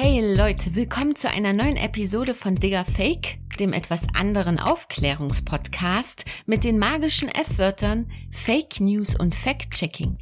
Hey 0.00 0.20
Leute, 0.36 0.76
willkommen 0.76 1.16
zu 1.16 1.28
einer 1.28 1.52
neuen 1.52 1.76
Episode 1.76 2.32
von 2.32 2.54
Digger 2.54 2.84
Fake, 2.84 3.40
dem 3.58 3.72
etwas 3.72 4.02
anderen 4.14 4.60
Aufklärungspodcast 4.60 6.24
mit 6.46 6.62
den 6.62 6.78
magischen 6.78 7.28
F-Wörtern 7.28 8.08
Fake 8.30 8.78
News 8.78 9.16
und 9.18 9.34
Fact-Checking. 9.34 10.16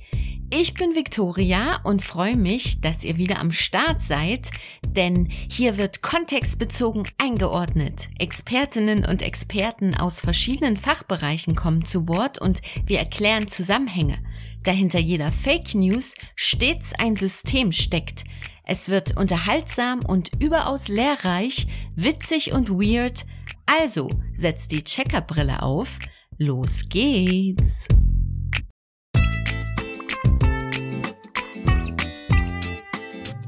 Ich 0.49 0.73
bin 0.73 0.95
Victoria 0.95 1.83
und 1.85 2.03
freue 2.03 2.39
mich, 2.39 2.81
dass 2.81 3.05
ihr 3.05 3.19
wieder 3.19 3.39
am 3.39 3.53
Start 3.53 4.01
seid, 4.01 4.51
denn 4.87 5.29
hier 5.51 5.77
wird 5.77 6.01
kontextbezogen 6.01 7.07
eingeordnet. 7.19 8.09
Expertinnen 8.19 9.05
und 9.05 9.21
Experten 9.21 9.95
aus 9.95 10.21
verschiedenen 10.21 10.79
Fachbereichen 10.79 11.55
kommen 11.55 11.85
zu 11.85 12.09
Wort 12.09 12.41
und 12.41 12.63
wir 12.87 12.99
erklären 12.99 13.47
Zusammenhänge. 13.47 14.17
Dahinter 14.63 14.99
jeder 14.99 15.31
Fake 15.33 15.75
News 15.75 16.15
stets 16.35 16.95
ein 16.99 17.17
System 17.17 17.73
steckt. 17.73 18.25
Es 18.69 18.89
wird 18.89 19.17
unterhaltsam 19.17 20.01
und 20.05 20.33
überaus 20.41 20.89
lehrreich, 20.89 21.69
witzig 21.95 22.53
und 22.53 22.69
weird. 22.69 23.25
Also 23.65 24.11
setzt 24.33 24.73
die 24.73 24.83
Checkerbrille 24.83 25.63
auf. 25.63 26.01
Los 26.39 26.83
geht's! 26.89 27.87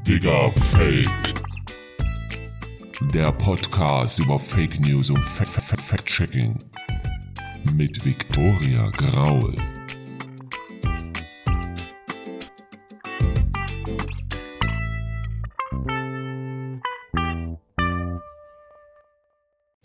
Digga 0.07 0.49
Fake. 0.51 1.09
Der 3.13 3.33
Podcast 3.33 4.19
über 4.19 4.39
Fake 4.39 4.79
News 4.79 5.09
und 5.09 5.23
Fact-Checking. 5.25 6.57
Mit 7.75 8.05
Viktoria 8.05 8.89
Graul. 8.91 9.53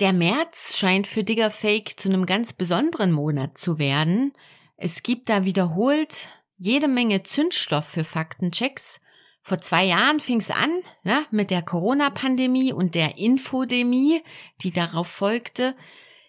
Der 0.05 0.12
März 0.12 0.77
scheint 0.77 1.06
für 1.06 1.24
Digger 1.24 1.50
Fake 1.50 1.98
zu 1.98 2.10
einem 2.10 2.27
ganz 2.27 2.52
besonderen 2.52 3.10
Monat 3.10 3.56
zu 3.56 3.78
werden. 3.78 4.34
Es 4.77 5.02
gibt 5.02 5.30
da 5.30 5.47
wiederholt 5.47 6.27
jede 6.58 6.88
Menge 6.88 7.22
Zündstoff 7.22 7.86
für 7.86 8.05
Faktenchecks. 8.05 8.98
Vor 9.41 9.62
zwei 9.62 9.86
Jahren 9.86 10.20
fing 10.20 10.41
es 10.41 10.50
an 10.50 10.82
ne, 11.05 11.25
mit 11.30 11.50
der 11.50 11.62
Corona-Pandemie 11.62 12.70
und 12.70 12.94
der 12.94 13.16
Infodemie, 13.16 14.20
die 14.60 14.72
darauf 14.72 15.06
folgte. 15.06 15.75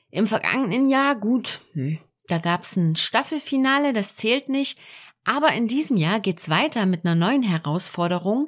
Im 0.10 0.28
vergangenen 0.28 0.90
Jahr, 0.90 1.14
gut, 1.18 1.60
hm, 1.74 1.98
da 2.30 2.38
gab 2.38 2.64
es 2.64 2.78
ein 2.78 2.96
Staffelfinale, 2.96 3.92
das 3.92 4.16
zählt 4.16 4.48
nicht. 4.48 4.80
Aber 5.26 5.52
in 5.52 5.68
diesem 5.68 5.98
Jahr 5.98 6.22
geht's 6.22 6.48
weiter 6.48 6.86
mit 6.86 7.04
einer 7.04 7.16
neuen 7.16 7.44
Herausforderung, 7.44 8.48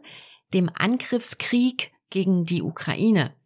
dem 0.53 0.72
Angriffskrieg 0.73 1.92
gegen 2.09 2.45
die 2.45 2.61
Ukraine. 2.61 3.36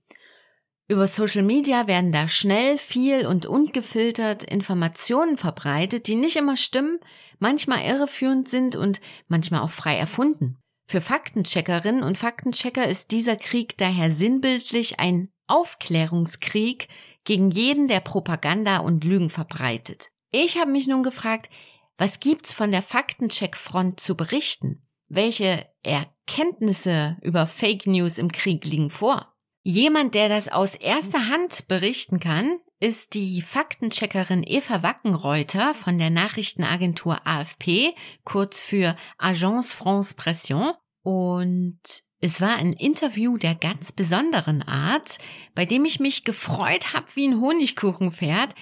Über 0.92 1.08
Social 1.08 1.44
Media 1.44 1.88
werden 1.88 2.12
da 2.12 2.28
schnell, 2.28 2.78
viel 2.78 3.26
und 3.26 3.46
ungefiltert 3.46 4.44
Informationen 4.44 5.38
verbreitet, 5.38 6.08
die 6.08 6.16
nicht 6.16 6.36
immer 6.36 6.58
stimmen, 6.58 7.00
manchmal 7.40 7.86
irreführend 7.86 8.50
sind 8.50 8.76
und 8.76 9.00
manchmal 9.30 9.62
auch 9.62 9.70
frei 9.70 9.96
erfunden. 9.96 10.58
Für 10.90 11.00
Faktencheckerinnen 11.00 12.04
und 12.04 12.18
Faktenchecker 12.18 12.90
ist 12.90 13.12
dieser 13.12 13.38
Krieg 13.38 13.78
daher 13.78 14.12
sinnbildlich 14.12 15.00
ein 15.00 15.30
Aufklärungskrieg 15.48 16.90
gegen 17.24 17.52
jeden, 17.52 17.88
der 17.88 18.02
Propaganda 18.02 18.80
und 18.80 19.06
Lügen 19.06 19.30
verbreitet. 19.30 20.10
Ich 20.30 20.58
habe 20.58 20.72
mich 20.72 20.88
nun 20.88 21.04
gefragt, 21.04 21.50
was 21.98 22.20
gibt's 22.20 22.52
von 22.52 22.70
der 22.70 22.82
Faktencheck-Front 22.82 24.02
zu 24.02 24.18
berichten? 24.18 24.86
Welche 25.08 25.66
Erkenntnisse 25.84 27.16
über 27.22 27.48
Fake 27.48 27.88
News 27.88 28.18
im 28.18 28.30
Krieg 28.30 28.66
liegen 28.66 28.90
vor? 28.90 29.31
Jemand, 29.64 30.16
der 30.16 30.28
das 30.28 30.48
aus 30.48 30.74
erster 30.76 31.28
Hand 31.28 31.68
berichten 31.68 32.20
kann, 32.20 32.58
ist 32.80 33.14
die 33.14 33.44
Faktencheckerin 33.44 34.44
Eva 34.44 34.82
Wackenreuter 34.82 35.76
von 35.76 36.00
der 36.00 36.10
Nachrichtenagentur 36.10 37.20
AFP, 37.28 37.94
kurz 38.24 38.60
für 38.60 38.98
Agence 39.20 39.74
France 39.74 40.16
Pression. 40.16 40.74
Und 41.04 41.80
es 42.20 42.42
war 42.42 42.56
ein 42.56 42.74
Interview 42.74 43.38
der 43.38 43.54
ganz 43.54 43.92
besonderen 43.92 44.64
Art, 44.64 45.20
bei 45.54 45.66
dem 45.66 45.86
ich 45.86 46.00
mich 46.00 46.24
gefreut 46.24 46.94
habe 46.94 47.06
wie 47.14 47.28
ein 47.28 47.40
Honigkuchenpferd. 47.40 48.56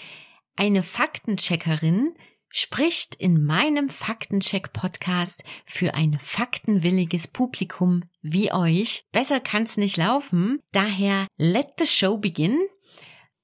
Eine 0.57 0.84
Faktencheckerin, 0.84 2.13
spricht 2.50 3.16
in 3.16 3.44
meinem 3.46 3.90
Faktencheck-Podcast 3.90 5.44
für 5.66 5.94
ein 5.94 6.20
faktenwilliges 6.22 7.28
Publikum 7.28 8.04
wie 8.22 8.52
euch. 8.52 9.06
Besser 9.12 9.40
kann's 9.40 9.78
nicht 9.78 9.98
laufen. 9.98 10.60
Daher 10.72 11.28
let 11.38 11.68
the 11.78 11.86
show 11.86 12.18
begin. 12.18 12.58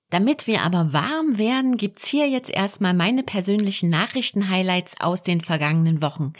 Damit 0.09 0.47
wir 0.47 0.61
aber 0.61 0.93
warm 0.93 1.37
werden, 1.37 1.77
gibt's 1.77 2.07
hier 2.07 2.27
jetzt 2.29 2.49
erstmal 2.49 2.93
meine 2.93 3.23
persönlichen 3.23 3.89
Nachrichten-Highlights 3.89 4.99
aus 4.99 5.23
den 5.23 5.41
vergangenen 5.41 6.01
Wochen. 6.01 6.33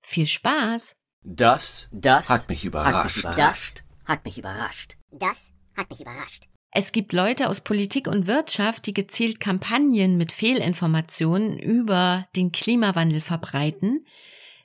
Viel 0.00 0.26
Spaß! 0.26 0.94
Das, 1.22 1.88
das 1.92 2.28
hat 2.28 2.48
mich 2.48 2.64
überrascht. 2.64 2.94
Hat 2.94 3.04
mich 3.04 3.18
überrascht. 3.18 3.82
Das 3.82 4.08
hat 4.08 4.24
mich 4.24 4.38
überrascht. 4.38 4.96
Das 5.10 5.52
hat 5.76 5.90
mich 5.90 6.00
überrascht. 6.00 6.48
Es 6.70 6.92
gibt 6.92 7.12
Leute 7.12 7.48
aus 7.48 7.62
Politik 7.62 8.06
und 8.06 8.26
Wirtschaft, 8.26 8.86
die 8.86 8.94
gezielt 8.94 9.40
Kampagnen 9.40 10.16
mit 10.18 10.32
Fehlinformationen 10.32 11.58
über 11.58 12.26
den 12.36 12.52
Klimawandel 12.52 13.22
verbreiten. 13.22 14.04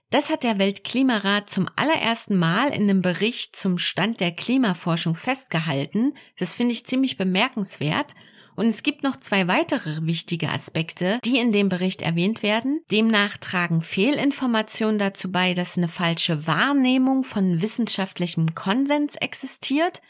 Das 0.10 0.30
hat 0.30 0.44
der 0.44 0.60
Weltklimarat 0.60 1.50
zum 1.50 1.68
allerersten 1.76 2.38
Mal 2.38 2.68
in 2.68 2.84
einem 2.84 3.02
Bericht 3.02 3.56
zum 3.56 3.78
Stand 3.78 4.20
der 4.20 4.32
Klimaforschung 4.32 5.16
festgehalten. 5.16 6.14
Das 6.38 6.54
finde 6.54 6.74
ich 6.74 6.86
ziemlich 6.86 7.18
bemerkenswert. 7.18 8.14
Und 8.56 8.68
es 8.68 8.84
gibt 8.84 9.02
noch 9.02 9.16
zwei 9.16 9.48
weitere 9.48 10.06
wichtige 10.06 10.50
Aspekte, 10.50 11.18
die 11.26 11.40
in 11.40 11.52
dem 11.52 11.70
Bericht 11.70 12.04
erwähnt 12.04 12.44
werden. 12.44 12.82
Demnach 12.92 13.38
tragen 13.38 13.82
Fehlinformationen 13.82 15.00
dazu 15.00 15.32
bei, 15.32 15.56
dass 15.56 15.78
eine 15.78 15.88
falsche 15.88 16.46
Wahrnehmung 16.46 17.24
von 17.24 17.64
wissenschaftlichem 17.64 18.54
Konsens 18.54 19.16
existiert 19.16 20.02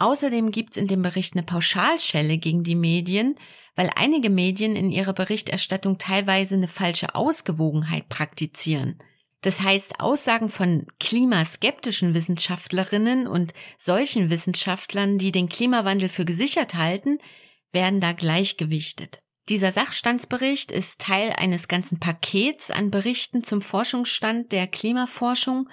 Außerdem 0.00 0.50
gibt's 0.50 0.78
in 0.78 0.86
dem 0.86 1.02
Bericht 1.02 1.34
eine 1.34 1.42
Pauschalschelle 1.42 2.38
gegen 2.38 2.64
die 2.64 2.74
Medien, 2.74 3.34
weil 3.76 3.90
einige 3.94 4.30
Medien 4.30 4.74
in 4.74 4.90
ihrer 4.90 5.12
Berichterstattung 5.12 5.98
teilweise 5.98 6.54
eine 6.54 6.68
falsche 6.68 7.14
Ausgewogenheit 7.14 8.08
praktizieren. 8.08 8.96
Das 9.42 9.60
heißt, 9.60 10.00
Aussagen 10.00 10.48
von 10.48 10.86
klimaskeptischen 11.00 12.14
Wissenschaftlerinnen 12.14 13.26
und 13.26 13.52
solchen 13.76 14.30
Wissenschaftlern, 14.30 15.18
die 15.18 15.32
den 15.32 15.50
Klimawandel 15.50 16.08
für 16.08 16.24
gesichert 16.24 16.74
halten, 16.74 17.18
werden 17.70 18.00
da 18.00 18.12
gleichgewichtet. 18.12 19.20
Dieser 19.50 19.70
Sachstandsbericht 19.70 20.70
ist 20.70 20.98
Teil 20.98 21.34
eines 21.36 21.68
ganzen 21.68 22.00
Pakets 22.00 22.70
an 22.70 22.90
Berichten 22.90 23.44
zum 23.44 23.60
Forschungsstand 23.60 24.52
der 24.52 24.66
Klimaforschung 24.66 25.68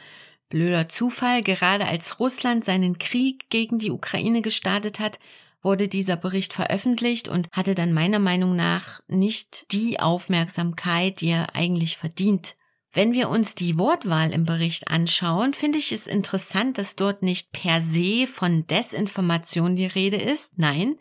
Blöder 0.50 0.88
Zufall, 0.88 1.44
gerade 1.44 1.86
als 1.86 2.20
Russland 2.20 2.64
seinen 2.64 2.98
Krieg 2.98 3.50
gegen 3.50 3.80
die 3.80 3.92
Ukraine 3.92 4.42
gestartet 4.42 5.00
hat, 5.00 5.20
wurde 5.62 5.88
dieser 5.88 6.16
Bericht 6.16 6.54
veröffentlicht 6.54 7.28
und 7.28 7.50
hatte 7.52 7.76
dann 7.76 7.94
meiner 7.94 8.20
Meinung 8.20 8.56
nach 8.56 9.02
nicht 9.08 9.72
die 9.72 10.00
Aufmerksamkeit, 10.00 11.20
die 11.22 11.30
er 11.30 11.56
eigentlich 11.56 11.98
verdient. 11.98 12.56
Wenn 12.94 13.12
wir 13.14 13.30
uns 13.30 13.54
die 13.54 13.78
Wortwahl 13.78 14.32
im 14.32 14.46
Bericht 14.46 14.88
anschauen, 14.88 15.54
finde 15.54 15.78
ich 15.78 15.92
es 15.92 16.08
interessant, 16.08 16.78
dass 16.78 16.96
dort 16.96 17.22
nicht 17.22 17.52
per 17.52 17.82
se 17.82 18.26
von 18.28 18.66
Desinformation 18.66 19.76
die 19.76 19.86
Rede 19.86 20.18
ist. 20.18 20.58
Nein, 20.58 20.96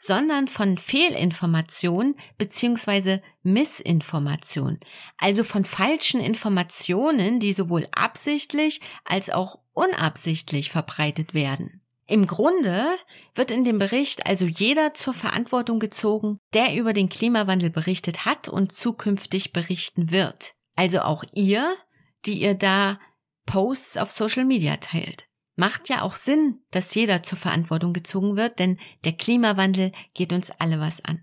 sondern 0.00 0.48
von 0.48 0.78
Fehlinformation 0.78 2.16
bzw. 2.38 3.18
Missinformation, 3.42 4.80
also 5.18 5.44
von 5.44 5.64
falschen 5.64 6.20
Informationen, 6.20 7.38
die 7.38 7.52
sowohl 7.52 7.86
absichtlich 7.92 8.80
als 9.04 9.28
auch 9.28 9.58
unabsichtlich 9.74 10.70
verbreitet 10.70 11.34
werden. 11.34 11.82
Im 12.06 12.26
Grunde 12.26 12.86
wird 13.34 13.50
in 13.50 13.62
dem 13.62 13.78
Bericht 13.78 14.26
also 14.26 14.46
jeder 14.46 14.94
zur 14.94 15.14
Verantwortung 15.14 15.78
gezogen, 15.78 16.38
der 16.54 16.74
über 16.74 16.92
den 16.92 17.08
Klimawandel 17.08 17.70
berichtet 17.70 18.24
hat 18.24 18.48
und 18.48 18.72
zukünftig 18.72 19.52
berichten 19.52 20.10
wird. 20.10 20.54
Also 20.74 21.02
auch 21.02 21.22
ihr, 21.34 21.76
die 22.24 22.40
ihr 22.40 22.54
da 22.54 22.98
Posts 23.46 23.98
auf 23.98 24.10
Social 24.10 24.44
Media 24.44 24.78
teilt. 24.78 25.29
Macht 25.60 25.90
ja 25.90 26.00
auch 26.00 26.14
Sinn, 26.14 26.62
dass 26.70 26.94
jeder 26.94 27.22
zur 27.22 27.36
Verantwortung 27.36 27.92
gezogen 27.92 28.34
wird, 28.34 28.58
denn 28.58 28.78
der 29.04 29.12
Klimawandel 29.12 29.92
geht 30.14 30.32
uns 30.32 30.50
alle 30.52 30.80
was 30.80 31.04
an. 31.04 31.22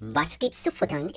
Was 0.00 0.36
gibt's 0.40 0.64
zu 0.64 0.72
futtern? 0.72 1.12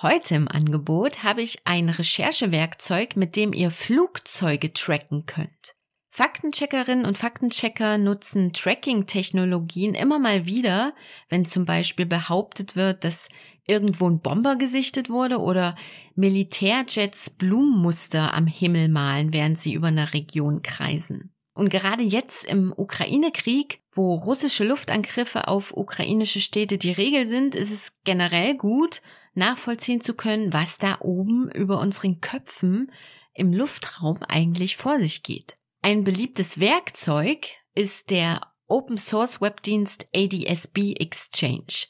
Heute 0.00 0.36
im 0.36 0.46
Angebot 0.46 1.24
habe 1.24 1.42
ich 1.42 1.66
ein 1.66 1.88
Recherchewerkzeug, 1.88 3.16
mit 3.16 3.34
dem 3.34 3.52
ihr 3.52 3.72
Flugzeuge 3.72 4.72
tracken 4.72 5.26
könnt. 5.26 5.74
Faktencheckerinnen 6.12 7.06
und 7.06 7.18
Faktenchecker 7.18 7.96
nutzen 7.96 8.52
Tracking-Technologien 8.52 9.94
immer 9.94 10.18
mal 10.18 10.44
wieder, 10.44 10.92
wenn 11.28 11.44
zum 11.44 11.64
Beispiel 11.64 12.04
behauptet 12.04 12.74
wird, 12.74 13.04
dass 13.04 13.28
irgendwo 13.64 14.10
ein 14.10 14.18
Bomber 14.18 14.56
gesichtet 14.56 15.08
wurde 15.08 15.38
oder 15.38 15.76
Militärjets 16.16 17.30
Blumenmuster 17.30 18.34
am 18.34 18.48
Himmel 18.48 18.88
malen, 18.88 19.32
während 19.32 19.58
sie 19.58 19.72
über 19.72 19.86
eine 19.86 20.12
Region 20.12 20.62
kreisen. 20.62 21.32
Und 21.54 21.68
gerade 21.68 22.02
jetzt 22.02 22.44
im 22.44 22.72
Ukraine-Krieg, 22.76 23.80
wo 23.92 24.14
russische 24.14 24.64
Luftangriffe 24.64 25.46
auf 25.46 25.76
ukrainische 25.76 26.40
Städte 26.40 26.76
die 26.76 26.92
Regel 26.92 27.24
sind, 27.24 27.54
ist 27.54 27.70
es 27.70 27.92
generell 28.02 28.56
gut, 28.56 29.00
nachvollziehen 29.34 30.00
zu 30.00 30.14
können, 30.14 30.52
was 30.52 30.78
da 30.78 30.98
oben 31.00 31.48
über 31.52 31.78
unseren 31.80 32.20
Köpfen 32.20 32.90
im 33.32 33.52
Luftraum 33.52 34.18
eigentlich 34.26 34.76
vor 34.76 34.98
sich 34.98 35.22
geht. 35.22 35.59
Ein 35.82 36.04
beliebtes 36.04 36.60
Werkzeug 36.60 37.48
ist 37.74 38.10
der 38.10 38.42
Open 38.66 38.98
Source 38.98 39.40
Webdienst 39.40 40.06
ADSB 40.14 40.92
Exchange. 40.92 41.86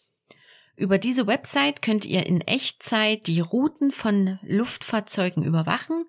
Über 0.77 0.99
diese 0.99 1.27
Website 1.27 1.83
könnt 1.83 2.05
ihr 2.05 2.25
in 2.25 2.41
Echtzeit 2.41 3.27
die 3.27 3.41
Routen 3.41 3.91
von 3.91 4.39
Luftfahrzeugen 4.43 5.43
überwachen, 5.43 6.07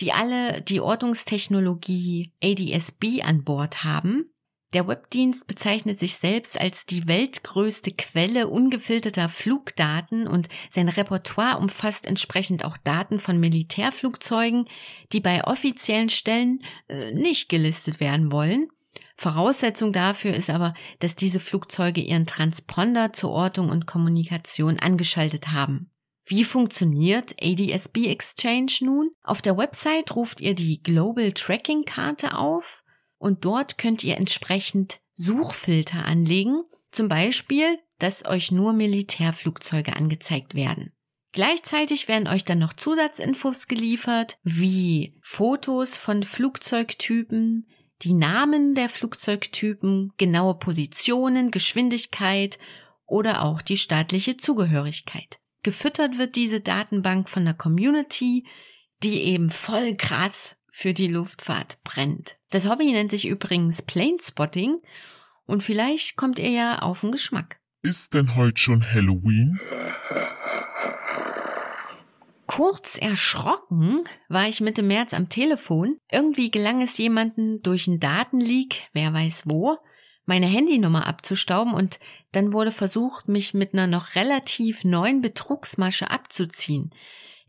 die 0.00 0.12
alle 0.12 0.60
die 0.60 0.80
Ortungstechnologie 0.80 2.32
ADSB 2.42 3.22
an 3.22 3.44
Bord 3.44 3.84
haben. 3.84 4.30
Der 4.72 4.86
Webdienst 4.86 5.48
bezeichnet 5.48 5.98
sich 5.98 6.14
selbst 6.14 6.60
als 6.60 6.86
die 6.86 7.08
weltgrößte 7.08 7.90
Quelle 7.90 8.46
ungefilterter 8.46 9.28
Flugdaten 9.28 10.28
und 10.28 10.48
sein 10.70 10.88
Repertoire 10.88 11.58
umfasst 11.58 12.06
entsprechend 12.06 12.64
auch 12.64 12.76
Daten 12.76 13.18
von 13.18 13.40
Militärflugzeugen, 13.40 14.68
die 15.12 15.20
bei 15.20 15.44
offiziellen 15.44 16.08
Stellen 16.08 16.62
äh, 16.88 17.12
nicht 17.12 17.48
gelistet 17.48 17.98
werden 17.98 18.30
wollen. 18.30 18.68
Voraussetzung 19.16 19.92
dafür 19.92 20.34
ist 20.34 20.48
aber, 20.48 20.72
dass 21.00 21.16
diese 21.16 21.40
Flugzeuge 21.40 22.00
ihren 22.00 22.26
Transponder 22.26 23.12
zur 23.12 23.30
Ortung 23.30 23.70
und 23.70 23.86
Kommunikation 23.86 24.78
angeschaltet 24.78 25.48
haben. 25.48 25.90
Wie 26.24 26.44
funktioniert 26.44 27.34
ADSB 27.42 28.06
Exchange 28.06 28.72
nun? 28.82 29.10
Auf 29.24 29.42
der 29.42 29.58
Website 29.58 30.14
ruft 30.14 30.40
ihr 30.40 30.54
die 30.54 30.80
Global 30.80 31.32
Tracking 31.32 31.84
Karte 31.84 32.38
auf 32.38 32.79
und 33.20 33.44
dort 33.44 33.78
könnt 33.78 34.02
ihr 34.02 34.16
entsprechend 34.16 35.00
Suchfilter 35.12 36.04
anlegen, 36.06 36.64
zum 36.90 37.08
Beispiel, 37.08 37.78
dass 37.98 38.24
euch 38.24 38.50
nur 38.50 38.72
Militärflugzeuge 38.72 39.94
angezeigt 39.94 40.54
werden. 40.54 40.92
Gleichzeitig 41.32 42.08
werden 42.08 42.26
euch 42.26 42.44
dann 42.44 42.58
noch 42.58 42.72
Zusatzinfos 42.72 43.68
geliefert, 43.68 44.38
wie 44.42 45.16
Fotos 45.20 45.96
von 45.96 46.24
Flugzeugtypen, 46.24 47.68
die 48.02 48.14
Namen 48.14 48.74
der 48.74 48.88
Flugzeugtypen, 48.88 50.12
genaue 50.16 50.54
Positionen, 50.54 51.50
Geschwindigkeit 51.50 52.58
oder 53.06 53.42
auch 53.42 53.60
die 53.60 53.76
staatliche 53.76 54.38
Zugehörigkeit. 54.38 55.38
Gefüttert 55.62 56.16
wird 56.16 56.36
diese 56.36 56.60
Datenbank 56.60 57.28
von 57.28 57.44
der 57.44 57.54
Community, 57.54 58.46
die 59.02 59.20
eben 59.20 59.50
voll 59.50 59.94
krass 59.94 60.56
für 60.70 60.94
die 60.94 61.08
Luftfahrt 61.08 61.82
brennt. 61.84 62.36
Das 62.50 62.68
Hobby 62.68 62.92
nennt 62.92 63.10
sich 63.10 63.26
übrigens 63.26 63.82
Planespotting 63.82 64.80
und 65.46 65.62
vielleicht 65.62 66.16
kommt 66.16 66.38
ihr 66.38 66.50
ja 66.50 66.78
auf 66.80 67.00
den 67.00 67.12
Geschmack. 67.12 67.60
Ist 67.82 68.14
denn 68.14 68.36
heute 68.36 68.60
schon 68.60 68.84
Halloween? 68.84 69.58
Kurz 72.46 72.98
erschrocken 72.98 74.02
war 74.28 74.48
ich 74.48 74.60
Mitte 74.60 74.82
März 74.82 75.14
am 75.14 75.28
Telefon. 75.28 75.98
Irgendwie 76.10 76.50
gelang 76.50 76.82
es 76.82 76.98
jemanden 76.98 77.62
durch 77.62 77.86
einen 77.86 78.00
Datenleak, 78.00 78.88
wer 78.92 79.12
weiß 79.12 79.42
wo, 79.44 79.78
meine 80.26 80.46
Handynummer 80.46 81.06
abzustauben 81.06 81.72
und 81.72 81.98
dann 82.32 82.52
wurde 82.52 82.72
versucht, 82.72 83.28
mich 83.28 83.54
mit 83.54 83.72
einer 83.72 83.86
noch 83.86 84.14
relativ 84.14 84.84
neuen 84.84 85.22
Betrugsmasche 85.22 86.10
abzuziehen. 86.10 86.90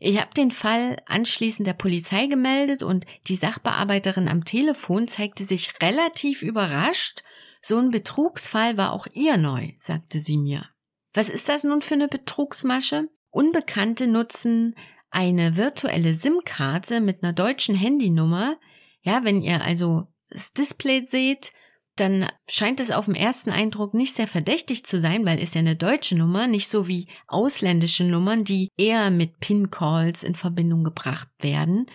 Ich 0.04 0.20
habe 0.20 0.34
den 0.34 0.50
Fall 0.50 0.96
anschließend 1.06 1.64
der 1.64 1.74
Polizei 1.74 2.26
gemeldet 2.26 2.82
und 2.82 3.06
die 3.28 3.36
Sachbearbeiterin 3.36 4.26
am 4.26 4.44
Telefon 4.44 5.06
zeigte 5.06 5.44
sich 5.44 5.80
relativ 5.80 6.42
überrascht. 6.42 7.22
So 7.60 7.78
ein 7.78 7.92
Betrugsfall 7.92 8.76
war 8.76 8.94
auch 8.94 9.06
ihr 9.12 9.36
neu, 9.36 9.74
sagte 9.78 10.18
sie 10.18 10.38
mir. 10.38 10.68
Was 11.14 11.28
ist 11.28 11.48
das 11.48 11.62
nun 11.62 11.82
für 11.82 11.94
eine 11.94 12.08
Betrugsmasche? 12.08 13.10
Unbekannte 13.30 14.08
nutzen 14.08 14.74
eine 15.12 15.56
virtuelle 15.56 16.14
SIM-Karte 16.14 17.00
mit 17.00 17.22
einer 17.22 17.32
deutschen 17.32 17.76
Handynummer. 17.76 18.56
Ja, 19.02 19.22
wenn 19.22 19.40
ihr 19.40 19.62
also 19.62 20.08
das 20.30 20.52
Display 20.52 21.06
seht, 21.06 21.52
dann 21.96 22.26
scheint 22.48 22.80
es 22.80 22.90
auf 22.90 23.04
den 23.04 23.14
ersten 23.14 23.50
Eindruck 23.50 23.92
nicht 23.92 24.16
sehr 24.16 24.28
verdächtig 24.28 24.84
zu 24.84 25.00
sein, 25.00 25.26
weil 25.26 25.38
es 25.38 25.54
ja 25.54 25.60
eine 25.60 25.76
deutsche 25.76 26.16
Nummer, 26.16 26.46
nicht 26.46 26.68
so 26.68 26.88
wie 26.88 27.06
ausländische 27.26 28.04
Nummern, 28.04 28.44
die 28.44 28.68
eher 28.78 29.10
mit 29.10 29.40
PIN-Calls 29.40 30.22
in 30.22 30.34
Verbindung 30.34 30.84
gebracht 30.84 31.28
werden. 31.40 31.86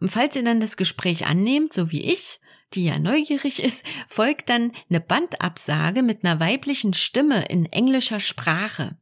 Und 0.00 0.10
falls 0.10 0.36
ihr 0.36 0.44
dann 0.44 0.60
das 0.60 0.76
Gespräch 0.76 1.26
annehmt, 1.26 1.72
so 1.72 1.90
wie 1.90 2.02
ich, 2.02 2.38
die 2.74 2.84
ja 2.84 2.98
neugierig 2.98 3.62
ist, 3.62 3.84
folgt 4.08 4.48
dann 4.48 4.72
eine 4.88 5.00
Bandabsage 5.00 6.02
mit 6.02 6.24
einer 6.24 6.38
weiblichen 6.38 6.94
Stimme 6.94 7.46
in 7.46 7.66
englischer 7.66 8.20
Sprache. 8.20 8.96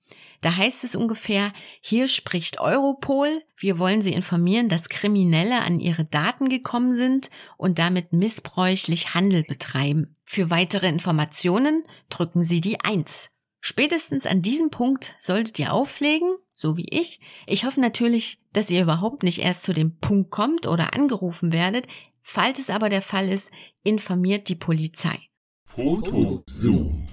Da 0.44 0.58
heißt 0.58 0.84
es 0.84 0.94
ungefähr, 0.94 1.54
hier 1.80 2.06
spricht 2.06 2.60
Europol, 2.60 3.42
wir 3.56 3.78
wollen 3.78 4.02
Sie 4.02 4.12
informieren, 4.12 4.68
dass 4.68 4.90
Kriminelle 4.90 5.62
an 5.62 5.80
Ihre 5.80 6.04
Daten 6.04 6.50
gekommen 6.50 6.94
sind 6.94 7.30
und 7.56 7.78
damit 7.78 8.12
missbräuchlich 8.12 9.14
Handel 9.14 9.42
betreiben. 9.42 10.16
Für 10.26 10.50
weitere 10.50 10.86
Informationen 10.86 11.82
drücken 12.10 12.44
Sie 12.44 12.60
die 12.60 12.78
1. 12.78 13.30
Spätestens 13.62 14.26
an 14.26 14.42
diesem 14.42 14.68
Punkt 14.68 15.14
solltet 15.18 15.58
ihr 15.58 15.72
auflegen, 15.72 16.36
so 16.52 16.76
wie 16.76 16.88
ich. 16.90 17.20
Ich 17.46 17.64
hoffe 17.64 17.80
natürlich, 17.80 18.38
dass 18.52 18.68
ihr 18.68 18.82
überhaupt 18.82 19.22
nicht 19.22 19.38
erst 19.38 19.62
zu 19.62 19.72
dem 19.72 19.96
Punkt 19.96 20.30
kommt 20.30 20.66
oder 20.66 20.92
angerufen 20.92 21.54
werdet. 21.54 21.86
Falls 22.20 22.58
es 22.58 22.68
aber 22.68 22.90
der 22.90 23.00
Fall 23.00 23.30
ist, 23.30 23.50
informiert 23.82 24.50
die 24.50 24.56
Polizei. 24.56 25.18
Foto 25.64 26.44
Zoom. 26.46 27.08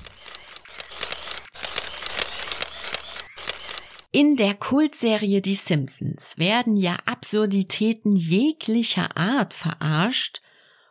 In 4.13 4.35
der 4.35 4.55
Kultserie 4.55 5.41
Die 5.41 5.55
Simpsons 5.55 6.37
werden 6.37 6.75
ja 6.75 6.97
Absurditäten 7.05 8.17
jeglicher 8.17 9.15
Art 9.15 9.53
verarscht 9.53 10.41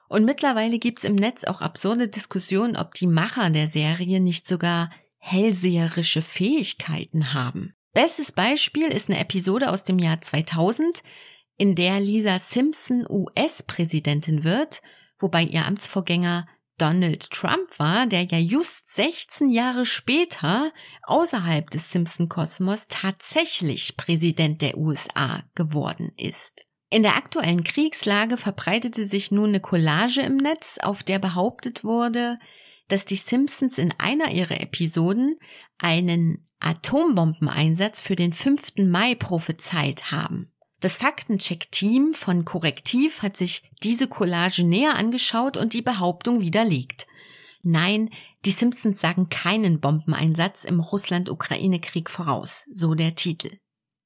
und 0.09 0.25
mittlerweile 0.25 0.79
gibt's 0.79 1.05
im 1.05 1.17
Netz 1.17 1.45
auch 1.45 1.61
absurde 1.61 2.09
Diskussionen, 2.09 2.77
ob 2.77 2.95
die 2.95 3.07
Macher 3.07 3.51
der 3.51 3.69
Serie 3.69 4.21
nicht 4.21 4.47
sogar 4.47 4.91
hellseherische 5.19 6.23
Fähigkeiten 6.23 7.35
haben. 7.35 7.75
Bestes 7.93 8.33
Beispiel 8.33 8.89
ist 8.89 9.11
eine 9.11 9.21
Episode 9.21 9.71
aus 9.71 9.85
dem 9.85 9.99
Jahr 9.99 10.23
2000, 10.23 11.03
in 11.59 11.75
der 11.75 12.01
Lisa 12.01 12.39
Simpson 12.39 13.05
US-Präsidentin 13.07 14.45
wird, 14.45 14.81
wobei 15.19 15.43
ihr 15.43 15.67
Amtsvorgänger 15.67 16.47
Donald 16.81 17.29
Trump 17.31 17.79
war, 17.79 18.07
der 18.07 18.25
ja 18.25 18.39
just 18.39 18.89
16 18.95 19.51
Jahre 19.51 19.85
später 19.85 20.73
außerhalb 21.03 21.69
des 21.69 21.91
Simpson-Kosmos 21.91 22.87
tatsächlich 22.89 23.99
Präsident 23.99 24.63
der 24.63 24.79
USA 24.79 25.45
geworden 25.55 26.13
ist. 26.17 26.65
In 26.89 27.03
der 27.03 27.17
aktuellen 27.17 27.65
Kriegslage 27.65 28.39
verbreitete 28.39 29.05
sich 29.05 29.31
nun 29.31 29.51
eine 29.51 29.61
Collage 29.61 30.23
im 30.23 30.39
Netz, 30.39 30.79
auf 30.79 31.03
der 31.03 31.19
behauptet 31.19 31.85
wurde, 31.85 32.39
dass 32.89 33.05
die 33.05 33.17
Simpsons 33.17 33.77
in 33.77 33.95
einer 33.99 34.31
ihrer 34.33 34.61
Episoden 34.61 35.37
einen 35.79 36.47
Atombombeneinsatz 36.61 38.01
für 38.01 38.17
den 38.17 38.33
5. 38.33 38.79
Mai 38.79 39.15
prophezeit 39.15 40.11
haben. 40.13 40.51
Das 40.81 40.97
Faktencheck-Team 40.97 42.15
von 42.15 42.47
Korrektiv 42.47 43.23
hat 43.23 43.37
sich 43.37 43.71
diese 43.83 44.09
Collage 44.09 44.65
näher 44.65 44.95
angeschaut 44.95 45.59
und 45.59 45.75
die 45.75 45.83
Behauptung 45.83 46.41
widerlegt. 46.41 47.07
Nein, 47.63 48.09
die 48.47 48.51
Simpsons 48.51 48.99
sagen 48.99 49.29
keinen 49.29 49.81
Bombeneinsatz 49.81 50.65
im 50.65 50.81
Russland-Ukraine-Krieg 50.81 52.09
voraus, 52.09 52.65
so 52.73 52.95
der 52.95 53.15
Titel. 53.15 53.51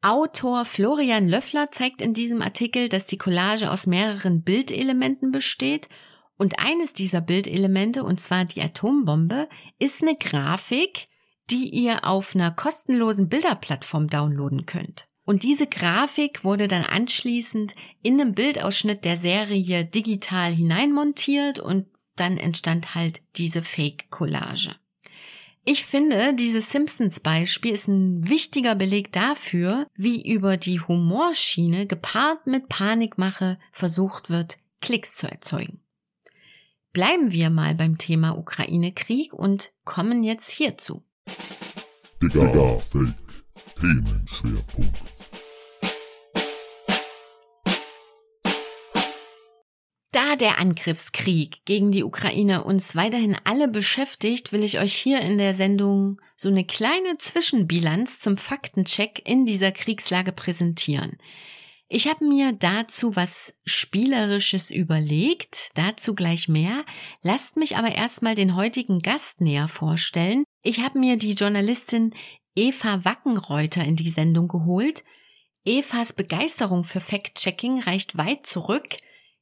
Autor 0.02 0.64
Florian 0.64 1.28
Löffler 1.28 1.70
zeigt 1.70 2.02
in 2.02 2.12
diesem 2.12 2.42
Artikel, 2.42 2.88
dass 2.88 3.06
die 3.06 3.16
Collage 3.16 3.70
aus 3.70 3.86
mehreren 3.86 4.42
Bildelementen 4.42 5.30
besteht 5.30 5.88
und 6.36 6.58
eines 6.58 6.92
dieser 6.92 7.20
Bildelemente, 7.20 8.02
und 8.02 8.20
zwar 8.20 8.44
die 8.44 8.60
Atombombe, 8.60 9.48
ist 9.78 10.02
eine 10.02 10.16
Grafik, 10.16 11.08
die 11.50 11.68
ihr 11.68 12.04
auf 12.04 12.34
einer 12.34 12.50
kostenlosen 12.50 13.28
Bilderplattform 13.28 14.08
downloaden 14.08 14.66
könnt. 14.66 15.06
Und 15.24 15.42
diese 15.42 15.66
Grafik 15.66 16.44
wurde 16.44 16.68
dann 16.68 16.84
anschließend 16.84 17.74
in 18.02 18.20
einem 18.20 18.34
Bildausschnitt 18.34 19.04
der 19.04 19.16
Serie 19.16 19.84
digital 19.84 20.52
hineinmontiert 20.52 21.58
und 21.58 21.86
dann 22.16 22.36
entstand 22.36 22.94
halt 22.94 23.22
diese 23.36 23.62
Fake-Collage. 23.62 24.76
Ich 25.66 25.86
finde, 25.86 26.34
dieses 26.34 26.70
Simpsons-Beispiel 26.70 27.72
ist 27.72 27.88
ein 27.88 28.28
wichtiger 28.28 28.74
Beleg 28.74 29.12
dafür, 29.12 29.86
wie 29.94 30.30
über 30.30 30.58
die 30.58 30.78
Humorschiene 30.78 31.86
gepaart 31.86 32.46
mit 32.46 32.68
Panikmache 32.68 33.58
versucht 33.72 34.28
wird, 34.28 34.58
Klicks 34.82 35.16
zu 35.16 35.26
erzeugen. 35.26 35.80
Bleiben 36.92 37.32
wir 37.32 37.48
mal 37.48 37.74
beim 37.74 37.96
Thema 37.96 38.36
Ukraine-Krieg 38.36 39.32
und 39.32 39.72
kommen 39.84 40.22
jetzt 40.22 40.50
hierzu. 40.50 41.02
Digga, 42.22 42.78
Fake. 42.78 43.23
Themenschwerpunkt. 43.80 44.98
Da 50.14 50.36
der 50.36 50.58
Angriffskrieg 50.58 51.64
gegen 51.64 51.90
die 51.90 52.04
Ukraine 52.04 52.62
uns 52.62 52.94
weiterhin 52.94 53.36
alle 53.42 53.66
beschäftigt, 53.66 54.52
will 54.52 54.62
ich 54.62 54.78
euch 54.78 54.94
hier 54.94 55.20
in 55.20 55.38
der 55.38 55.54
Sendung 55.54 56.20
so 56.36 56.48
eine 56.48 56.64
kleine 56.64 57.18
Zwischenbilanz 57.18 58.20
zum 58.20 58.36
Faktencheck 58.36 59.28
in 59.28 59.44
dieser 59.44 59.72
Kriegslage 59.72 60.30
präsentieren. 60.30 61.18
Ich 61.88 62.08
habe 62.08 62.24
mir 62.24 62.52
dazu 62.52 63.14
was 63.16 63.54
Spielerisches 63.64 64.70
überlegt, 64.70 65.70
dazu 65.74 66.14
gleich 66.14 66.48
mehr. 66.48 66.84
Lasst 67.22 67.56
mich 67.56 67.76
aber 67.76 67.92
erstmal 67.92 68.34
den 68.34 68.56
heutigen 68.56 69.00
Gast 69.00 69.40
näher 69.40 69.68
vorstellen. 69.68 70.44
Ich 70.62 70.80
habe 70.80 70.98
mir 70.98 71.16
die 71.16 71.32
Journalistin 71.34 72.14
Eva 72.54 73.04
Wackenreuter 73.04 73.84
in 73.84 73.96
die 73.96 74.10
Sendung 74.10 74.48
geholt. 74.48 75.04
Evas 75.64 76.12
Begeisterung 76.12 76.84
für 76.84 77.00
Fact-Checking 77.00 77.80
reicht 77.80 78.16
weit 78.16 78.46
zurück. 78.46 78.96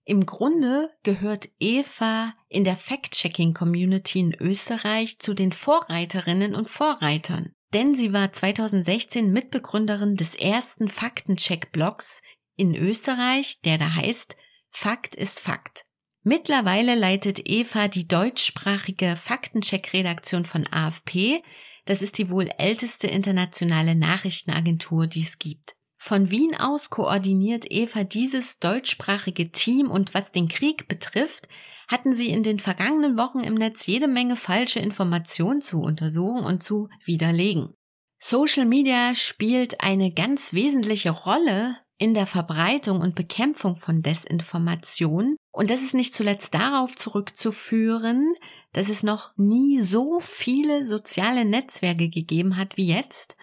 Im 0.05 0.27
Grunde 0.27 0.91
gehört 1.03 1.49
Eva 1.59 2.35
in 2.49 2.65
der 2.65 2.77
Fact-Checking-Community 2.77 4.21
in 4.21 4.35
Österreich 4.35 5.19
zu 5.19 5.35
den 5.35 5.53
Vorreiterinnen 5.53 6.55
und 6.55 6.71
Vorreitern 6.71 7.55
denn 7.73 7.95
sie 7.95 8.13
war 8.13 8.33
2016 8.33 9.33
Mitbegründerin 9.33 10.17
des 10.17 10.35
ersten 10.35 10.89
Faktencheck-Blogs 10.89 12.21
in 12.57 12.75
Österreich, 12.75 13.61
der 13.63 13.79
da 13.79 13.95
heißt 13.95 14.37
Fakt 14.71 15.15
ist 15.15 15.41
Fakt. 15.41 15.83
Mittlerweile 16.23 16.95
leitet 16.95 17.41
Eva 17.49 17.89
die 17.89 18.07
deutschsprachige 18.07 19.17
Faktencheck-Redaktion 19.17 20.45
von 20.45 20.67
AFP. 20.67 21.43
Das 21.85 22.03
ist 22.03 22.19
die 22.19 22.31
wohl 22.31 22.49
älteste 22.59 23.07
internationale 23.07 23.95
Nachrichtenagentur, 23.95 25.07
die 25.07 25.23
es 25.23 25.39
gibt. 25.39 25.75
Von 25.99 26.31
Wien 26.31 26.57
aus 26.57 26.91
koordiniert 26.91 27.71
Eva 27.71 28.03
dieses 28.03 28.59
deutschsprachige 28.59 29.53
Team 29.53 29.89
und 29.91 30.15
was 30.15 30.33
den 30.33 30.49
Krieg 30.49 30.89
betrifft, 30.89 31.49
hatten 31.89 32.13
sie 32.13 32.29
in 32.29 32.43
den 32.43 32.59
vergangenen 32.59 33.17
Wochen 33.17 33.41
im 33.41 33.55
Netz 33.55 33.87
jede 33.87 34.09
Menge 34.09 34.37
falsche 34.37 34.81
Informationen 34.81 35.61
zu 35.61 35.81
untersuchen 35.81 36.45
und 36.45 36.63
zu 36.63 36.89
widerlegen. 37.05 37.75
Social 38.19 38.65
Media 38.65 39.15
spielt 39.15 39.81
eine 39.81 40.13
ganz 40.13 40.53
wesentliche 40.53 41.11
Rolle 41.11 41.77
in 41.99 42.15
der 42.15 42.27
Verbreitung 42.27 43.01
und 43.01 43.15
Bekämpfung 43.15 43.77
von 43.77 44.03
Desinformation. 44.03 45.37
Und 45.53 45.71
das 45.71 45.83
ist 45.83 45.95
nicht 45.95 46.15
zuletzt 46.15 46.55
darauf 46.55 46.97
zurückzuführen, 46.97 48.35
dass 48.73 48.89
es 48.89 49.03
noch 49.03 49.37
nie 49.37 49.81
so 49.81 50.19
viele 50.21 50.87
soziale 50.87 51.45
Netzwerke 51.45 52.09
gegeben 52.09 52.57
hat 52.57 52.77
wie 52.77 52.89
jetzt 52.89 53.37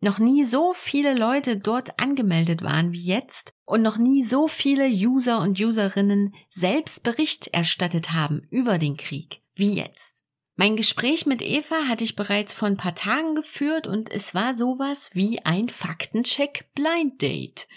noch 0.00 0.18
nie 0.18 0.44
so 0.44 0.74
viele 0.74 1.14
Leute 1.14 1.56
dort 1.56 1.98
angemeldet 1.98 2.62
waren 2.62 2.92
wie 2.92 3.02
jetzt 3.02 3.52
und 3.64 3.82
noch 3.82 3.98
nie 3.98 4.22
so 4.22 4.48
viele 4.48 4.86
User 4.86 5.40
und 5.40 5.58
Userinnen 5.58 6.34
selbst 6.50 7.02
Bericht 7.02 7.48
erstattet 7.48 8.12
haben 8.12 8.46
über 8.50 8.78
den 8.78 8.96
Krieg 8.96 9.42
wie 9.54 9.74
jetzt. 9.74 10.24
Mein 10.54 10.76
Gespräch 10.76 11.26
mit 11.26 11.42
Eva 11.42 11.88
hatte 11.88 12.04
ich 12.04 12.16
bereits 12.16 12.52
vor 12.52 12.68
ein 12.68 12.76
paar 12.76 12.94
Tagen 12.94 13.34
geführt 13.34 13.86
und 13.86 14.10
es 14.10 14.34
war 14.34 14.54
sowas 14.54 15.10
wie 15.14 15.44
ein 15.44 15.68
Faktencheck 15.68 16.68
Blind 16.74 17.22
Date. 17.22 17.68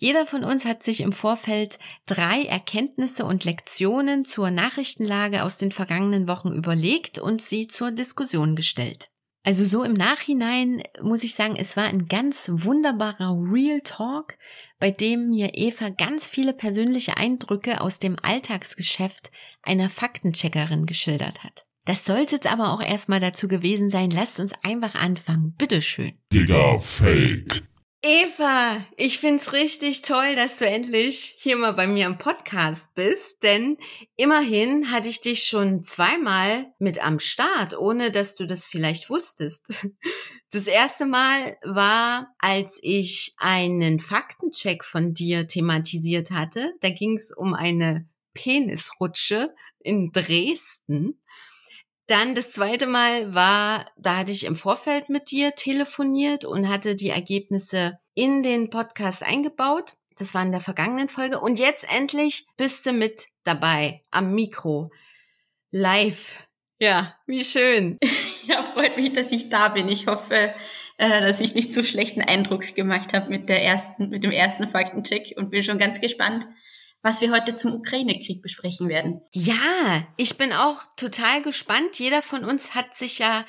Jeder 0.00 0.26
von 0.26 0.44
uns 0.44 0.64
hat 0.64 0.84
sich 0.84 1.00
im 1.00 1.12
Vorfeld 1.12 1.78
drei 2.06 2.44
Erkenntnisse 2.44 3.24
und 3.24 3.44
Lektionen 3.44 4.24
zur 4.24 4.52
Nachrichtenlage 4.52 5.42
aus 5.42 5.58
den 5.58 5.72
vergangenen 5.72 6.28
Wochen 6.28 6.52
überlegt 6.52 7.18
und 7.18 7.42
sie 7.42 7.66
zur 7.66 7.90
Diskussion 7.90 8.54
gestellt. 8.54 9.10
Also 9.44 9.64
so 9.64 9.82
im 9.82 9.94
Nachhinein 9.94 10.82
muss 11.02 11.24
ich 11.24 11.34
sagen, 11.34 11.56
es 11.56 11.76
war 11.76 11.84
ein 11.84 12.06
ganz 12.06 12.48
wunderbarer 12.52 13.36
Real 13.50 13.80
Talk, 13.80 14.36
bei 14.78 14.90
dem 14.92 15.30
mir 15.30 15.50
Eva 15.54 15.88
ganz 15.88 16.28
viele 16.28 16.52
persönliche 16.52 17.16
Eindrücke 17.16 17.80
aus 17.80 17.98
dem 17.98 18.16
Alltagsgeschäft 18.22 19.32
einer 19.62 19.88
Faktencheckerin 19.88 20.86
geschildert 20.86 21.42
hat. 21.42 21.64
Das 21.86 22.04
sollte 22.04 22.36
jetzt 22.36 22.46
aber 22.46 22.72
auch 22.72 22.82
erstmal 22.82 23.20
dazu 23.20 23.48
gewesen 23.48 23.90
sein. 23.90 24.10
Lasst 24.10 24.38
uns 24.38 24.52
einfach 24.62 24.94
anfangen. 24.94 25.54
Bitteschön. 25.56 26.12
Digga, 26.32 26.78
Fake. 26.78 27.62
Eva, 28.00 28.86
ich 28.96 29.18
find's 29.18 29.52
richtig 29.52 30.02
toll, 30.02 30.36
dass 30.36 30.58
du 30.58 30.66
endlich 30.68 31.34
hier 31.38 31.56
mal 31.56 31.72
bei 31.72 31.88
mir 31.88 32.06
im 32.06 32.16
Podcast 32.16 32.94
bist, 32.94 33.42
denn 33.42 33.76
immerhin 34.14 34.92
hatte 34.92 35.08
ich 35.08 35.20
dich 35.20 35.42
schon 35.42 35.82
zweimal 35.82 36.72
mit 36.78 37.04
am 37.04 37.18
Start, 37.18 37.76
ohne 37.76 38.12
dass 38.12 38.36
du 38.36 38.46
das 38.46 38.66
vielleicht 38.66 39.10
wusstest. 39.10 39.66
Das 40.50 40.66
erste 40.66 41.04
Mal 41.04 41.58
war, 41.62 42.34
als 42.38 42.78
ich 42.80 43.34
einen 43.36 44.00
Faktencheck 44.00 44.82
von 44.82 45.12
dir 45.12 45.46
thematisiert 45.46 46.30
hatte. 46.30 46.72
Da 46.80 46.88
ging's 46.88 47.36
um 47.36 47.52
eine 47.52 48.08
Penisrutsche 48.32 49.54
in 49.80 50.10
Dresden. 50.10 51.20
Dann 52.08 52.34
das 52.34 52.52
zweite 52.52 52.86
Mal 52.86 53.34
war, 53.34 53.84
da 53.98 54.16
hatte 54.16 54.32
ich 54.32 54.44
im 54.44 54.56
Vorfeld 54.56 55.10
mit 55.10 55.30
dir 55.30 55.54
telefoniert 55.54 56.46
und 56.46 56.66
hatte 56.66 56.96
die 56.96 57.10
Ergebnisse 57.10 57.98
in 58.14 58.42
den 58.42 58.70
Podcast 58.70 59.22
eingebaut. 59.22 59.92
Das 60.16 60.32
war 60.32 60.42
in 60.42 60.50
der 60.50 60.62
vergangenen 60.62 61.10
Folge. 61.10 61.38
Und 61.38 61.58
jetzt 61.58 61.84
endlich 61.92 62.46
bist 62.56 62.86
du 62.86 62.94
mit 62.94 63.26
dabei 63.44 64.02
am 64.10 64.34
Mikro. 64.34 64.90
Live. 65.70 66.48
Ja, 66.78 67.14
wie 67.26 67.44
schön. 67.44 67.98
Ja, 68.46 68.64
freut 68.64 68.96
mich, 68.96 69.12
dass 69.12 69.30
ich 69.30 69.50
da 69.50 69.68
bin. 69.68 69.90
Ich 69.90 70.06
hoffe, 70.06 70.54
äh, 70.96 71.20
dass 71.20 71.38
ich 71.38 71.54
nicht 71.54 71.70
so 71.70 71.82
schlechten 71.82 72.22
Eindruck 72.22 72.74
gemacht 72.74 73.12
habe 73.12 73.28
mit 73.28 73.50
der 73.50 73.62
ersten, 73.62 74.08
mit 74.08 74.24
dem 74.24 74.30
ersten 74.30 74.66
Faktencheck 74.66 75.34
und 75.36 75.50
bin 75.50 75.62
schon 75.62 75.76
ganz 75.76 76.00
gespannt, 76.00 76.46
was 77.02 77.20
wir 77.20 77.30
heute 77.30 77.54
zum 77.54 77.74
Ukraine-Krieg 77.74 78.42
besprechen 78.42 78.88
werden. 78.88 79.20
Ja, 79.32 80.06
ich 80.16 80.36
bin 80.36 80.52
auch 80.52 80.82
total 80.96 81.42
gespannt. 81.42 81.98
Jeder 81.98 82.22
von 82.22 82.44
uns 82.44 82.74
hat 82.74 82.94
sich 82.94 83.18
ja 83.18 83.44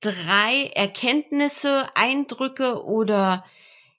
drei 0.00 0.70
Erkenntnisse, 0.74 1.88
Eindrücke 1.94 2.84
oder 2.84 3.44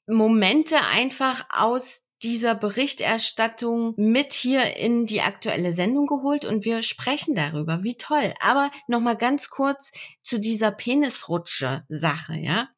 Momente 0.08 0.78
einfach 0.82 1.46
aus 1.50 2.04
dieser 2.24 2.56
Berichterstattung 2.56 3.94
mit 3.96 4.34
hier 4.34 4.76
in 4.76 5.06
die 5.06 5.22
aktuelle 5.22 5.74
Sendung 5.74 6.08
geholt 6.08 6.46
und 6.46 6.66
wir 6.66 6.82
sprechen 6.82 7.36
darüber. 7.36 7.84
Wie 7.84 7.96
toll. 7.96 8.34
Aber 8.40 8.72
nochmal 8.88 9.18
ganz 9.18 9.50
kurz 9.50 9.92
zu 10.24 10.40
dieser 10.40 10.72
Penisrutsche 10.72 11.86
Sache, 11.90 12.34
ja 12.34 12.70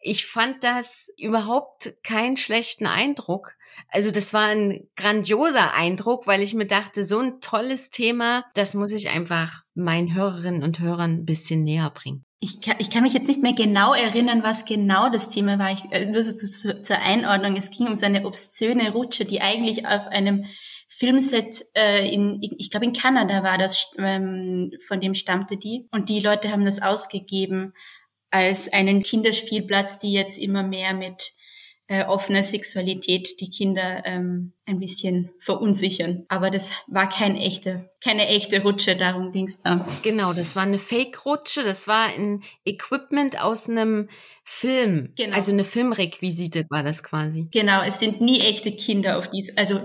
ich 0.00 0.26
fand 0.26 0.62
das 0.62 1.10
überhaupt 1.18 1.94
keinen 2.02 2.36
schlechten 2.36 2.86
Eindruck. 2.86 3.56
Also 3.88 4.10
das 4.10 4.32
war 4.32 4.46
ein 4.46 4.88
grandioser 4.96 5.74
Eindruck, 5.74 6.26
weil 6.26 6.42
ich 6.42 6.54
mir 6.54 6.66
dachte, 6.66 7.04
so 7.04 7.18
ein 7.18 7.40
tolles 7.40 7.90
Thema, 7.90 8.44
das 8.54 8.74
muss 8.74 8.92
ich 8.92 9.08
einfach 9.08 9.62
meinen 9.74 10.14
Hörerinnen 10.14 10.62
und 10.62 10.80
Hörern 10.80 11.18
ein 11.18 11.24
bisschen 11.24 11.62
näher 11.62 11.90
bringen. 11.90 12.24
Ich 12.40 12.60
kann, 12.60 12.76
ich 12.78 12.90
kann 12.90 13.02
mich 13.02 13.14
jetzt 13.14 13.26
nicht 13.26 13.42
mehr 13.42 13.52
genau 13.52 13.94
erinnern, 13.94 14.44
was 14.44 14.64
genau 14.64 15.08
das 15.08 15.28
Thema 15.28 15.58
war. 15.58 15.72
Ich, 15.72 15.82
äh, 15.90 16.06
nur 16.06 16.22
so 16.22 16.32
zu, 16.32 16.46
zu, 16.46 16.82
zur 16.82 16.98
Einordnung. 17.00 17.56
Es 17.56 17.70
ging 17.70 17.88
um 17.88 17.96
so 17.96 18.06
eine 18.06 18.24
obszöne 18.24 18.92
Rutsche, 18.92 19.24
die 19.24 19.40
eigentlich 19.40 19.86
auf 19.86 20.06
einem 20.06 20.44
Filmset 20.88 21.64
äh, 21.74 22.08
in, 22.08 22.38
ich 22.40 22.70
glaube 22.70 22.86
in 22.86 22.92
Kanada 22.92 23.42
war 23.42 23.58
das, 23.58 23.92
ähm, 23.98 24.70
von 24.86 25.00
dem 25.00 25.14
stammte 25.14 25.56
die. 25.56 25.88
Und 25.90 26.08
die 26.08 26.20
Leute 26.20 26.52
haben 26.52 26.64
das 26.64 26.80
ausgegeben 26.80 27.72
als 28.30 28.72
einen 28.72 29.02
Kinderspielplatz, 29.02 29.98
die 29.98 30.12
jetzt 30.12 30.38
immer 30.38 30.62
mehr 30.62 30.94
mit 30.94 31.32
äh, 31.90 32.04
offener 32.04 32.44
Sexualität 32.44 33.40
die 33.40 33.48
Kinder 33.48 34.02
ähm, 34.04 34.52
ein 34.66 34.78
bisschen 34.78 35.30
verunsichern. 35.40 36.26
Aber 36.28 36.50
das 36.50 36.70
war 36.86 37.08
kein 37.08 37.34
echte, 37.34 37.90
keine 38.04 38.28
echte 38.28 38.62
Rutsche, 38.62 38.94
darum 38.94 39.32
ging's 39.32 39.58
da. 39.58 39.88
Genau, 40.02 40.34
das 40.34 40.54
war 40.54 40.64
eine 40.64 40.76
Fake-Rutsche, 40.76 41.62
das 41.62 41.88
war 41.88 42.08
ein 42.08 42.44
Equipment 42.66 43.40
aus 43.40 43.70
einem 43.70 44.10
Film. 44.44 45.14
Genau. 45.16 45.34
Also 45.34 45.50
eine 45.50 45.64
Filmrequisite 45.64 46.66
war 46.68 46.82
das 46.82 47.02
quasi. 47.02 47.48
Genau, 47.52 47.82
es 47.82 47.98
sind 47.98 48.20
nie 48.20 48.40
echte 48.40 48.72
Kinder 48.72 49.18
auf 49.18 49.30
dies, 49.30 49.56
also 49.56 49.80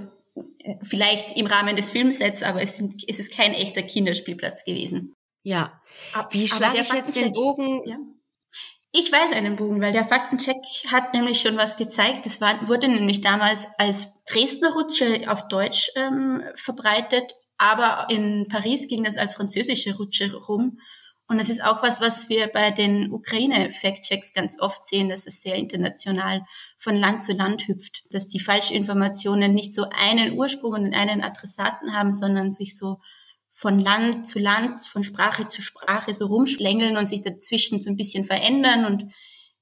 vielleicht 0.81 1.38
im 1.38 1.45
Rahmen 1.45 1.77
des 1.77 1.91
Filmsets, 1.91 2.43
aber 2.43 2.62
es, 2.62 2.75
sind, 2.75 3.03
es 3.07 3.19
ist 3.19 3.33
kein 3.33 3.53
echter 3.53 3.81
Kinderspielplatz 3.81 4.65
gewesen. 4.65 5.13
Ja. 5.43 5.81
Wie 6.31 6.47
schlage 6.47 6.79
ich 6.81 6.91
jetzt 6.91 7.15
den 7.15 7.31
Bogen? 7.31 7.81
Ja. 7.85 7.97
Ich 8.95 9.12
weiß 9.12 9.31
einen 9.31 9.55
Bogen, 9.55 9.81
weil 9.81 9.91
der 9.91 10.05
Faktencheck 10.05 10.62
hat 10.91 11.15
nämlich 11.15 11.41
schon 11.41 11.57
was 11.57 11.77
gezeigt. 11.77 12.27
Das 12.27 12.39
war, 12.41 12.67
wurde 12.67 12.88
nämlich 12.88 13.21
damals 13.21 13.67
als 13.79 14.23
Dresdner 14.25 14.71
Rutsche 14.73 15.23
auf 15.31 15.47
Deutsch 15.47 15.89
ähm, 15.95 16.43
verbreitet, 16.53 17.33
aber 17.57 18.05
in 18.12 18.47
Paris 18.50 18.88
ging 18.88 19.03
das 19.03 19.17
als 19.17 19.33
französische 19.33 19.95
Rutsche 19.97 20.31
rum. 20.35 20.77
Und 21.27 21.39
das 21.39 21.50
ist 21.50 21.63
auch 21.63 21.81
was, 21.81 22.01
was 22.01 22.29
wir 22.29 22.45
bei 22.50 22.69
den 22.69 23.12
Ukraine-Fact-Checks 23.12 24.35
ganz 24.35 24.59
oft 24.59 24.88
sehen, 24.88 25.09
dass 25.09 25.25
es 25.25 25.41
sehr 25.41 25.55
international 25.55 26.43
von 26.77 26.95
Land 26.95 27.25
zu 27.25 27.31
Land 27.31 27.67
hüpft, 27.67 28.03
dass 28.12 28.27
die 28.27 28.39
Falschinformationen 28.39 29.55
nicht 29.55 29.73
so 29.73 29.88
einen 29.89 30.33
Ursprung 30.38 30.73
und 30.73 30.93
einen 30.93 31.23
Adressaten 31.23 31.93
haben, 31.97 32.13
sondern 32.13 32.51
sich 32.51 32.77
so 32.77 33.00
von 33.53 33.79
Land 33.79 34.27
zu 34.27 34.39
Land, 34.39 34.86
von 34.86 35.03
Sprache 35.03 35.48
zu 35.48 35.62
Sprache 35.62 36.13
so 36.13 36.25
rumschlängeln 36.25 36.98
und 36.98 37.07
sich 37.07 37.22
dazwischen 37.22 37.79
so 37.81 37.89
ein 37.89 37.95
bisschen 37.95 38.25
verändern 38.25 38.86
und 38.86 39.13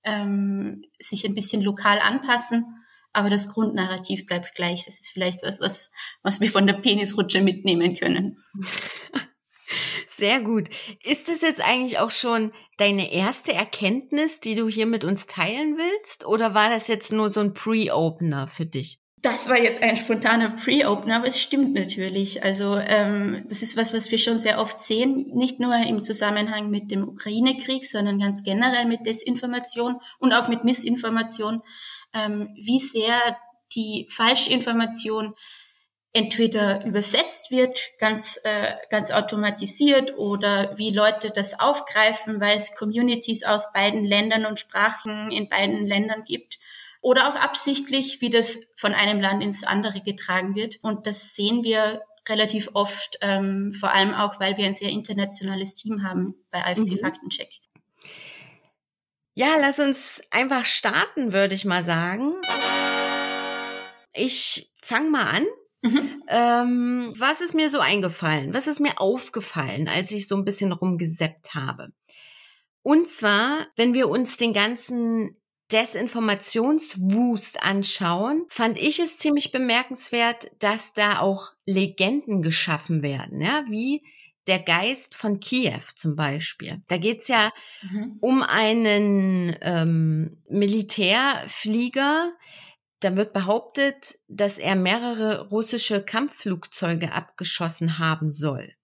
ähm, 0.04 0.84
sich 0.98 1.26
ein 1.26 1.36
bisschen 1.36 1.62
lokal 1.62 2.00
anpassen. 2.00 2.66
Aber 3.14 3.30
das 3.30 3.50
Grundnarrativ 3.50 4.26
bleibt 4.26 4.56
gleich. 4.56 4.86
Das 4.86 5.00
ist 5.00 5.12
vielleicht 5.12 5.44
was, 5.44 5.60
was, 5.60 5.92
was 6.24 6.40
wir 6.40 6.50
von 6.50 6.66
der 6.66 6.74
Penisrutsche 6.74 7.42
mitnehmen 7.42 7.94
können. 7.96 8.38
Sehr 10.08 10.42
gut. 10.42 10.70
Ist 11.04 11.28
das 11.28 11.42
jetzt 11.42 11.62
eigentlich 11.62 12.00
auch 12.00 12.12
schon 12.12 12.54
deine 12.78 13.12
erste 13.12 13.54
Erkenntnis, 13.54 14.40
die 14.40 14.56
du 14.56 14.68
hier 14.68 14.86
mit 14.86 15.04
uns 15.04 15.26
teilen 15.26 15.78
willst? 15.78 16.26
Oder 16.26 16.54
war 16.54 16.70
das 16.70 16.88
jetzt 16.88 17.12
nur 17.12 17.30
so 17.30 17.42
ein 17.42 17.54
Pre-Opener 17.54 18.48
für 18.48 18.66
dich? 18.66 19.01
Das 19.22 19.48
war 19.48 19.58
jetzt 19.58 19.84
ein 19.84 19.98
spontaner 19.98 20.50
Pre-Opener, 20.50 21.18
aber 21.18 21.28
es 21.28 21.40
stimmt 21.40 21.74
natürlich. 21.74 22.44
Also 22.44 22.78
ähm, 22.78 23.46
das 23.50 23.62
ist 23.62 23.78
was, 23.78 23.94
was 23.94 24.10
wir 24.10 24.18
schon 24.18 24.40
sehr 24.40 24.60
oft 24.60 24.82
sehen, 24.82 25.28
nicht 25.36 25.60
nur 25.60 25.76
im 25.76 26.02
Zusammenhang 26.02 26.72
mit 26.72 26.90
dem 26.90 27.08
Ukraine-Krieg, 27.08 27.86
sondern 27.86 28.18
ganz 28.18 28.42
generell 28.42 28.86
mit 28.86 29.06
Desinformation 29.06 29.98
und 30.18 30.34
auch 30.34 30.48
mit 30.48 30.64
Missinformation, 30.64 31.62
ähm, 32.16 32.50
wie 32.56 32.80
sehr 32.80 33.38
die 33.76 34.08
Falschinformation 34.10 35.36
entweder 36.14 36.84
übersetzt 36.84 37.52
wird, 37.52 37.80
ganz, 38.00 38.40
äh, 38.44 38.74
ganz 38.90 39.12
automatisiert 39.12 40.18
oder 40.18 40.78
wie 40.80 40.90
Leute 40.90 41.30
das 41.30 41.60
aufgreifen, 41.60 42.42
weil 42.42 42.58
es 42.58 42.76
Communities 42.76 43.44
aus 43.44 43.72
beiden 43.72 44.04
Ländern 44.04 44.48
und 44.48 44.60
Sprachen 44.60 45.32
in 45.32 45.48
beiden 45.48 45.86
Ländern 45.86 46.24
gibt 46.26 46.58
oder 47.02 47.30
auch 47.30 47.36
absichtlich, 47.36 48.22
wie 48.22 48.30
das 48.30 48.60
von 48.76 48.94
einem 48.94 49.20
Land 49.20 49.44
ins 49.44 49.64
andere 49.64 50.02
getragen 50.02 50.56
wird. 50.56 50.78
Und 50.82 51.08
das 51.08 51.36
sehen 51.36 51.64
wir 51.64 52.02
relativ 52.30 52.70
oft, 52.74 53.18
ähm, 53.22 53.74
vor 53.74 53.92
allem 53.92 54.14
auch, 54.14 54.40
weil 54.40 54.58
wir 54.58 54.66
ein 54.66 54.76
sehr 54.76 54.90
internationales 54.90 55.76
Team 55.76 56.04
haben 56.04 56.36
bei 56.52 56.64
AfD 56.64 56.92
mhm. 56.92 57.00
Faktencheck. 57.00 57.50
Ja, 59.34 59.56
lass 59.60 59.80
uns 59.80 60.22
einfach 60.30 60.66
starten, 60.66 61.34
würde 61.34 61.56
ich 61.56 61.66
mal 61.66 61.84
sagen. 61.84 62.34
Ich 64.14 64.72
fange 64.82 65.10
mal 65.10 65.24
an 65.24 65.46
Mhm. 65.82 66.24
Ähm, 66.28 67.14
was 67.18 67.42
ist 67.42 67.54
mir 67.54 67.70
so 67.70 67.80
eingefallen? 67.80 68.54
Was 68.54 68.68
ist 68.68 68.80
mir 68.80 69.00
aufgefallen, 69.00 69.88
als 69.88 70.12
ich 70.12 70.28
so 70.28 70.36
ein 70.36 70.46
bisschen 70.46 70.72
rumgeseppt 70.72 71.56
habe? 71.56 71.92
Und 72.84 73.08
zwar, 73.08 73.68
wenn 73.76 73.94
wir 73.94 74.10
uns 74.10 74.38
den 74.38 74.54
ganzen 74.54 75.41
Desinformationswust 75.72 77.62
anschauen, 77.64 78.46
fand 78.50 78.78
ich 78.78 79.00
es 79.00 79.18
ziemlich 79.18 79.52
bemerkenswert, 79.52 80.52
dass 80.60 80.94
da 80.94 81.20
auch 81.20 81.54
Legenden 81.66 82.42
geschaffen 82.42 83.02
werden, 83.02 83.42
ja, 83.42 83.64
wie 83.70 84.04
der 84.48 84.60
Geist 84.60 85.16
von 85.16 85.40
Kiew 85.40 85.82
zum 85.96 86.16
Beispiel. 86.16 86.82
Da 86.88 86.98
geht's 86.98 87.28
ja 87.28 87.52
mhm. 87.84 88.18
um 88.22 88.42
einen 88.42 89.56
ähm, 89.62 90.42
Militärflieger, 90.50 92.32
da 93.02 93.18
wird 93.18 93.34
behauptet, 93.34 94.20
dass 94.28 94.58
er 94.58 94.76
mehrere 94.76 95.50
russische 95.50 96.04
Kampfflugzeuge 96.04 97.12
abgeschossen 97.12 97.98
haben 97.98 98.32
soll. 98.32 98.76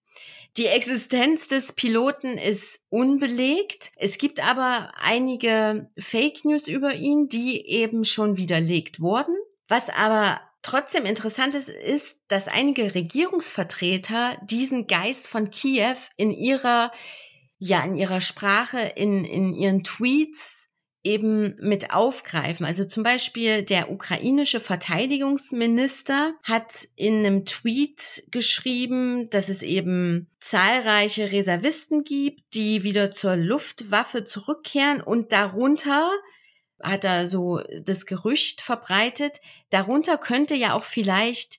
Die 0.58 0.66
Existenz 0.66 1.46
des 1.46 1.72
Piloten 1.72 2.36
ist 2.36 2.80
unbelegt. 2.88 3.92
Es 3.94 4.18
gibt 4.18 4.42
aber 4.42 4.90
einige 5.00 5.88
Fake 5.96 6.44
News 6.44 6.66
über 6.66 6.94
ihn, 6.94 7.28
die 7.28 7.64
eben 7.64 8.04
schon 8.04 8.36
widerlegt 8.36 9.00
wurden. 9.00 9.36
Was 9.68 9.88
aber 9.88 10.40
trotzdem 10.62 11.04
interessant 11.04 11.54
ist, 11.54 11.68
ist, 11.68 12.16
dass 12.26 12.48
einige 12.48 12.96
Regierungsvertreter 12.96 14.36
diesen 14.42 14.88
Geist 14.88 15.28
von 15.28 15.52
Kiew 15.52 15.94
in 16.16 16.32
ihrer, 16.32 16.90
ja, 17.60 17.84
in 17.84 17.96
ihrer 17.96 18.20
Sprache, 18.20 18.80
in, 18.96 19.24
in 19.24 19.54
ihren 19.54 19.84
Tweets 19.84 20.67
eben 21.04 21.56
mit 21.60 21.92
aufgreifen. 21.92 22.66
Also 22.66 22.84
zum 22.84 23.02
Beispiel 23.02 23.62
der 23.62 23.90
ukrainische 23.90 24.60
Verteidigungsminister 24.60 26.34
hat 26.42 26.88
in 26.96 27.18
einem 27.18 27.44
Tweet 27.44 28.24
geschrieben, 28.30 29.30
dass 29.30 29.48
es 29.48 29.62
eben 29.62 30.28
zahlreiche 30.40 31.30
Reservisten 31.30 32.04
gibt, 32.04 32.54
die 32.54 32.82
wieder 32.82 33.10
zur 33.10 33.36
Luftwaffe 33.36 34.24
zurückkehren 34.24 35.00
und 35.00 35.32
darunter 35.32 36.10
hat 36.82 37.04
er 37.04 37.28
so 37.28 37.60
das 37.82 38.06
Gerücht 38.06 38.60
verbreitet, 38.60 39.40
darunter 39.70 40.16
könnte 40.16 40.54
ja 40.54 40.74
auch 40.74 40.84
vielleicht 40.84 41.58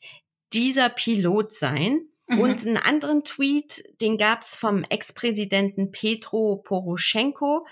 dieser 0.53 0.89
Pilot 0.89 1.53
sein. 1.53 2.01
Mhm. 2.27 2.39
Und 2.39 2.65
einen 2.65 2.77
anderen 2.77 3.23
Tweet, 3.23 3.83
den 4.01 4.17
gab's 4.17 4.55
vom 4.55 4.83
Ex-Präsidenten 4.83 5.91
Petro 5.91 6.57
Poroschenko, 6.57 7.65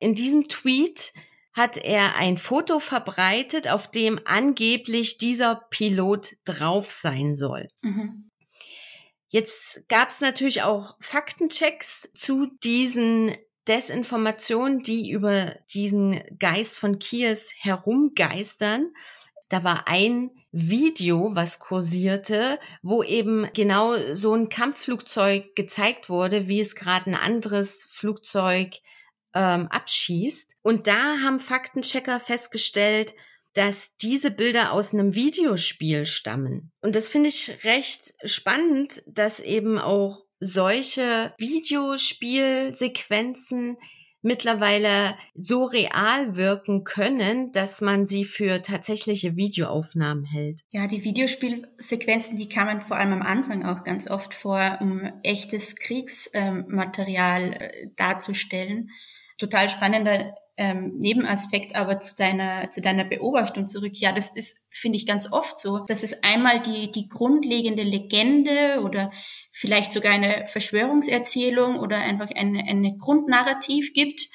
in 0.00 0.14
diesem 0.14 0.48
Tweet 0.48 1.12
hat 1.52 1.76
er 1.76 2.16
ein 2.16 2.38
Foto 2.38 2.80
verbreitet, 2.80 3.68
auf 3.68 3.90
dem 3.90 4.20
angeblich 4.24 5.18
dieser 5.18 5.66
Pilot 5.70 6.36
drauf 6.44 6.90
sein 6.90 7.36
soll. 7.36 7.68
Mhm. 7.82 8.30
Jetzt 9.28 9.88
gab 9.88 10.08
es 10.08 10.20
natürlich 10.20 10.62
auch 10.62 10.96
Faktenchecks 11.00 12.10
zu 12.14 12.46
diesen 12.64 13.36
Desinformationen, 13.68 14.82
die 14.82 15.10
über 15.10 15.56
diesen 15.72 16.20
Geist 16.38 16.76
von 16.76 16.98
Kies 16.98 17.52
herumgeistern. 17.56 18.92
Da 19.48 19.62
war 19.62 19.86
ein 19.86 20.30
Video, 20.50 21.30
was 21.34 21.58
kursierte, 21.58 22.58
wo 22.82 23.02
eben 23.04 23.48
genau 23.54 24.14
so 24.14 24.34
ein 24.34 24.48
Kampfflugzeug 24.48 25.54
gezeigt 25.54 26.08
wurde, 26.08 26.48
wie 26.48 26.60
es 26.60 26.74
gerade 26.74 27.10
ein 27.10 27.14
anderes 27.14 27.86
Flugzeug 27.88 28.78
ähm, 29.34 29.66
abschießt. 29.68 30.54
Und 30.62 30.86
da 30.86 31.18
haben 31.22 31.40
Faktenchecker 31.40 32.20
festgestellt, 32.20 33.14
dass 33.54 33.96
diese 33.96 34.30
Bilder 34.30 34.72
aus 34.72 34.94
einem 34.94 35.14
Videospiel 35.14 36.06
stammen. 36.06 36.70
Und 36.82 36.94
das 36.94 37.08
finde 37.08 37.30
ich 37.30 37.64
recht 37.64 38.14
spannend, 38.24 39.02
dass 39.06 39.40
eben 39.40 39.78
auch 39.78 40.26
solche 40.38 41.34
Videospielsequenzen 41.38 43.78
mittlerweile 44.22 45.16
so 45.34 45.64
real 45.64 46.36
wirken 46.36 46.84
können, 46.84 47.52
dass 47.52 47.80
man 47.80 48.04
sie 48.04 48.26
für 48.26 48.60
tatsächliche 48.60 49.34
Videoaufnahmen 49.34 50.24
hält. 50.24 50.60
Ja, 50.70 50.86
die 50.86 51.04
Videospielsequenzen, 51.04 52.36
die 52.36 52.48
kann 52.48 52.66
man 52.66 52.82
vor 52.82 52.98
allem 52.98 53.14
am 53.14 53.22
Anfang 53.22 53.64
auch 53.64 53.82
ganz 53.82 54.10
oft 54.10 54.34
vor, 54.34 54.76
um 54.80 55.10
echtes 55.22 55.74
Kriegsmaterial 55.74 57.54
äh, 57.54 57.88
darzustellen 57.96 58.90
total 59.40 59.70
spannender 59.70 60.34
ähm, 60.60 60.98
Nebenaspekt 60.98 61.74
aber 61.74 62.02
zu 62.02 62.14
deiner, 62.14 62.70
zu 62.70 62.82
deiner 62.82 63.04
Beobachtung 63.04 63.66
zurück. 63.66 63.92
Ja, 63.94 64.12
das 64.12 64.30
ist, 64.34 64.58
finde 64.68 64.98
ich, 64.98 65.06
ganz 65.06 65.32
oft 65.32 65.58
so, 65.58 65.86
dass 65.86 66.02
es 66.02 66.22
einmal 66.22 66.60
die, 66.60 66.92
die 66.92 67.08
grundlegende 67.08 67.82
Legende 67.82 68.82
oder 68.84 69.10
vielleicht 69.52 69.94
sogar 69.94 70.12
eine 70.12 70.46
Verschwörungserzählung 70.48 71.78
oder 71.78 71.96
einfach 71.96 72.30
eine, 72.36 72.62
eine 72.68 72.94
Grundnarrativ 72.98 73.94
gibt. 73.94 74.28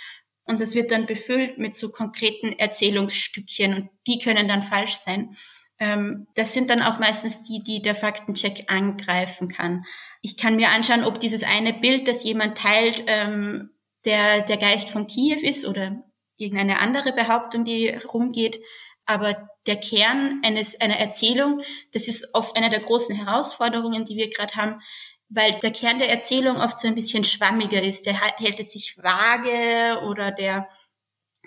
Und 0.46 0.62
das 0.62 0.74
wird 0.74 0.90
dann 0.90 1.06
befüllt 1.06 1.60
mit 1.60 1.78
so 1.78 1.92
konkreten 1.92 2.54
Erzählungsstückchen 2.54 3.76
und 3.76 3.90
die 4.08 4.18
können 4.18 4.48
dann 4.48 4.64
falsch 4.64 4.96
sein. 4.96 5.38
Ähm, 5.78 6.26
das 6.34 6.56
sind 6.56 6.72
dann 6.72 6.82
auch 6.82 6.98
meistens 6.98 7.44
die, 7.44 7.62
die 7.62 7.84
der 7.84 7.94
Faktencheck 7.94 8.64
angreifen 8.68 9.48
kann. 9.48 9.86
Ich 10.22 10.38
kann 10.38 10.56
mir 10.56 10.70
anschauen, 10.70 11.04
ob 11.04 11.20
dieses 11.20 11.44
eine 11.44 11.74
Bild, 11.74 12.08
das 12.08 12.24
jemand 12.24 12.58
teilt, 12.58 13.04
ähm, 13.06 13.75
der, 14.06 14.42
der 14.42 14.58
Geist 14.58 14.90
von 14.90 15.08
Kiew 15.08 15.40
ist 15.42 15.66
oder 15.66 16.04
irgendeine 16.38 16.80
andere 16.80 17.14
Behauptung, 17.14 17.66
die 17.66 17.90
rumgeht. 17.90 18.60
Aber 19.06 19.50
der 19.68 19.78
Kern 19.78 20.42
eines, 20.44 20.80
einer 20.80 20.98
Erzählung, 20.98 21.62
das 21.94 22.08
ist 22.08 22.34
oft 22.34 22.56
eine 22.56 22.70
der 22.70 22.80
großen 22.80 23.16
Herausforderungen, 23.16 24.06
die 24.06 24.16
wir 24.16 24.30
gerade 24.30 24.56
haben, 24.56 24.82
weil 25.30 25.60
der 25.60 25.72
Kern 25.72 26.00
der 26.00 26.10
Erzählung 26.10 26.58
oft 26.58 26.80
so 26.80 26.88
ein 26.88 26.96
bisschen 26.96 27.24
schwammiger 27.24 27.82
ist. 27.82 28.06
Der 28.06 28.20
hält 28.20 28.70
sich 28.70 28.98
vage 28.98 30.02
oder 30.06 30.32
der, 30.32 30.68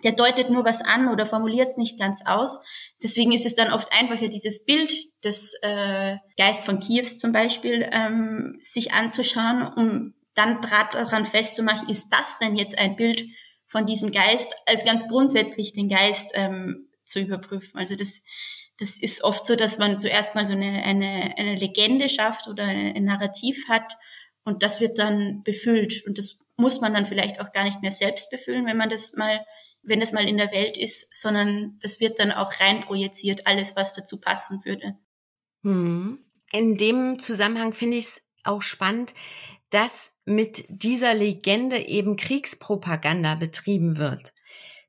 der 0.05 0.13
deutet 0.13 0.51
nur 0.51 0.65
was 0.65 0.83
an 0.83 1.09
oder 1.09 1.27
formuliert 1.27 1.69
es 1.69 1.77
nicht 1.77 1.99
ganz 1.99 2.23
aus. 2.25 2.61
Deswegen 3.03 3.33
ist 3.33 3.47
es 3.47 3.55
dann 3.55 3.73
oft 3.73 3.93
einfacher, 3.93 4.29
dieses 4.29 4.65
Bild 4.65 4.93
des 5.25 5.55
äh, 5.63 6.17
Geist 6.37 6.63
von 6.65 6.81
Kiews 6.81 7.19
zum 7.19 7.33
Beispiel 7.33 7.89
ähm, 7.93 8.57
sich 8.61 8.93
anzuschauen, 8.93 9.67
um 9.67 10.15
dann 10.39 10.61
daran 10.61 11.27
festzumachen, 11.27 11.89
ist 11.89 12.09
das 12.11 12.39
denn 12.39 12.57
jetzt 12.57 12.79
ein 12.79 12.97
Bild 12.97 13.29
von 13.67 13.87
diesem 13.87 14.13
Geist, 14.13 14.55
als 14.67 14.85
ganz 14.85 15.09
grundsätzlich 15.09 15.73
den 15.73 15.89
Geist 15.89 16.31
ähm, 16.35 16.89
zu 17.05 17.21
überprüfen. 17.21 17.79
Also 17.79 17.97
das, 17.97 18.23
das 18.79 18.99
ist 18.99 19.25
oft 19.25 19.45
so, 19.45 19.57
dass 19.57 19.79
man 19.79 20.01
zuerst 20.01 20.35
mal 20.35 20.47
so 20.47 20.55
eine, 20.55 20.83
eine, 20.85 21.35
eine 21.37 21.57
Legende 21.57 22.09
schafft 22.09 22.49
oder 22.49 22.65
ein 22.65 23.05
Narrativ 23.05 23.69
hat 23.69 23.97
und 24.45 24.63
das 24.63 24.81
wird 24.81 24.99
dann 24.99 25.43
befüllt. 25.43 26.07
Und 26.07 26.17
das 26.17 26.39
muss 26.57 26.81
man 26.81 26.95
dann 26.95 27.07
vielleicht 27.07 27.41
auch 27.41 27.53
gar 27.53 27.65
nicht 27.65 27.83
mehr 27.83 27.93
selbst 27.93 28.31
befüllen, 28.31 28.65
wenn 28.67 28.77
man 28.77 28.89
das 28.89 29.13
mal, 29.15 29.45
wenn 29.83 30.01
das 30.01 30.13
mal 30.13 30.27
in 30.27 30.39
der 30.39 30.53
Welt 30.53 30.79
ist, 30.79 31.09
sondern 31.15 31.79
das 31.83 32.01
wird 32.01 32.19
dann 32.19 32.33
auch 32.33 32.61
reinprojiziert, 32.61 33.47
alles, 33.47 33.77
was 33.77 33.93
dazu 33.93 34.21
passen 34.21 34.65
würde. 34.65 34.97
Hm. 35.63 36.25
In 36.51 36.77
dem 36.77 37.19
Zusammenhang 37.19 37.75
finde 37.75 37.99
ich 37.99 38.07
es 38.07 38.23
auch 38.45 38.63
spannend, 38.63 39.13
dass 39.71 40.13
mit 40.25 40.65
dieser 40.69 41.15
Legende 41.15 41.79
eben 41.79 42.17
Kriegspropaganda 42.17 43.35
betrieben 43.35 43.99
wird. 43.99 44.33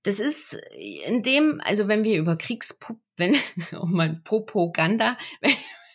Das 0.04 0.20
ist 0.20 0.58
in 0.78 1.22
dem, 1.22 1.62
also 1.64 1.88
wenn 1.88 2.04
wir 2.04 2.18
über 2.18 2.38
Kriegspro 2.38 2.96
wenn, 3.18 3.36
oh 3.80 3.86
mein, 3.86 4.24
Propaganda, 4.24 5.18
wenn, 5.42 5.54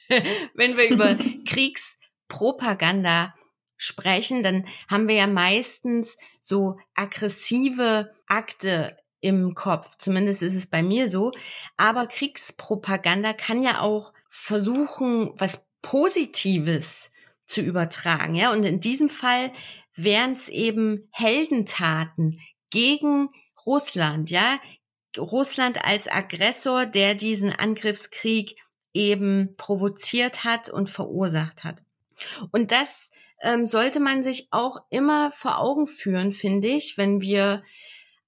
wenn 0.55 0.77
wir 0.77 0.89
über 0.91 1.17
Kriegspropaganda 1.49 3.35
sprechen, 3.77 4.43
dann 4.43 4.67
haben 4.89 5.09
wir 5.09 5.17
ja 5.17 5.27
meistens 5.27 6.17
so 6.41 6.79
aggressive 6.95 8.15
Akte 8.27 8.97
im 9.21 9.55
Kopf. 9.55 9.97
Zumindest 9.99 10.43
ist 10.43 10.55
es 10.55 10.67
bei 10.67 10.83
mir 10.83 11.09
so. 11.09 11.33
Aber 11.77 12.07
Kriegspropaganda 12.07 13.33
kann 13.33 13.63
ja 13.63 13.81
auch 13.81 14.13
versuchen, 14.29 15.33
was 15.37 15.65
Positives 15.81 17.11
zu 17.47 17.61
übertragen. 17.61 18.35
Ja, 18.35 18.53
und 18.53 18.65
in 18.65 18.81
diesem 18.81 19.09
Fall 19.09 19.53
wären 19.95 20.33
es 20.33 20.49
eben 20.49 21.09
Heldentaten 21.13 22.41
gegen 22.71 23.29
Russland. 23.67 24.31
Ja, 24.31 24.59
Russland 25.17 25.85
als 25.85 26.09
Aggressor, 26.09 26.87
der 26.87 27.15
diesen 27.15 27.53
Angriffskrieg 27.53 28.57
eben 28.93 29.55
provoziert 29.57 30.45
hat 30.45 30.69
und 30.69 30.91
verursacht 30.91 31.65
hat. 31.65 31.83
Und 32.53 32.71
das 32.71 33.11
ähm, 33.41 33.67
sollte 33.67 34.01
man 34.01 34.23
sich 34.23 34.49
auch 34.51 34.79
immer 34.91 35.31
vor 35.31 35.59
Augen 35.59 35.87
führen, 35.87 36.33
finde 36.33 36.69
ich, 36.69 36.97
wenn 36.97 37.21
wir 37.21 37.63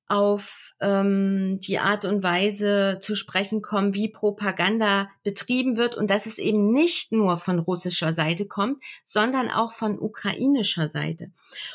auf 0.09 0.73
ähm, 0.81 1.59
die 1.61 1.79
Art 1.79 2.05
und 2.05 2.23
Weise 2.23 2.99
zu 3.01 3.15
sprechen 3.15 3.63
kommen, 3.63 3.95
wie 3.95 4.09
Propaganda 4.09 5.09
betrieben 5.25 5.77
wird 5.77 5.97
und 5.97 6.11
dass 6.11 6.27
es 6.27 6.39
eben 6.39 6.71
nicht 6.71 7.13
nur 7.13 7.37
von 7.37 7.59
russischer 7.59 8.13
Seite 8.13 8.47
kommt, 8.47 8.83
sondern 9.05 9.51
auch 9.51 9.73
von 9.73 9.99
ukrainischer 9.99 10.89
Seite. 10.89 11.31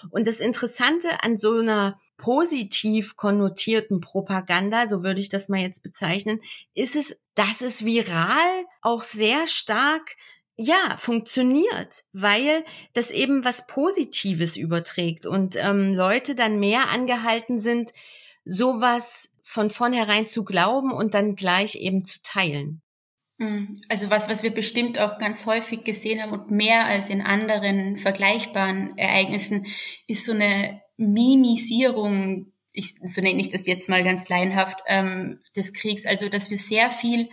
Und 0.10 0.28
das 0.28 0.40
Interessante 0.40 1.24
an 1.24 1.36
so 1.38 1.58
einer 1.58 2.00
positiv 2.18 3.18
konnotierten 3.18 4.00
Propaganda, 4.00 4.88
so 4.88 5.04
würde 5.04 5.20
ich 5.20 5.30
das 5.30 5.50
mal 5.50 5.60
jetzt 5.60 5.84
bezeichnen, 5.84 6.40
ist 6.76 6.96
es, 6.96 7.18
dass 7.34 7.62
es 7.62 7.84
viral 7.84 8.66
auch 8.82 9.04
sehr 9.04 9.48
stark 9.48 10.16
ja, 10.56 10.96
funktioniert, 10.98 12.04
weil 12.14 12.64
das 12.94 13.12
eben 13.12 13.44
was 13.44 13.66
Positives 13.68 14.58
überträgt 14.58 15.26
und 15.26 15.56
ähm, 15.58 15.94
Leute 15.94 16.36
dann 16.36 16.60
mehr 16.60 16.90
angehalten 16.90 17.60
sind, 17.60 17.92
sowas 18.46 19.32
von 19.42 19.70
vornherein 19.70 20.28
zu 20.28 20.44
glauben 20.44 20.92
und 20.92 21.14
dann 21.14 21.36
gleich 21.36 21.76
eben 21.76 22.06
zu 22.06 22.20
teilen. 22.22 22.82
Hm, 23.40 23.82
also 23.90 24.12
was, 24.12 24.30
was 24.30 24.44
wir 24.44 24.52
bestimmt 24.52 25.00
auch 25.00 25.18
ganz 25.18 25.48
häufig 25.48 25.84
gesehen 25.84 26.22
haben 26.22 26.32
und 26.32 26.52
mehr 26.52 26.86
als 26.86 27.10
in 27.10 27.22
anderen 27.22 27.98
vergleichbaren 27.98 28.96
Ereignissen, 28.98 29.66
ist 30.06 30.26
so 30.26 30.32
eine 30.32 30.82
Mimisierung, 30.98 32.54
ich, 32.72 32.94
so 33.04 33.20
nenne 33.20 33.42
ich 33.42 33.50
das 33.50 33.66
jetzt 33.66 33.90
mal 33.90 34.04
ganz 34.04 34.30
laienhaft, 34.30 34.82
ähm, 34.86 35.40
des 35.56 35.74
Kriegs. 35.74 36.06
Also 36.06 36.30
dass 36.30 36.52
wir 36.52 36.60
sehr 36.60 36.92
viel 36.92 37.30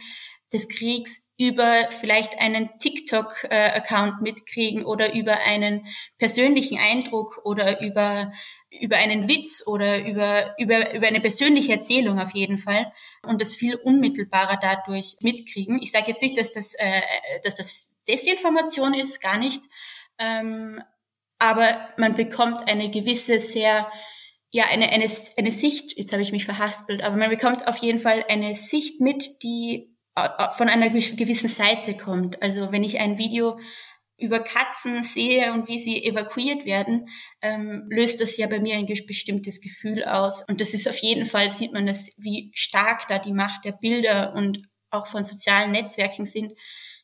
des 0.50 0.68
Kriegs 0.68 1.27
über 1.38 1.88
vielleicht 1.90 2.38
einen 2.40 2.76
TikTok-Account 2.78 4.20
mitkriegen 4.20 4.84
oder 4.84 5.14
über 5.14 5.38
einen 5.38 5.86
persönlichen 6.18 6.78
Eindruck 6.78 7.40
oder 7.44 7.80
über, 7.80 8.32
über 8.70 8.96
einen 8.96 9.28
Witz 9.28 9.64
oder 9.64 10.04
über, 10.04 10.58
über, 10.58 10.92
über 10.92 11.06
eine 11.06 11.20
persönliche 11.20 11.72
Erzählung 11.72 12.18
auf 12.18 12.32
jeden 12.32 12.58
Fall 12.58 12.92
und 13.22 13.40
das 13.40 13.54
viel 13.54 13.76
unmittelbarer 13.76 14.58
dadurch 14.60 15.16
mitkriegen. 15.20 15.80
Ich 15.80 15.92
sage 15.92 16.08
jetzt 16.08 16.22
nicht, 16.22 16.36
dass 16.36 16.50
das, 16.50 16.74
äh, 16.74 17.02
dass 17.44 17.54
das 17.54 17.88
Desinformation 18.08 18.94
ist, 18.94 19.20
gar 19.20 19.38
nicht, 19.38 19.62
ähm, 20.18 20.82
aber 21.38 21.88
man 21.96 22.16
bekommt 22.16 22.68
eine 22.68 22.90
gewisse 22.90 23.38
sehr 23.38 23.90
ja, 24.50 24.64
eine, 24.70 24.88
eine, 24.88 25.06
eine 25.36 25.52
Sicht, 25.52 25.98
jetzt 25.98 26.12
habe 26.12 26.22
ich 26.22 26.32
mich 26.32 26.46
verhaspelt, 26.46 27.02
aber 27.02 27.16
man 27.16 27.28
bekommt 27.28 27.68
auf 27.68 27.76
jeden 27.76 28.00
Fall 28.00 28.24
eine 28.28 28.54
Sicht 28.54 28.98
mit, 28.98 29.42
die 29.42 29.94
von 30.56 30.68
einer 30.68 30.90
gewissen 30.90 31.48
Seite 31.48 31.96
kommt. 31.96 32.42
Also 32.42 32.72
wenn 32.72 32.84
ich 32.84 32.98
ein 32.98 33.18
Video 33.18 33.58
über 34.18 34.40
Katzen 34.40 35.04
sehe 35.04 35.52
und 35.52 35.68
wie 35.68 35.78
sie 35.78 36.04
evakuiert 36.04 36.66
werden, 36.66 37.08
ähm, 37.40 37.86
löst 37.88 38.20
das 38.20 38.36
ja 38.36 38.48
bei 38.48 38.58
mir 38.58 38.76
ein 38.76 38.86
bestimmtes 38.86 39.60
Gefühl 39.60 40.04
aus. 40.04 40.44
Und 40.48 40.60
das 40.60 40.74
ist 40.74 40.88
auf 40.88 40.98
jeden 40.98 41.24
Fall, 41.24 41.50
sieht 41.50 41.72
man 41.72 41.86
das, 41.86 42.10
wie 42.16 42.50
stark 42.54 43.06
da 43.08 43.18
die 43.18 43.32
Macht 43.32 43.64
der 43.64 43.72
Bilder 43.72 44.34
und 44.34 44.66
auch 44.90 45.06
von 45.06 45.22
sozialen 45.22 45.70
Netzwerken 45.70 46.26
sind, 46.26 46.52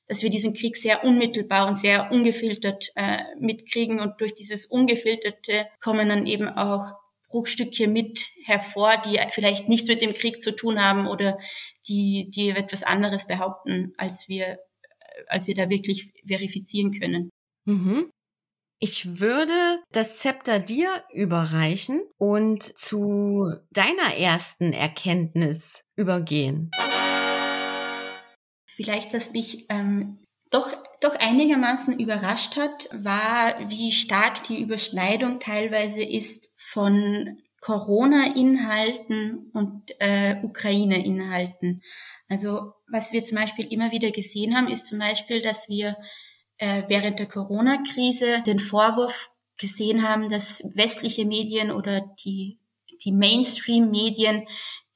dass 0.09 0.23
wir 0.23 0.31
diesen 0.31 0.55
Krieg 0.55 0.77
sehr 0.77 1.05
unmittelbar 1.05 1.69
und 1.69 1.79
sehr 1.79 2.11
ungefiltert 2.11 2.91
äh, 2.97 3.19
mitkriegen. 3.39 4.01
Und 4.01 4.21
durch 4.21 4.35
dieses 4.35 4.67
Ungefilterte 4.67 5.67
kommen 5.81 6.09
dann 6.09 6.27
eben 6.27 6.49
auch 6.49 7.04
Bruchstückchen 7.35 7.93
mit 7.93 8.29
hervor, 8.45 8.97
die 9.05 9.19
vielleicht 9.33 9.69
nichts 9.69 9.89
mit 9.89 10.01
dem 10.03 10.15
Krieg 10.15 10.41
zu 10.41 10.55
tun 10.55 10.81
haben 10.81 11.09
oder 11.09 11.37
die, 11.89 12.31
die 12.33 12.51
etwas 12.51 12.85
anderes 12.85 13.27
behaupten, 13.27 13.93
als 13.97 14.29
wir, 14.29 14.61
als 15.27 15.49
wir 15.49 15.57
da 15.57 15.69
wirklich 15.69 16.13
verifizieren 16.25 16.97
können. 16.97 17.31
Mhm. 17.65 18.09
Ich 18.79 19.19
würde 19.19 19.83
das 19.91 20.19
Zepter 20.19 20.61
dir 20.61 21.03
überreichen 21.13 22.03
und 22.19 22.63
zu 22.79 23.53
deiner 23.73 24.17
ersten 24.17 24.73
Erkenntnis 24.73 25.81
übergehen. 25.97 26.71
Vielleicht, 28.65 29.13
was 29.13 29.33
mich 29.33 29.67
ähm, 29.71 30.25
doch, 30.51 30.73
doch 31.01 31.17
einigermaßen 31.17 31.99
überrascht 31.99 32.57
hat, 32.57 32.89
war, 32.93 33.69
wie 33.69 33.91
stark 33.91 34.45
die 34.45 34.61
Überschneidung 34.61 35.41
teilweise 35.41 36.05
ist 36.05 36.54
von 36.75 37.39
Corona-Inhalten 37.61 39.51
und 39.55 39.85
äh, 40.01 40.37
Ukraine-Inhalten. 40.43 41.83
Also 42.29 42.73
was 42.91 43.13
wir 43.13 43.25
zum 43.25 43.39
Beispiel 43.39 43.73
immer 43.73 43.93
wieder 43.93 44.11
gesehen 44.11 44.57
haben, 44.57 44.69
ist 44.69 44.87
zum 44.87 44.99
Beispiel, 44.99 45.41
dass 45.41 45.69
wir 45.69 45.97
äh, 46.59 46.83
während 46.89 47.21
der 47.21 47.27
Corona-Krise 47.27 48.43
den 48.45 48.59
Vorwurf 48.59 49.31
gesehen 49.57 50.07
haben, 50.07 50.29
dass 50.29 50.65
westliche 50.75 51.25
Medien 51.25 51.71
oder 51.71 52.01
die, 52.25 52.59
die 53.05 53.13
Mainstream-Medien 53.13 54.47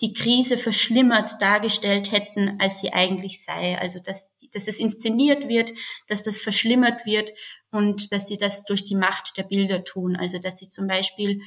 die 0.01 0.13
Krise 0.13 0.59
verschlimmert 0.59 1.41
dargestellt 1.41 2.11
hätten, 2.11 2.59
als 2.61 2.81
sie 2.81 2.93
eigentlich 2.93 3.45
sei. 3.45 3.79
Also 3.79 4.01
dass, 4.01 4.29
dass 4.53 4.69
es 4.69 4.81
inszeniert 4.81 5.49
wird, 5.49 5.73
dass 6.07 6.23
das 6.23 6.41
verschlimmert 6.41 7.07
wird 7.07 7.33
und 7.71 8.13
dass 8.13 8.27
sie 8.27 8.37
das 8.37 8.65
durch 8.65 8.85
die 8.85 8.97
Macht 8.97 9.37
der 9.37 9.45
Bilder 9.45 9.85
tun. 9.85 10.17
Also 10.17 10.39
dass 10.39 10.59
sie 10.59 10.69
zum 10.69 10.87
Beispiel 10.87 11.41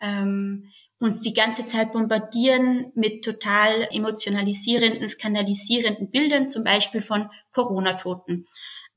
ähm, 0.00 0.70
uns 0.98 1.20
die 1.20 1.34
ganze 1.34 1.66
Zeit 1.66 1.92
bombardieren 1.92 2.92
mit 2.94 3.24
total 3.24 3.88
emotionalisierenden, 3.90 5.08
skandalisierenden 5.08 6.10
Bildern, 6.10 6.48
zum 6.48 6.64
Beispiel 6.64 7.02
von 7.02 7.28
Corona-Toten. 7.52 8.46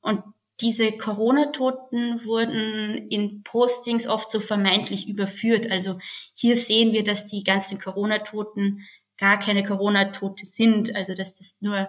Und 0.00 0.22
diese 0.60 0.92
Corona-Toten 0.92 2.24
wurden 2.24 3.08
in 3.10 3.42
Postings 3.44 4.08
oft 4.08 4.30
so 4.30 4.40
vermeintlich 4.40 5.08
überführt. 5.08 5.70
Also 5.70 5.98
hier 6.34 6.56
sehen 6.56 6.92
wir, 6.92 7.04
dass 7.04 7.26
die 7.26 7.44
ganzen 7.44 7.78
Corona-Toten 7.78 8.80
gar 9.18 9.38
keine 9.38 9.62
Corona-Tote 9.62 10.46
sind, 10.46 10.94
also 10.96 11.14
dass 11.14 11.34
das 11.34 11.58
nur 11.60 11.88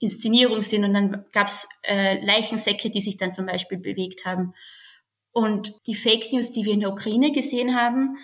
Inszenierung 0.00 0.62
sind. 0.62 0.84
Und 0.84 0.94
dann 0.94 1.24
gab's 1.32 1.68
äh, 1.82 2.24
Leichensäcke, 2.24 2.90
die 2.90 3.00
sich 3.00 3.16
dann 3.16 3.32
zum 3.32 3.46
Beispiel 3.46 3.78
bewegt 3.78 4.24
haben. 4.24 4.54
Und 5.32 5.74
die 5.86 5.94
Fake 5.94 6.32
News, 6.32 6.50
die 6.50 6.64
wir 6.64 6.72
in 6.72 6.80
der 6.80 6.90
Ukraine 6.90 7.30
gesehen 7.30 7.76
haben, 7.76 8.16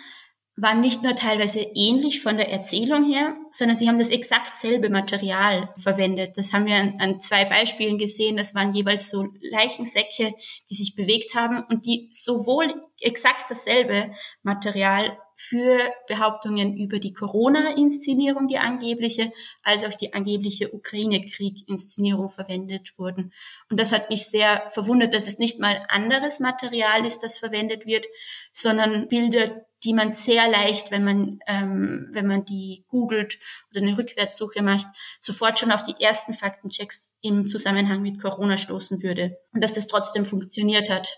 waren 0.59 0.81
nicht 0.81 1.03
nur 1.03 1.15
teilweise 1.15 1.61
ähnlich 1.75 2.23
von 2.23 2.35
der 2.35 2.51
Erzählung 2.51 3.05
her, 3.05 3.35
sondern 3.51 3.77
sie 3.77 3.87
haben 3.87 3.99
das 3.99 4.09
exakt 4.09 4.57
selbe 4.57 4.89
Material 4.89 5.69
verwendet. 5.77 6.35
Das 6.35 6.51
haben 6.51 6.65
wir 6.65 6.75
an, 6.75 6.95
an, 6.99 7.19
zwei 7.19 7.45
Beispielen 7.45 7.99
gesehen. 7.99 8.37
Das 8.37 8.55
waren 8.55 8.73
jeweils 8.73 9.11
so 9.11 9.27
Leichensäcke, 9.39 10.33
die 10.69 10.75
sich 10.75 10.95
bewegt 10.95 11.35
haben 11.35 11.63
und 11.69 11.85
die 11.85 12.09
sowohl 12.11 12.73
exakt 12.99 13.51
dasselbe 13.51 14.11
Material 14.41 15.19
für 15.39 15.79
Behauptungen 16.07 16.75
über 16.75 16.97
die 16.97 17.13
Corona-Inszenierung, 17.13 18.47
die 18.47 18.57
angebliche, 18.57 19.31
als 19.61 19.85
auch 19.85 19.93
die 19.93 20.13
angebliche 20.13 20.73
Ukraine-Krieg-Inszenierung 20.73 22.31
verwendet 22.31 22.93
wurden. 22.97 23.31
Und 23.69 23.79
das 23.79 23.91
hat 23.91 24.09
mich 24.09 24.25
sehr 24.25 24.67
verwundert, 24.71 25.13
dass 25.13 25.27
es 25.27 25.37
nicht 25.37 25.59
mal 25.59 25.85
anderes 25.89 26.39
Material 26.39 27.05
ist, 27.05 27.19
das 27.19 27.37
verwendet 27.37 27.85
wird, 27.85 28.07
sondern 28.51 29.07
Bilder, 29.09 29.63
die 29.83 29.93
man 29.93 30.09
sehr 30.09 30.49
leicht, 30.49 30.89
wenn 30.89 31.03
man, 31.03 31.39
ähm, 31.45 32.09
wenn 32.11 32.25
man 32.25 32.43
die 32.43 32.83
googelt 32.87 33.37
oder 33.69 33.81
eine 33.81 33.95
Rückwärtssuche 33.95 34.63
macht, 34.63 34.87
sofort 35.19 35.59
schon 35.59 35.71
auf 35.71 35.83
die 35.83 36.03
ersten 36.03 36.33
Faktenchecks 36.33 37.15
im 37.21 37.47
Zusammenhang 37.47 38.01
mit 38.01 38.19
Corona 38.19 38.57
stoßen 38.57 39.03
würde. 39.03 39.37
Und 39.53 39.63
dass 39.63 39.73
das 39.73 39.85
trotzdem 39.85 40.25
funktioniert 40.25 40.89
hat. 40.89 41.15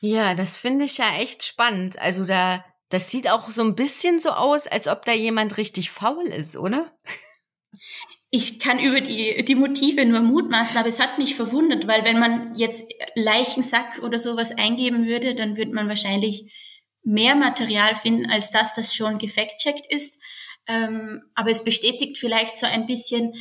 Ja, 0.00 0.34
das 0.34 0.56
finde 0.56 0.86
ich 0.86 0.96
ja 0.96 1.16
echt 1.18 1.42
spannend. 1.42 1.98
Also 1.98 2.24
da, 2.24 2.64
das 2.88 3.10
sieht 3.10 3.30
auch 3.30 3.50
so 3.50 3.62
ein 3.62 3.74
bisschen 3.74 4.18
so 4.18 4.30
aus, 4.30 4.66
als 4.66 4.88
ob 4.88 5.04
da 5.04 5.12
jemand 5.12 5.56
richtig 5.56 5.90
faul 5.90 6.26
ist, 6.26 6.56
oder? 6.56 6.92
ich 8.30 8.58
kann 8.60 8.78
über 8.78 9.00
die, 9.00 9.44
die 9.44 9.54
Motive 9.54 10.04
nur 10.04 10.20
mutmaßen, 10.20 10.76
aber 10.76 10.88
es 10.88 10.98
hat 10.98 11.18
mich 11.18 11.34
verwundert, 11.34 11.86
weil 11.86 12.04
wenn 12.04 12.18
man 12.18 12.54
jetzt 12.56 12.84
Leichensack 13.14 14.00
oder 14.02 14.18
sowas 14.18 14.52
eingeben 14.52 15.06
würde, 15.06 15.34
dann 15.34 15.56
würde 15.56 15.72
man 15.72 15.88
wahrscheinlich 15.88 16.52
mehr 17.02 17.34
Material 17.34 17.94
finden 17.96 18.30
als 18.30 18.50
das, 18.50 18.74
das 18.74 18.94
schon 18.94 19.18
gefact-checkt 19.18 19.90
ist. 19.90 20.22
Ähm, 20.66 21.22
aber 21.34 21.50
es 21.50 21.64
bestätigt 21.64 22.18
vielleicht 22.18 22.58
so 22.58 22.66
ein 22.66 22.86
bisschen, 22.86 23.32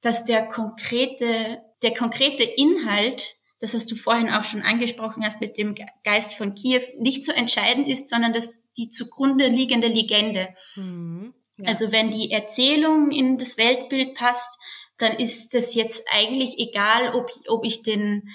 dass 0.00 0.24
der 0.24 0.46
konkrete, 0.46 1.60
der 1.82 1.94
konkrete 1.94 2.44
Inhalt, 2.44 3.37
das 3.60 3.74
was 3.74 3.86
du 3.86 3.96
vorhin 3.96 4.30
auch 4.30 4.44
schon 4.44 4.62
angesprochen 4.62 5.24
hast 5.24 5.40
mit 5.40 5.56
dem 5.56 5.74
Geist 6.04 6.34
von 6.34 6.54
Kiew, 6.54 6.82
nicht 6.98 7.24
so 7.24 7.32
entscheidend 7.32 7.88
ist, 7.88 8.08
sondern 8.08 8.32
dass 8.32 8.62
die 8.76 8.88
zugrunde 8.88 9.48
liegende 9.48 9.88
Legende. 9.88 10.48
Mhm. 10.76 11.34
Ja. 11.56 11.68
Also 11.68 11.90
wenn 11.90 12.10
die 12.10 12.30
Erzählung 12.30 13.10
in 13.10 13.36
das 13.36 13.58
Weltbild 13.58 14.14
passt, 14.14 14.58
dann 14.98 15.16
ist 15.16 15.54
das 15.54 15.74
jetzt 15.74 16.04
eigentlich 16.12 16.58
egal, 16.58 17.14
ob, 17.14 17.30
ob 17.48 17.64
ich 17.64 17.82
den, 17.82 18.30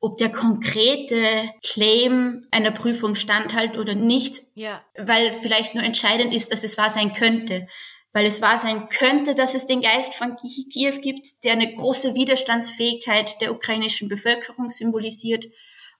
ob 0.00 0.16
der 0.16 0.30
konkrete 0.30 1.50
Claim 1.62 2.46
einer 2.50 2.70
Prüfung 2.70 3.14
standhält 3.14 3.76
oder 3.78 3.94
nicht, 3.94 4.42
ja. 4.54 4.82
weil 4.96 5.32
vielleicht 5.32 5.74
nur 5.74 5.84
entscheidend 5.84 6.34
ist, 6.34 6.52
dass 6.52 6.64
es 6.64 6.78
wahr 6.78 6.90
sein 6.90 7.12
könnte. 7.12 7.66
Weil 8.14 8.24
es 8.24 8.40
wahr 8.40 8.58
sein 8.58 8.88
könnte, 8.88 9.34
dass 9.34 9.54
es 9.54 9.66
den 9.66 9.82
Geist 9.82 10.14
von 10.14 10.36
Kiew 10.36 11.00
gibt, 11.02 11.44
der 11.44 11.52
eine 11.52 11.74
große 11.74 12.14
Widerstandsfähigkeit 12.14 13.38
der 13.42 13.52
ukrainischen 13.52 14.08
Bevölkerung 14.08 14.70
symbolisiert. 14.70 15.44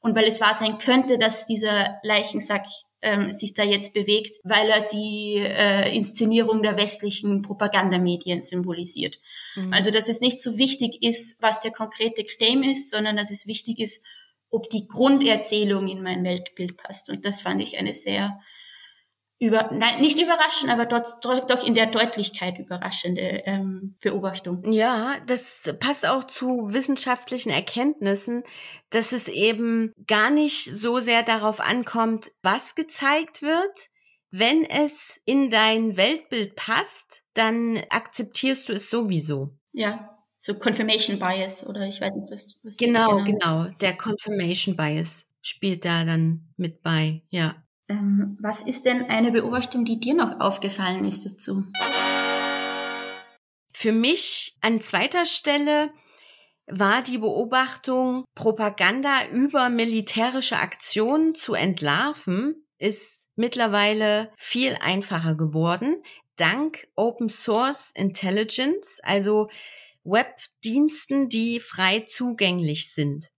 Und 0.00 0.16
weil 0.16 0.24
es 0.24 0.40
wahr 0.40 0.54
sein 0.58 0.78
könnte, 0.78 1.18
dass 1.18 1.46
dieser 1.46 1.98
Leichensack 2.02 2.64
ähm, 3.04 3.32
sich 3.32 3.52
da 3.52 3.62
jetzt 3.62 3.92
bewegt, 3.92 4.38
weil 4.44 4.68
er 4.70 4.80
die 4.80 5.36
äh, 5.36 5.94
Inszenierung 5.94 6.62
der 6.62 6.76
westlichen 6.76 7.42
Propagandamedien 7.42 8.42
symbolisiert. 8.42 9.20
Mhm. 9.54 9.72
Also 9.72 9.90
dass 9.90 10.08
es 10.08 10.20
nicht 10.20 10.42
so 10.42 10.56
wichtig 10.56 11.02
ist, 11.02 11.40
was 11.40 11.60
der 11.60 11.70
konkrete 11.70 12.24
Claim 12.24 12.62
ist, 12.62 12.90
sondern 12.90 13.16
dass 13.16 13.30
es 13.30 13.46
wichtig 13.46 13.78
ist, 13.78 14.02
ob 14.50 14.70
die 14.70 14.88
Grunderzählung 14.88 15.86
in 15.88 16.02
mein 16.02 16.24
Weltbild 16.24 16.76
passt. 16.76 17.10
Und 17.10 17.24
das 17.24 17.42
fand 17.42 17.60
ich 17.62 17.76
eine 17.76 17.92
sehr 17.92 18.40
über, 19.44 19.70
nein, 19.72 20.00
nicht 20.00 20.20
überraschend, 20.20 20.70
aber 20.70 20.86
dort, 20.86 21.24
doch 21.24 21.66
in 21.66 21.74
der 21.74 21.86
Deutlichkeit 21.86 22.58
überraschende 22.58 23.42
ähm, 23.44 23.96
Beobachtung. 24.00 24.72
Ja, 24.72 25.16
das 25.26 25.74
passt 25.78 26.06
auch 26.06 26.24
zu 26.24 26.72
wissenschaftlichen 26.72 27.50
Erkenntnissen, 27.50 28.42
dass 28.90 29.12
es 29.12 29.28
eben 29.28 29.92
gar 30.06 30.30
nicht 30.30 30.64
so 30.64 30.98
sehr 30.98 31.22
darauf 31.22 31.60
ankommt, 31.60 32.32
was 32.42 32.74
gezeigt 32.74 33.42
wird. 33.42 33.90
Wenn 34.30 34.64
es 34.64 35.20
in 35.24 35.48
dein 35.50 35.96
Weltbild 35.96 36.56
passt, 36.56 37.22
dann 37.34 37.80
akzeptierst 37.90 38.68
du 38.68 38.72
es 38.72 38.90
sowieso. 38.90 39.56
Ja, 39.72 40.10
so 40.38 40.54
Confirmation 40.54 41.18
Bias 41.18 41.66
oder 41.66 41.86
ich 41.86 42.00
weiß 42.00 42.14
nicht, 42.16 42.30
was, 42.30 42.58
was 42.62 42.76
Genau, 42.76 43.22
genau. 43.24 43.68
Der 43.80 43.96
Confirmation 43.96 44.76
Bias 44.76 45.26
spielt 45.40 45.84
da 45.84 46.04
dann 46.04 46.48
mit 46.56 46.82
bei, 46.82 47.22
ja. 47.30 47.63
Ähm, 47.88 48.38
was 48.40 48.64
ist 48.64 48.84
denn 48.84 49.10
eine 49.10 49.30
Beobachtung, 49.30 49.84
die 49.84 50.00
dir 50.00 50.14
noch 50.14 50.40
aufgefallen 50.40 51.04
ist 51.04 51.26
dazu? 51.26 51.64
Für 53.72 53.92
mich 53.92 54.56
an 54.62 54.80
zweiter 54.80 55.26
Stelle 55.26 55.90
war 56.66 57.02
die 57.02 57.18
Beobachtung, 57.18 58.24
Propaganda 58.34 59.26
über 59.30 59.68
militärische 59.68 60.56
Aktionen 60.56 61.34
zu 61.34 61.52
entlarven, 61.52 62.66
ist 62.78 63.28
mittlerweile 63.36 64.32
viel 64.36 64.76
einfacher 64.80 65.34
geworden, 65.34 66.02
dank 66.36 66.88
Open 66.94 67.28
Source 67.28 67.90
Intelligence, 67.94 69.00
also 69.02 69.48
Webdiensten, 70.04 71.28
die 71.28 71.60
frei 71.60 72.00
zugänglich 72.00 72.92
sind. 72.92 73.30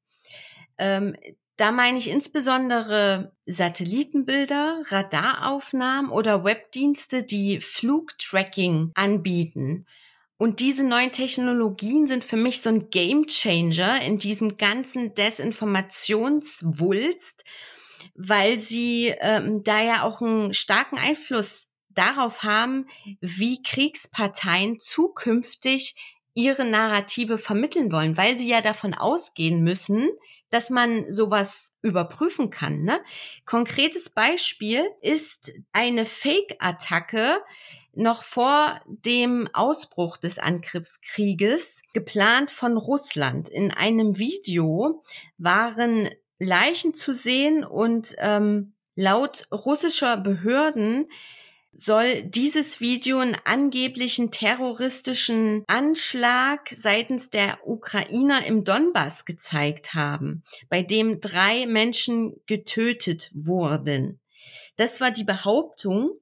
Ähm, 0.78 1.16
da 1.56 1.72
meine 1.72 1.98
ich 1.98 2.08
insbesondere 2.08 3.32
Satellitenbilder, 3.46 4.82
Radaraufnahmen 4.86 6.10
oder 6.10 6.44
Webdienste, 6.44 7.22
die 7.22 7.60
Flugtracking 7.60 8.90
anbieten. 8.94 9.86
Und 10.38 10.60
diese 10.60 10.84
neuen 10.84 11.12
Technologien 11.12 12.06
sind 12.06 12.22
für 12.22 12.36
mich 12.36 12.60
so 12.60 12.68
ein 12.68 12.90
Gamechanger 12.90 14.02
in 14.02 14.18
diesem 14.18 14.58
ganzen 14.58 15.14
Desinformationswulst, 15.14 17.42
weil 18.14 18.58
sie 18.58 19.14
ähm, 19.18 19.62
da 19.64 19.82
ja 19.82 20.02
auch 20.02 20.20
einen 20.20 20.52
starken 20.52 20.98
Einfluss 20.98 21.68
darauf 21.88 22.42
haben, 22.42 22.86
wie 23.20 23.62
Kriegsparteien 23.62 24.78
zukünftig 24.78 25.94
ihre 26.34 26.66
Narrative 26.66 27.38
vermitteln 27.38 27.90
wollen, 27.90 28.18
weil 28.18 28.36
sie 28.36 28.48
ja 28.48 28.60
davon 28.60 28.92
ausgehen 28.92 29.64
müssen, 29.64 30.10
dass 30.50 30.70
man 30.70 31.12
sowas 31.12 31.74
überprüfen 31.82 32.50
kann. 32.50 32.82
Ne? 32.82 33.00
Konkretes 33.44 34.10
Beispiel 34.10 34.88
ist 35.00 35.52
eine 35.72 36.06
Fake-Attacke 36.06 37.40
noch 37.96 38.22
vor 38.22 38.80
dem 38.86 39.48
Ausbruch 39.54 40.18
des 40.18 40.38
Angriffskrieges, 40.38 41.82
geplant 41.94 42.50
von 42.50 42.76
Russland. 42.76 43.48
In 43.48 43.70
einem 43.72 44.18
Video 44.18 45.02
waren 45.38 46.10
Leichen 46.38 46.94
zu 46.94 47.14
sehen 47.14 47.64
und 47.64 48.14
ähm, 48.18 48.74
laut 48.94 49.46
russischer 49.50 50.18
Behörden 50.18 51.08
soll 51.76 52.22
dieses 52.22 52.80
Video 52.80 53.18
einen 53.18 53.36
angeblichen 53.44 54.30
terroristischen 54.30 55.64
Anschlag 55.66 56.70
seitens 56.70 57.28
der 57.30 57.58
Ukrainer 57.66 58.46
im 58.46 58.64
Donbass 58.64 59.24
gezeigt 59.24 59.94
haben, 59.94 60.42
bei 60.70 60.82
dem 60.82 61.20
drei 61.20 61.66
Menschen 61.66 62.34
getötet 62.46 63.30
wurden. 63.34 64.20
Das 64.76 65.00
war 65.00 65.10
die 65.10 65.24
Behauptung. 65.24 66.12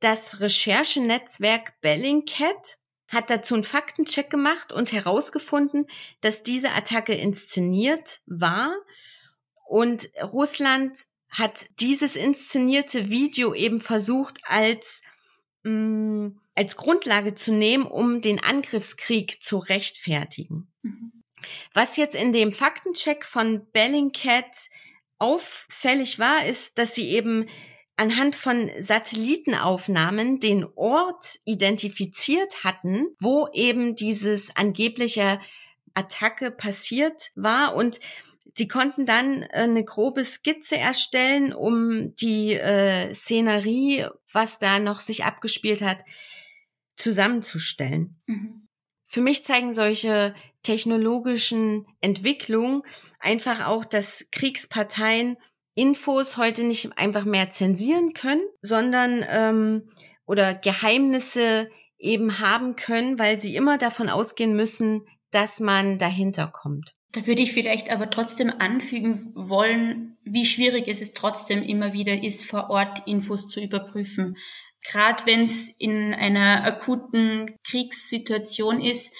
Das 0.00 0.40
Recherchenetzwerk 0.40 1.80
Bellingcat 1.80 2.78
hat 3.08 3.30
dazu 3.30 3.54
einen 3.54 3.64
Faktencheck 3.64 4.30
gemacht 4.30 4.72
und 4.72 4.92
herausgefunden, 4.92 5.86
dass 6.20 6.42
diese 6.42 6.70
Attacke 6.70 7.14
inszeniert 7.14 8.20
war 8.26 8.74
und 9.66 10.10
Russland 10.22 10.98
hat 11.32 11.66
dieses 11.80 12.14
inszenierte 12.14 13.10
Video 13.10 13.54
eben 13.54 13.80
versucht 13.80 14.38
als 14.44 15.02
mh, 15.64 15.70
mm, 15.72 16.38
als 16.54 16.76
Grundlage 16.76 17.34
zu 17.34 17.52
nehmen, 17.52 17.86
um 17.86 18.20
den 18.20 18.42
Angriffskrieg 18.42 19.42
zu 19.42 19.58
rechtfertigen. 19.58 20.70
Mhm. 20.82 21.24
Was 21.74 21.96
jetzt 21.96 22.14
in 22.14 22.32
dem 22.32 22.52
Faktencheck 22.52 23.24
von 23.24 23.66
Bellingcat 23.72 24.68
auffällig 25.18 26.18
war, 26.18 26.44
ist, 26.46 26.76
dass 26.78 26.94
sie 26.94 27.08
eben 27.08 27.48
anhand 27.96 28.36
von 28.36 28.70
Satellitenaufnahmen 28.78 30.40
den 30.40 30.66
Ort 30.74 31.38
identifiziert 31.44 32.64
hatten, 32.64 33.08
wo 33.18 33.48
eben 33.52 33.94
dieses 33.94 34.54
angebliche 34.56 35.40
Attacke 35.94 36.50
passiert 36.50 37.30
war 37.34 37.74
und 37.74 38.00
Sie 38.54 38.68
konnten 38.68 39.06
dann 39.06 39.42
äh, 39.42 39.48
eine 39.52 39.84
grobe 39.84 40.24
Skizze 40.24 40.76
erstellen, 40.76 41.52
um 41.52 42.14
die 42.16 42.52
äh, 42.52 43.14
Szenerie, 43.14 44.06
was 44.32 44.58
da 44.58 44.78
noch 44.78 45.00
sich 45.00 45.24
abgespielt 45.24 45.82
hat, 45.82 45.98
zusammenzustellen. 46.96 48.20
Mhm. 48.26 48.68
Für 49.04 49.20
mich 49.20 49.44
zeigen 49.44 49.74
solche 49.74 50.34
technologischen 50.62 51.86
Entwicklungen 52.00 52.82
einfach 53.18 53.66
auch, 53.66 53.84
dass 53.84 54.26
Kriegsparteien 54.30 55.36
Infos 55.74 56.36
heute 56.36 56.64
nicht 56.64 56.98
einfach 56.98 57.24
mehr 57.24 57.50
zensieren 57.50 58.12
können, 58.12 58.42
sondern 58.60 59.24
ähm, 59.26 59.90
oder 60.26 60.54
Geheimnisse 60.54 61.70
eben 61.98 62.40
haben 62.40 62.76
können, 62.76 63.18
weil 63.18 63.40
sie 63.40 63.54
immer 63.54 63.78
davon 63.78 64.08
ausgehen 64.08 64.54
müssen, 64.54 65.06
dass 65.30 65.60
man 65.60 65.98
dahinter 65.98 66.48
kommt. 66.48 66.94
Da 67.12 67.26
würde 67.26 67.42
ich 67.42 67.52
vielleicht 67.52 67.90
aber 67.90 68.10
trotzdem 68.10 68.50
anfügen 68.58 69.32
wollen, 69.34 70.16
wie 70.24 70.46
schwierig 70.46 70.88
es 70.88 71.02
ist 71.02 71.14
trotzdem 71.14 71.62
immer 71.62 71.92
wieder 71.92 72.22
ist, 72.22 72.44
vor 72.44 72.70
Ort 72.70 73.06
Infos 73.06 73.46
zu 73.46 73.60
überprüfen. 73.60 74.38
Gerade 74.82 75.26
wenn 75.26 75.44
es 75.44 75.68
in 75.78 76.14
einer 76.14 76.64
akuten 76.64 77.56
Kriegssituation 77.64 78.80
ist, 78.80 79.12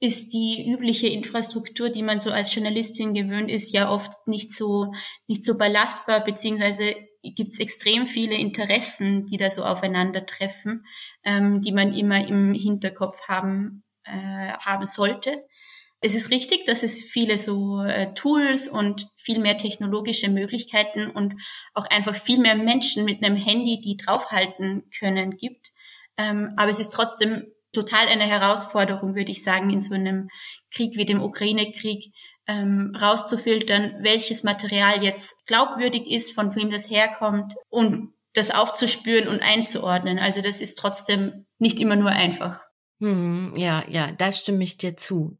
ist 0.00 0.32
die 0.32 0.66
übliche 0.70 1.08
Infrastruktur, 1.08 1.90
die 1.90 2.02
man 2.02 2.18
so 2.18 2.30
als 2.30 2.54
Journalistin 2.54 3.14
gewöhnt 3.14 3.50
ist, 3.50 3.72
ja 3.72 3.90
oft 3.90 4.26
nicht 4.26 4.54
so 4.54 4.92
nicht 5.26 5.44
so 5.44 5.56
belastbar, 5.56 6.24
beziehungsweise 6.24 6.94
gibt 7.22 7.52
es 7.52 7.58
extrem 7.58 8.06
viele 8.06 8.34
Interessen, 8.34 9.26
die 9.26 9.36
da 9.36 9.50
so 9.50 9.64
aufeinandertreffen, 9.64 10.84
ähm, 11.24 11.60
die 11.60 11.72
man 11.72 11.94
immer 11.94 12.26
im 12.26 12.52
Hinterkopf 12.52 13.22
haben 13.28 13.84
äh, 14.04 14.52
haben 14.58 14.86
sollte 14.86 15.44
es 16.00 16.14
ist 16.14 16.30
richtig, 16.30 16.66
dass 16.66 16.82
es 16.82 17.02
viele 17.02 17.38
so 17.38 17.82
äh, 17.82 18.12
Tools 18.14 18.68
und 18.68 19.08
viel 19.16 19.38
mehr 19.38 19.58
technologische 19.58 20.28
Möglichkeiten 20.28 21.10
und 21.10 21.34
auch 21.74 21.86
einfach 21.86 22.14
viel 22.14 22.38
mehr 22.38 22.54
Menschen 22.54 23.04
mit 23.04 23.24
einem 23.24 23.36
Handy, 23.36 23.80
die 23.80 23.96
draufhalten 23.96 24.90
können, 24.98 25.36
gibt. 25.36 25.72
Ähm, 26.18 26.52
aber 26.56 26.70
es 26.70 26.78
ist 26.78 26.92
trotzdem 26.92 27.46
total 27.72 28.08
eine 28.08 28.24
Herausforderung, 28.24 29.14
würde 29.14 29.32
ich 29.32 29.42
sagen, 29.42 29.70
in 29.70 29.80
so 29.80 29.94
einem 29.94 30.28
Krieg 30.70 30.96
wie 30.96 31.04
dem 31.04 31.22
Ukraine-Krieg, 31.22 32.12
ähm, 32.46 32.96
rauszufiltern, 33.00 33.96
welches 34.00 34.44
Material 34.44 35.02
jetzt 35.02 35.46
glaubwürdig 35.46 36.08
ist, 36.10 36.32
von 36.32 36.54
wem 36.54 36.70
das 36.70 36.88
herkommt 36.88 37.54
und 37.68 38.12
das 38.34 38.50
aufzuspüren 38.50 39.28
und 39.28 39.40
einzuordnen. 39.40 40.18
Also 40.18 40.42
das 40.42 40.60
ist 40.60 40.78
trotzdem 40.78 41.46
nicht 41.58 41.80
immer 41.80 41.96
nur 41.96 42.10
einfach. 42.10 42.60
Hm, 43.00 43.54
ja, 43.56 43.84
ja, 43.88 44.12
da 44.12 44.32
stimme 44.32 44.64
ich 44.64 44.78
dir 44.78 44.96
zu. 44.96 45.38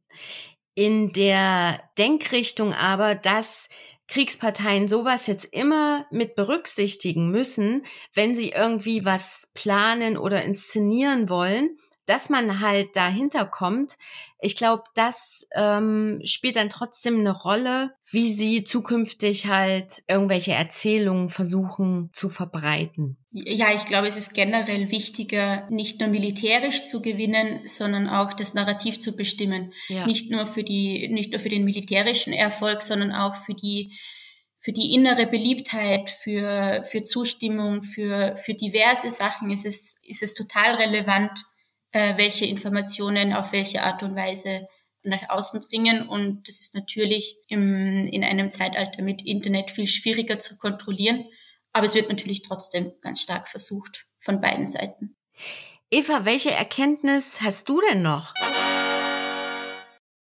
In 0.75 1.13
der 1.13 1.83
Denkrichtung 1.99 2.75
aber, 2.75 3.15
dass 3.15 3.69
Kriegsparteien 4.09 4.89
sowas 4.89 5.27
jetzt 5.27 5.47
immer 5.47 6.07
mit 6.11 6.37
berücksichtigen 6.37 7.31
müssen, 7.31 7.85
wenn 8.15 8.35
sie 8.35 8.51
irgendwie 8.51 9.05
was 9.05 9.51
planen 9.55 10.17
oder 10.17 10.45
inszenieren 10.45 11.29
wollen, 11.29 11.79
dass 12.07 12.31
man 12.31 12.61
halt 12.61 12.97
dahinter 12.97 13.45
kommt. 13.45 13.97
Ich 14.41 14.57
glaube, 14.57 14.85
das 14.95 15.47
ähm, 15.55 16.21
spielt 16.25 16.57
dann 16.57 16.71
trotzdem 16.71 17.21
eine 17.21 17.33
Rolle, 17.33 17.95
wie 18.11 18.29
sie 18.29 18.65
zukünftig 18.65 19.49
halt 19.49 20.03
irgendwelche 20.09 20.53
Erzählungen 20.53 21.29
versuchen 21.29 22.11
zu 22.13 22.29
verbreiten. 22.29 23.17
Ja, 23.33 23.75
ich 23.75 23.85
glaube, 23.85 24.07
es 24.07 24.17
ist 24.17 24.35
generell 24.35 24.91
wichtiger, 24.91 25.69
nicht 25.71 26.01
nur 26.01 26.09
militärisch 26.09 26.85
zu 26.85 27.03
gewinnen, 27.03 27.67
sondern 27.67 28.09
auch 28.09 28.33
das 28.33 28.55
Narrativ 28.55 29.01
zu 29.01 29.17
bestimmen. 29.17 29.73
Ja. 29.89 30.07
Nicht 30.07 30.31
nur 30.31 30.47
für 30.47 30.63
die, 30.63 31.09
nicht 31.09 31.33
nur 31.33 31.41
für 31.41 31.51
den 31.51 31.65
militärischen 31.65 32.33
Erfolg, 32.33 32.83
sondern 32.83 33.13
auch 33.13 33.35
für 33.35 33.55
die 33.55 33.93
für 34.67 34.73
die 34.73 34.95
innere 34.95 35.29
Beliebtheit, 35.29 36.11
für, 36.11 36.83
für 36.91 37.05
Zustimmung, 37.05 37.85
für, 37.85 38.37
für 38.37 38.53
diverse 38.53 39.13
Sachen 39.13 39.49
ist 39.53 39.65
es, 39.65 40.01
ist 40.03 40.25
es 40.25 40.35
total 40.35 40.75
relevant, 40.75 41.31
äh, 41.97 42.19
welche 42.19 42.45
Informationen 42.45 43.33
auf 43.33 43.53
welche 43.53 43.83
Art 43.83 44.03
und 44.03 44.15
Weise 44.15 44.69
nach 45.03 45.31
außen 45.31 45.63
dringen. 45.63 46.07
Und 46.07 46.47
das 46.47 46.61
ist 46.61 46.75
natürlich 46.75 47.39
im, 47.49 48.05
in 48.05 48.23
einem 48.23 48.51
Zeitalter 48.51 49.03
mit 49.03 49.25
Internet 49.25 49.71
viel 49.71 49.87
schwieriger 49.87 50.39
zu 50.39 50.59
kontrollieren. 50.59 51.25
Aber 51.73 51.87
es 51.87 51.95
wird 51.95 52.11
natürlich 52.11 52.43
trotzdem 52.43 52.93
ganz 53.01 53.23
stark 53.23 53.49
versucht 53.49 54.05
von 54.21 54.43
beiden 54.43 54.67
Seiten. 54.67 55.17
Eva, 55.91 56.27
welche 56.27 56.51
Erkenntnis 56.51 57.41
hast 57.41 57.67
du 57.71 57.81
denn 57.81 58.03
noch? 58.03 58.35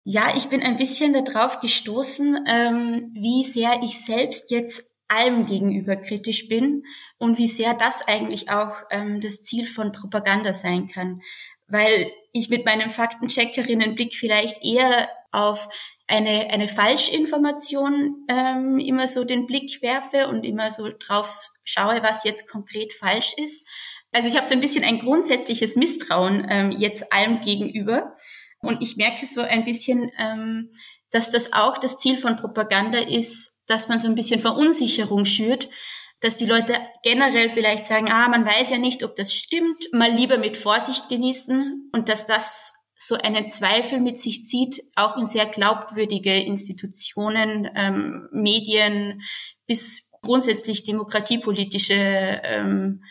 Ja, 0.05 0.35
ich 0.37 0.51
bin 0.51 0.63
ein 0.63 0.77
bisschen 0.77 1.25
darauf 1.25 1.61
gestoßen, 1.61 2.45
ähm, 2.47 3.13
wie 3.15 3.45
sehr 3.45 3.81
ich 3.83 4.05
selbst 4.05 4.51
jetzt 4.51 4.93
allem 5.13 5.47
gegenüber 5.47 5.97
kritisch 5.97 6.49
bin 6.49 6.85
und 7.19 7.39
wie 7.39 7.49
sehr 7.49 7.75
das 7.75 8.07
eigentlich 8.09 8.51
auch 8.51 8.75
ähm, 8.91 9.21
das 9.21 9.43
Ziel 9.43 9.67
von 9.67 9.93
Propaganda 9.93 10.53
sein 10.53 10.89
kann. 10.89 11.23
Weil 11.73 12.13
ich 12.33 12.51
mit 12.51 12.67
meinem 12.67 12.91
Faktencheckerinnenblick 12.91 14.15
vielleicht 14.15 14.63
eher 14.63 15.09
auf 15.31 15.69
eine, 16.07 16.51
eine 16.51 16.69
Falschinformation 16.69 18.27
ähm, 18.29 18.79
immer 18.79 19.09
so 19.09 19.25
den 19.25 19.47
Blick 19.47 19.81
werfe 19.81 20.29
und 20.29 20.45
immer 20.45 20.71
so 20.71 20.91
drauf 20.99 21.49
schaue, 21.65 22.03
was 22.03 22.25
jetzt 22.25 22.47
konkret 22.47 22.93
falsch 22.93 23.33
ist. 23.39 23.67
Also 24.13 24.29
ich 24.29 24.37
habe 24.37 24.47
so 24.47 24.53
ein 24.53 24.61
bisschen 24.61 24.85
ein 24.85 24.99
grundsätzliches 24.99 25.75
Misstrauen 25.77 26.47
ähm, 26.51 26.71
jetzt 26.71 27.11
allem 27.13 27.41
gegenüber. 27.41 28.15
Und 28.61 28.83
ich 28.83 28.97
merke 28.97 29.27
so 29.27 29.41
ein 29.41 29.65
bisschen, 29.65 30.13
ähm, 30.19 30.75
dass 31.11 31.31
das 31.31 31.55
auch 31.55 31.79
das 31.79 31.99
Ziel 31.99 32.19
von 32.19 32.37
Propaganda 32.37 32.99
ist, 32.99 33.55
dass 33.67 33.89
man 33.89 33.99
so 33.99 34.07
ein 34.07 34.15
bisschen 34.15 34.39
Verunsicherung 34.39 35.25
schürt, 35.25 35.71
dass 36.23 36.37
die 36.37 36.47
Leute 36.47 36.75
generell 37.03 37.51
vielleicht 37.51 37.85
sagen, 37.85 38.11
ah, 38.11 38.29
man 38.29 38.47
weiß 38.47 38.71
ja 38.71 38.79
nicht, 38.79 39.03
ob 39.03 39.17
das 39.17 39.35
stimmt, 39.35 39.89
mal 39.93 40.11
lieber 40.11 40.39
mit 40.39 40.57
Vorsicht 40.57 41.09
genießen 41.09 41.91
und 41.93 42.09
dass 42.09 42.25
das 42.27 42.73
so 42.97 43.17
einen 43.17 43.49
Zweifel 43.49 43.99
mit 44.01 44.21
sich 44.21 44.45
zieht, 44.45 44.85
auch 44.95 45.17
in 45.17 45.27
sehr 45.27 45.47
glaubwürdige 45.47 46.37
Institutionen, 46.37 47.69
ähm, 47.75 48.29
Medien 48.31 49.23
bis 49.67 50.13
grundsätzlich 50.23 50.85
demokratiepolitische 50.85 51.95
ähm, 52.45 53.03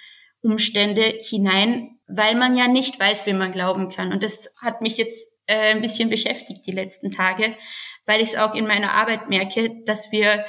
Umstände 0.41 1.19
hinein, 1.21 1.99
weil 2.07 2.35
man 2.35 2.55
ja 2.55 2.69
nicht 2.69 2.97
weiß, 2.97 3.25
wem 3.25 3.37
man 3.37 3.51
glauben 3.51 3.89
kann. 3.89 4.13
Und 4.13 4.23
das 4.23 4.53
hat 4.61 4.81
mich 4.81 4.95
jetzt 4.95 5.27
äh, 5.47 5.71
ein 5.71 5.81
bisschen 5.81 6.09
beschäftigt 6.09 6.65
die 6.65 6.71
letzten 6.71 7.11
Tage, 7.11 7.57
weil 8.05 8.21
ich 8.21 8.29
es 8.29 8.35
auch 8.37 8.55
in 8.55 8.67
meiner 8.67 8.93
Arbeit 8.93 9.27
merke, 9.27 9.83
dass 9.83 10.13
wir 10.13 10.45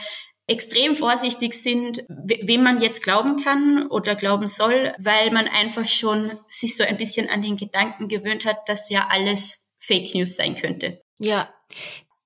extrem 0.52 0.94
vorsichtig 0.94 1.54
sind, 1.54 2.04
wem 2.08 2.62
man 2.62 2.80
jetzt 2.80 3.02
glauben 3.02 3.42
kann 3.42 3.88
oder 3.88 4.14
glauben 4.14 4.48
soll, 4.48 4.94
weil 4.98 5.30
man 5.30 5.48
einfach 5.48 5.86
schon 5.86 6.38
sich 6.48 6.76
so 6.76 6.84
ein 6.84 6.96
bisschen 6.96 7.28
an 7.28 7.42
den 7.42 7.56
Gedanken 7.56 8.08
gewöhnt 8.08 8.44
hat, 8.44 8.68
dass 8.68 8.90
ja 8.90 9.08
alles 9.10 9.66
Fake 9.78 10.14
News 10.14 10.36
sein 10.36 10.54
könnte. 10.54 11.02
Ja, 11.18 11.52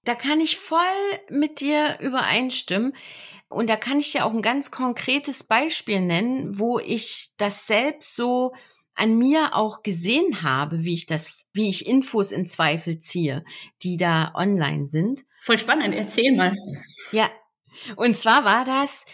da 0.05 0.15
kann 0.15 0.41
ich 0.41 0.57
voll 0.57 0.79
mit 1.31 1.61
dir 1.61 1.99
übereinstimmen. 2.01 2.95
Und 3.49 3.71
da 3.71 3.77
kann 3.77 4.01
ich 4.01 4.13
dir 4.13 4.25
auch 4.25 4.33
ein 4.33 4.43
ganz 4.43 4.71
konkretes 4.71 5.45
Beispiel 5.45 6.01
nennen, 6.01 6.59
wo 6.59 6.79
ich 6.79 7.31
das 7.37 7.67
selbst 7.67 8.17
so 8.17 8.53
an 8.95 9.17
mir 9.19 9.55
auch 9.55 9.83
gesehen 9.83 10.43
habe, 10.43 10.83
wie 10.83 10.95
ich 10.95 11.07
das, 11.07 11.45
wie 11.53 11.69
ich 11.69 11.87
Infos 11.87 12.33
in 12.33 12.47
Zweifel 12.47 12.99
ziehe, 12.99 13.45
die 13.83 13.97
da 13.97 14.33
online 14.35 14.87
sind. 14.87 15.23
Voll 15.43 15.59
spannend, 15.59 15.95
erzähl 15.95 16.35
mal. 16.35 16.57
Ja, 17.13 17.31
und 17.97 18.17
zwar 18.17 18.45
war 18.45 18.65
das 18.65 19.05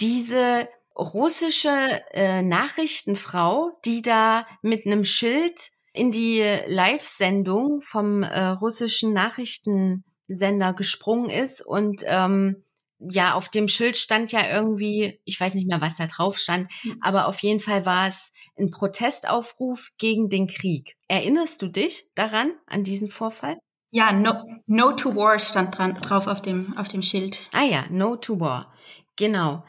diese 0.00 0.68
russische 0.96 2.02
äh, 2.12 2.42
Nachrichtenfrau, 2.42 3.78
die 3.84 4.02
da 4.02 4.46
mit 4.62 4.86
einem 4.86 5.04
Schild 5.04 5.70
in 5.92 6.12
die 6.12 6.42
Live-Sendung 6.66 7.80
vom 7.80 8.22
äh, 8.22 8.46
russischen 8.48 9.12
Nachrichtensender 9.12 10.74
gesprungen 10.74 11.30
ist 11.30 11.60
und 11.64 12.02
ähm, 12.06 12.62
ja, 12.98 13.34
auf 13.34 13.50
dem 13.50 13.68
Schild 13.68 13.96
stand 13.96 14.32
ja 14.32 14.48
irgendwie, 14.50 15.20
ich 15.24 15.38
weiß 15.38 15.54
nicht 15.54 15.68
mehr, 15.68 15.80
was 15.80 15.96
da 15.96 16.06
drauf 16.06 16.38
stand, 16.38 16.70
mhm. 16.82 16.98
aber 17.02 17.28
auf 17.28 17.40
jeden 17.40 17.60
Fall 17.60 17.84
war 17.84 18.06
es 18.06 18.32
ein 18.58 18.70
Protestaufruf 18.70 19.90
gegen 19.98 20.28
den 20.28 20.46
Krieg. 20.46 20.96
Erinnerst 21.08 21.60
du 21.60 21.68
dich 21.68 22.08
daran, 22.14 22.52
an 22.66 22.84
diesen 22.84 23.08
Vorfall? 23.08 23.58
Ja, 23.96 24.12
no, 24.12 24.44
no 24.66 24.92
to 24.92 25.16
war 25.16 25.38
stand 25.38 25.78
dran, 25.78 25.94
drauf 25.94 26.26
auf 26.26 26.42
dem, 26.42 26.76
auf 26.76 26.86
dem 26.86 27.00
Schild. 27.00 27.48
Ah 27.54 27.64
ja, 27.64 27.86
no 27.88 28.16
to 28.16 28.38
war. 28.38 28.74
Genau. 29.16 29.64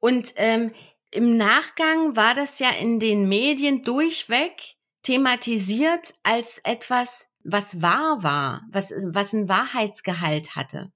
Und 0.00 0.34
ähm, 0.36 0.72
im 1.10 1.38
Nachgang 1.38 2.14
war 2.14 2.34
das 2.34 2.58
ja 2.58 2.68
in 2.78 3.00
den 3.00 3.26
Medien 3.26 3.82
durchweg 3.82 4.76
thematisiert 5.02 6.12
als 6.22 6.58
etwas, 6.62 7.28
was 7.42 7.80
wahr 7.80 8.22
war, 8.22 8.66
was, 8.70 8.92
was 9.14 9.32
ein 9.32 9.48
Wahrheitsgehalt 9.48 10.56
hatte. 10.56 10.92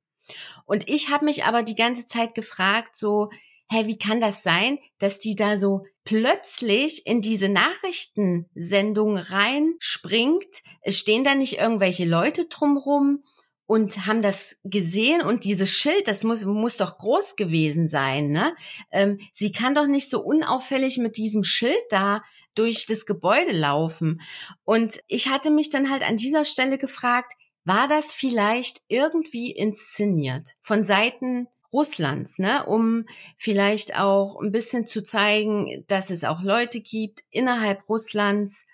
Und 0.67 0.87
ich 0.87 1.09
habe 1.09 1.25
mich 1.25 1.45
aber 1.45 1.63
die 1.63 1.77
ganze 1.77 2.05
Zeit 2.05 2.35
gefragt, 2.35 2.97
so, 2.97 3.31
hä, 3.71 3.87
wie 3.87 3.97
kann 3.97 4.21
das 4.21 4.43
sein, 4.43 4.79
dass 4.99 5.21
die 5.21 5.37
da 5.37 5.57
so 5.57 5.87
plötzlich 6.05 7.07
in 7.07 7.21
diese 7.21 7.49
Nachrichtensendung 7.49 9.17
reinspringt? 9.17 10.63
Es 10.83 10.99
stehen 10.99 11.25
da 11.25 11.35
nicht 11.35 11.59
irgendwelche 11.59 12.05
Leute 12.05 12.47
drumrum 12.47 13.25
und 13.67 14.07
haben 14.07 14.21
das 14.21 14.57
gesehen 14.65 15.23
und 15.23 15.45
dieses 15.45 15.71
Schild, 15.71 16.07
das 16.07 16.23
muss, 16.23 16.45
muss 16.45 16.77
doch 16.77 16.99
groß 16.99 17.37
gewesen 17.37 17.89
sein, 17.89 18.31
ne? 18.31 18.55
Ähm, 18.91 19.19
sie 19.33 19.53
kann 19.53 19.75
doch 19.75 19.87
nicht 19.87 20.11
so 20.11 20.21
unauffällig 20.21 20.99
mit 20.99 21.17
diesem 21.17 21.45
Schild 21.45 21.81
da 21.89 22.23
durch 22.55 22.87
das 22.87 23.07
Gebäude 23.07 23.53
laufen. 23.53 24.21
Und 24.65 25.01
ich 25.09 25.29
hatte 25.29 25.51
mich 25.51 25.71
dann 25.71 25.91
halt 25.91 26.03
an 26.03 26.17
dieser 26.17 26.45
Stelle 26.45 26.79
gefragt, 26.79 27.33
war 27.65 27.89
das 27.89 28.13
vielleicht 28.13 28.83
irgendwie 28.89 29.51
inszeniert 29.51 30.51
von 30.61 30.85
Seiten 30.85 31.49
Russlands, 31.75 32.39
ne, 32.39 32.65
um 32.65 33.05
vielleicht 33.37 33.99
auch 33.99 34.41
ein 34.41 34.53
bisschen 34.53 34.87
zu 34.87 35.03
zeigen, 35.03 35.85
dass 35.89 36.09
es 36.09 36.25
auch 36.25 36.43
Leute 36.43 36.81
gibt 36.81 37.25
innerhalb 37.31 37.89
Russlands, 37.89 38.65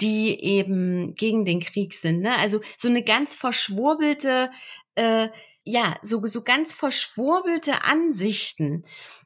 die 0.00 0.40
eben 0.40 1.14
gegen 1.14 1.44
den 1.44 1.60
Krieg 1.60 1.94
sind. 1.94 2.20
Ne? 2.20 2.36
Also 2.38 2.60
so 2.78 2.88
eine 2.88 3.02
ganz 3.02 3.34
verschwurbelte, 3.34 4.50
äh, 4.94 5.28
ja, 5.64 5.96
so, 6.02 6.24
so 6.24 6.42
ganz 6.42 6.72
verschwurbelte 6.72 7.82
Ansichten. 7.84 8.84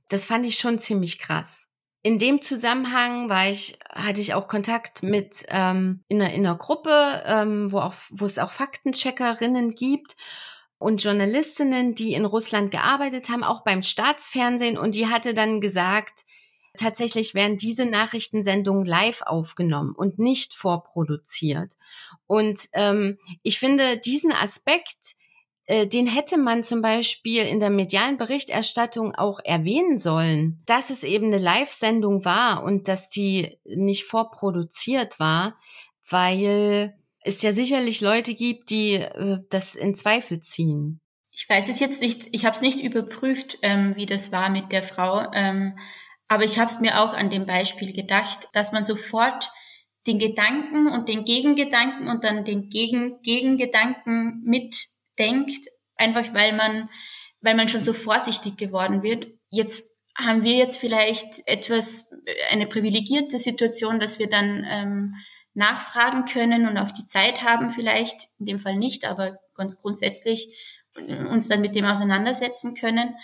Das 0.09 0.25
fand 0.25 0.47
ich 0.47 0.59
schon 0.59 0.79
ziemlich 0.79 1.19
krass 1.19 1.69
in 2.03 2.19
dem 2.19 2.41
Zusammenhang 2.41 3.29
war 3.29 3.51
ich, 3.51 3.79
hatte 3.91 4.21
ich 4.21 4.35
auch 4.35 4.49
Kontakt 4.49 5.03
mit 5.03 5.45
ähm, 5.49 6.05
in, 6.09 6.23
einer, 6.23 6.33
in 6.33 6.47
einer 6.47 6.57
Gruppe, 6.57 7.23
ähm, 7.27 7.71
wo, 7.73 7.81
auch, 7.81 7.95
wo 8.11 8.25
es 8.25 8.39
auch 8.39 8.51
Faktencheckerinnen 8.51 9.75
gibt 9.75 10.17
und 10.79 11.03
Journalistinnen, 11.03 11.95
die 11.95 12.15
in 12.15 12.25
Russland 12.25 12.71
gearbeitet 12.71 13.29
haben, 13.29 13.43
auch 13.43 13.63
beim 13.63 13.83
Staatsfernsehen. 13.83 14.79
Und 14.79 14.95
die 14.95 15.09
hatte 15.09 15.35
dann 15.35 15.61
gesagt, 15.61 16.25
tatsächlich 16.77 17.35
werden 17.35 17.57
diese 17.57 17.85
Nachrichtensendungen 17.85 18.87
live 18.87 19.23
aufgenommen 19.23 19.95
und 19.97 20.19
nicht 20.19 20.55
vorproduziert. 20.55 21.75
Und 22.27 22.69
ähm, 22.73 23.19
ich 23.43 23.59
finde 23.59 23.99
diesen 23.99 24.33
Aspekt 24.33 25.17
äh, 25.69 25.87
den 25.87 26.07
hätte 26.07 26.39
man 26.39 26.63
zum 26.63 26.81
Beispiel 26.81 27.43
in 27.43 27.61
der 27.61 27.69
medialen 27.69 28.17
Berichterstattung 28.17 29.15
auch 29.15 29.39
erwähnen 29.45 29.99
sollen, 29.99 30.63
dass 30.65 30.89
es 30.89 31.05
eben 31.05 31.27
eine 31.27 31.39
Live-Sendung 31.39 32.25
war 32.25 32.65
und 32.65 32.89
dass 32.89 33.11
die 33.11 33.59
nicht 33.67 34.05
vorproduziert 34.05 35.21
war, 35.21 35.59
weil 36.09 36.98
es 37.29 37.43
ja 37.43 37.53
sicherlich 37.53 38.01
Leute 38.01 38.35
gibt, 38.35 38.71
die 38.71 38.95
äh, 38.95 39.39
das 39.51 39.75
in 39.75 39.95
Zweifel 39.95 40.41
ziehen. 40.41 41.01
Ich 41.31 41.49
weiß 41.49 41.69
es 41.69 41.79
jetzt 41.79 42.01
nicht, 42.01 42.29
ich 42.33 42.45
habe 42.45 42.57
es 42.57 42.63
nicht 42.63 42.81
überprüft, 42.81 43.59
ähm, 43.63 43.95
wie 43.95 44.07
das 44.07 44.33
war 44.33 44.51
mit 44.51 44.73
der 44.73 44.83
Frau, 44.83 45.31
ähm, 45.33 45.79
aber 46.27 46.45
ich 46.45 46.59
habe 46.59 46.71
es 46.71 46.81
mir 46.81 47.01
auch 47.01 47.13
an 47.13 47.31
dem 47.31 47.47
Beispiel 47.47 47.93
gedacht, 47.93 48.49
dass 48.53 48.73
man 48.73 48.85
sofort 48.85 49.51
den 50.07 50.19
Gedanken 50.19 50.89
und 50.89 51.09
den 51.09 51.25
Gegengedanken 51.25 52.09
und 52.09 52.25
dann 52.25 52.45
den 52.45 52.69
Gegen 52.71 53.21
Gegengedanken 53.23 54.43
mitdenkt, 54.45 55.69
einfach 55.97 56.35
weil 56.35 56.53
man, 56.55 56.89
weil 57.41 57.55
man 57.55 57.69
schon 57.69 57.83
so 57.83 57.93
vorsichtig 57.93 58.57
geworden 58.57 59.03
wird. 59.03 59.29
Jetzt 59.51 59.97
haben 60.17 60.43
wir 60.43 60.57
jetzt 60.57 60.79
vielleicht 60.79 61.47
etwas, 61.47 62.11
eine 62.51 62.67
privilegierte 62.67 63.39
Situation, 63.39 64.01
dass 64.01 64.19
wir 64.19 64.29
dann 64.29 64.67
ähm, 64.69 65.15
nachfragen 65.59 66.25
können 66.25 66.69
und 66.69 66.79
auch 66.79 66.93
die 66.93 67.05
Zeit 67.05 67.43
haben 67.43 67.71
vielleicht, 67.71 68.29
in 68.39 68.47
dem 68.47 68.59
Fall 68.61 68.77
nicht, 68.77 69.05
aber 69.05 69.41
ganz 69.55 69.83
grundsätzlich 69.83 70.55
uns 71.31 71.49
dann 71.49 71.61
mit 71.61 71.75
dem 71.75 71.85
auseinandersetzen 71.85 72.75
können. 72.75 73.15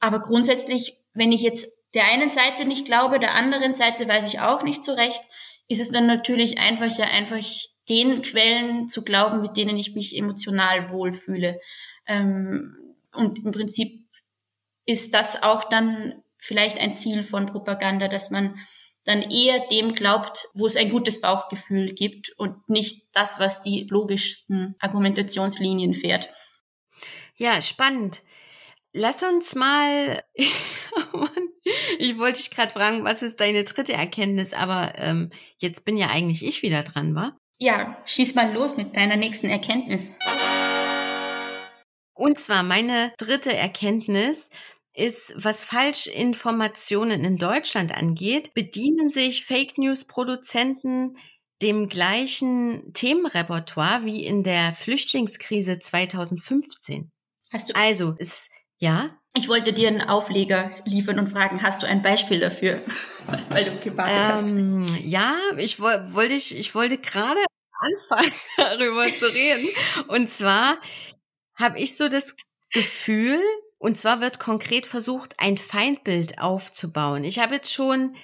Aber 0.00 0.20
grundsätzlich, 0.20 0.98
wenn 1.12 1.30
ich 1.30 1.42
jetzt 1.42 1.68
der 1.92 2.06
einen 2.06 2.30
Seite 2.30 2.64
nicht 2.64 2.86
glaube, 2.86 3.20
der 3.20 3.34
anderen 3.34 3.74
Seite 3.74 4.08
weiß 4.08 4.24
ich 4.26 4.40
auch 4.40 4.62
nicht 4.62 4.84
so 4.84 4.94
recht, 4.94 5.20
ist 5.68 5.80
es 5.80 5.90
dann 5.90 6.06
natürlich 6.06 6.58
einfacher, 6.58 7.04
einfach 7.10 7.44
den 7.88 8.22
Quellen 8.22 8.88
zu 8.88 9.04
glauben, 9.04 9.42
mit 9.42 9.56
denen 9.56 9.78
ich 9.78 9.94
mich 9.94 10.16
emotional 10.16 10.90
wohlfühle. 10.90 11.60
Ähm, 12.06 12.76
und 13.12 13.44
im 13.44 13.52
Prinzip 13.52 14.06
ist 14.86 15.12
das 15.14 15.42
auch 15.42 15.64
dann 15.68 16.22
vielleicht 16.38 16.78
ein 16.78 16.96
Ziel 16.96 17.22
von 17.22 17.46
Propaganda, 17.46 18.08
dass 18.08 18.30
man 18.30 18.58
dann 19.04 19.22
eher 19.22 19.66
dem 19.68 19.94
glaubt, 19.94 20.48
wo 20.54 20.66
es 20.66 20.76
ein 20.76 20.90
gutes 20.90 21.20
Bauchgefühl 21.20 21.92
gibt 21.92 22.32
und 22.38 22.68
nicht 22.68 23.06
das, 23.12 23.38
was 23.38 23.60
die 23.62 23.86
logischsten 23.90 24.74
Argumentationslinien 24.78 25.94
fährt. 25.94 26.30
Ja, 27.36 27.60
spannend. 27.60 28.22
Lass 28.92 29.22
uns 29.22 29.54
mal. 29.54 30.22
Oh 31.12 31.26
ich 31.98 32.18
wollte 32.18 32.38
dich 32.38 32.50
gerade 32.52 32.70
fragen, 32.70 33.04
was 33.04 33.22
ist 33.22 33.40
deine 33.40 33.64
dritte 33.64 33.92
Erkenntnis, 33.92 34.52
aber 34.52 34.92
ähm, 34.96 35.32
jetzt 35.58 35.84
bin 35.84 35.96
ja 35.96 36.08
eigentlich 36.08 36.44
ich 36.44 36.62
wieder 36.62 36.84
dran, 36.84 37.16
wa? 37.16 37.36
Ja, 37.58 38.00
schieß 38.04 38.36
mal 38.36 38.52
los 38.52 38.76
mit 38.76 38.94
deiner 38.94 39.16
nächsten 39.16 39.48
Erkenntnis. 39.48 40.12
Und 42.12 42.38
zwar 42.38 42.62
meine 42.62 43.12
dritte 43.18 43.54
Erkenntnis 43.54 44.50
ist, 44.94 45.34
was 45.36 45.64
Falschinformationen 45.64 47.24
in 47.24 47.36
Deutschland 47.36 47.92
angeht, 47.92 48.54
bedienen 48.54 49.10
sich 49.10 49.44
Fake 49.44 49.76
News 49.76 50.04
Produzenten 50.04 51.16
dem 51.62 51.88
gleichen 51.88 52.92
Themenrepertoire 52.92 54.04
wie 54.04 54.24
in 54.24 54.42
der 54.42 54.72
Flüchtlingskrise 54.72 55.78
2015. 55.78 57.10
Hast 57.52 57.70
du 57.70 57.74
also, 57.74 58.14
es 58.18 58.48
ja? 58.78 59.18
Ich 59.36 59.48
wollte 59.48 59.72
dir 59.72 59.88
einen 59.88 60.02
Aufleger 60.02 60.70
liefern 60.84 61.18
und 61.18 61.28
fragen, 61.28 61.62
hast 61.62 61.82
du 61.82 61.86
ein 61.88 62.02
Beispiel 62.02 62.38
dafür, 62.38 62.82
weil 63.48 63.64
du 63.64 63.76
gewartet 63.78 64.50
ähm, 64.50 64.86
hast? 64.88 65.04
Ja, 65.04 65.36
ich 65.56 65.80
wollte 65.80 66.34
ich, 66.34 66.56
ich 66.56 66.74
wollte 66.74 66.98
gerade 66.98 67.40
anfangen, 67.80 68.32
darüber 68.56 69.06
zu 69.06 69.26
reden. 69.26 69.68
Und 70.08 70.30
zwar 70.30 70.78
habe 71.56 71.78
ich 71.78 71.96
so 71.96 72.08
das 72.08 72.36
Gefühl, 72.70 73.40
und 73.84 73.98
zwar 73.98 74.22
wird 74.22 74.38
konkret 74.38 74.86
versucht, 74.86 75.34
ein 75.36 75.58
Feindbild 75.58 76.38
aufzubauen. 76.38 77.22
Ich 77.22 77.38
habe 77.38 77.56
jetzt 77.56 77.70
schon 77.70 78.16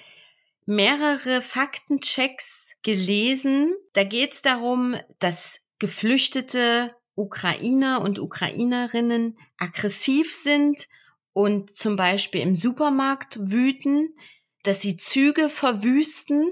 mehrere 0.65 1.43
Faktenchecks 1.43 2.71
gelesen. 2.81 3.75
Da 3.93 4.03
geht 4.03 4.33
es 4.33 4.41
darum, 4.41 4.95
dass 5.19 5.59
Geflüchtete 5.77 6.95
Ukrainer 7.13 8.01
und 8.01 8.17
Ukrainerinnen 8.17 9.37
aggressiv 9.59 10.33
sind 10.33 10.87
und 11.31 11.75
zum 11.75 11.95
Beispiel 11.95 12.41
im 12.41 12.55
Supermarkt 12.55 13.37
wüten, 13.39 14.15
dass 14.63 14.81
sie 14.81 14.97
Züge 14.97 15.47
verwüsten 15.47 16.51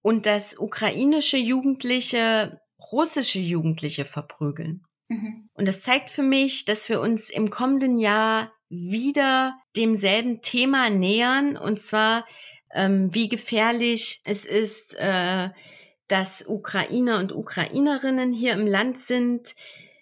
und 0.00 0.26
dass 0.26 0.58
ukrainische 0.58 1.38
Jugendliche 1.38 2.60
russische 2.90 3.38
Jugendliche 3.38 4.04
verprügeln. 4.04 4.84
Mhm. 5.12 5.48
Und 5.54 5.68
das 5.68 5.82
zeigt 5.82 6.10
für 6.10 6.22
mich, 6.22 6.64
dass 6.64 6.88
wir 6.88 7.00
uns 7.00 7.28
im 7.28 7.50
kommenden 7.50 7.98
Jahr 7.98 8.52
wieder 8.68 9.58
demselben 9.76 10.40
Thema 10.40 10.88
nähern, 10.88 11.56
und 11.56 11.80
zwar 11.80 12.26
ähm, 12.72 13.12
wie 13.12 13.28
gefährlich 13.28 14.22
es 14.24 14.46
ist, 14.46 14.94
äh, 14.94 15.50
dass 16.08 16.44
Ukrainer 16.46 17.18
und 17.18 17.32
Ukrainerinnen 17.32 18.32
hier 18.32 18.54
im 18.54 18.66
Land 18.66 18.98
sind, 18.98 19.54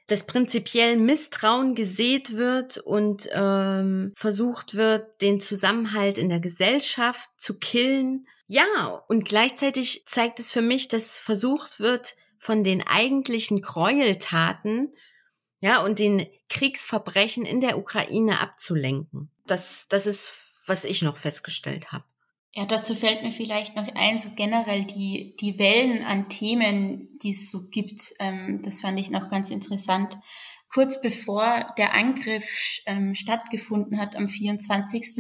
dass 0.07 0.27
prinzipiell 0.27 0.97
Misstrauen 0.97 1.75
gesät 1.75 2.37
wird 2.37 2.79
und 2.79 3.29
ähm, 3.33 4.13
versucht 4.17 4.75
wird, 4.75 5.21
den 5.21 5.41
Zusammenhalt 5.41 6.19
in 6.19 6.29
der 6.29 6.41
Gesellschaft 6.41 7.29
zu 7.39 7.59
killen. 7.59 8.27
Ja, 8.49 9.05
und 9.09 9.25
gleichzeitig 9.25 10.05
zeigt 10.07 10.41
es 10.41 10.51
für 10.51 10.63
mich, 10.63 10.89
dass 10.89 11.19
versucht 11.19 11.79
wird, 11.79 12.17
von 12.41 12.65
den 12.65 12.85
eigentlichen 12.85 13.61
Gräueltaten 13.61 14.93
ja, 15.61 15.85
und 15.85 15.99
den 15.99 16.27
Kriegsverbrechen 16.49 17.45
in 17.45 17.61
der 17.61 17.79
Ukraine 17.79 18.41
abzulenken. 18.41 19.31
Das, 19.47 19.87
das 19.89 20.07
ist, 20.07 20.35
was 20.67 20.85
ich 20.85 21.03
noch 21.03 21.19
festgestellt 21.19 21.93
habe. 21.93 22.05
Ja, 22.53 22.65
dazu 22.65 22.95
fällt 22.95 23.23
mir 23.23 23.31
vielleicht 23.31 23.77
noch 23.77 23.95
ein, 23.95 24.19
so 24.19 24.31
generell 24.35 24.85
die, 24.85 25.37
die 25.39 25.59
Wellen 25.59 26.03
an 26.03 26.31
Themen, 26.31 27.19
die 27.23 27.33
es 27.33 27.51
so 27.51 27.69
gibt, 27.69 28.15
ähm, 28.19 28.63
das 28.65 28.81
fand 28.81 28.99
ich 28.99 29.11
noch 29.11 29.29
ganz 29.29 29.51
interessant. 29.51 30.19
Kurz 30.73 31.01
bevor 31.01 31.67
der 31.77 31.95
Angriff 31.95 32.81
ähm, 32.87 33.15
stattgefunden 33.15 33.99
hat 33.99 34.17
am 34.17 34.29
24. 34.29 35.19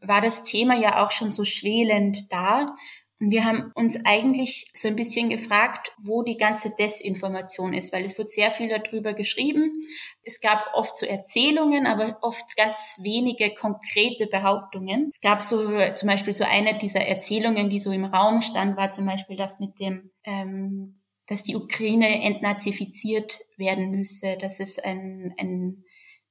war 0.00 0.20
das 0.20 0.42
Thema 0.42 0.76
ja 0.76 1.04
auch 1.04 1.10
schon 1.10 1.30
so 1.30 1.44
schwelend 1.44 2.32
da. 2.32 2.74
Wir 3.20 3.44
haben 3.44 3.70
uns 3.74 3.98
eigentlich 4.04 4.70
so 4.74 4.88
ein 4.88 4.96
bisschen 4.96 5.28
gefragt, 5.28 5.92
wo 6.02 6.22
die 6.22 6.36
ganze 6.36 6.74
Desinformation 6.76 7.72
ist, 7.72 7.92
weil 7.92 8.04
es 8.04 8.18
wird 8.18 8.28
sehr 8.28 8.50
viel 8.50 8.68
darüber 8.68 9.14
geschrieben. 9.14 9.80
Es 10.22 10.40
gab 10.40 10.66
oft 10.74 10.96
so 10.96 11.06
Erzählungen, 11.06 11.86
aber 11.86 12.18
oft 12.22 12.56
ganz 12.56 12.98
wenige 13.02 13.54
konkrete 13.54 14.26
Behauptungen. 14.26 15.10
Es 15.12 15.20
gab 15.20 15.42
so 15.42 15.70
zum 15.94 16.08
Beispiel 16.08 16.32
so 16.32 16.44
eine 16.44 16.76
dieser 16.76 17.02
Erzählungen, 17.02 17.70
die 17.70 17.80
so 17.80 17.92
im 17.92 18.04
Raum 18.04 18.40
stand, 18.40 18.76
war 18.76 18.90
zum 18.90 19.06
Beispiel 19.06 19.36
das 19.36 19.60
mit 19.60 19.78
dem, 19.78 20.10
ähm, 20.24 21.00
dass 21.26 21.44
die 21.44 21.56
Ukraine 21.56 22.22
entnazifiziert 22.22 23.38
werden 23.56 23.90
müsse, 23.90 24.36
dass 24.36 24.58
es 24.58 24.78
ein, 24.78 25.34
ein 25.38 25.84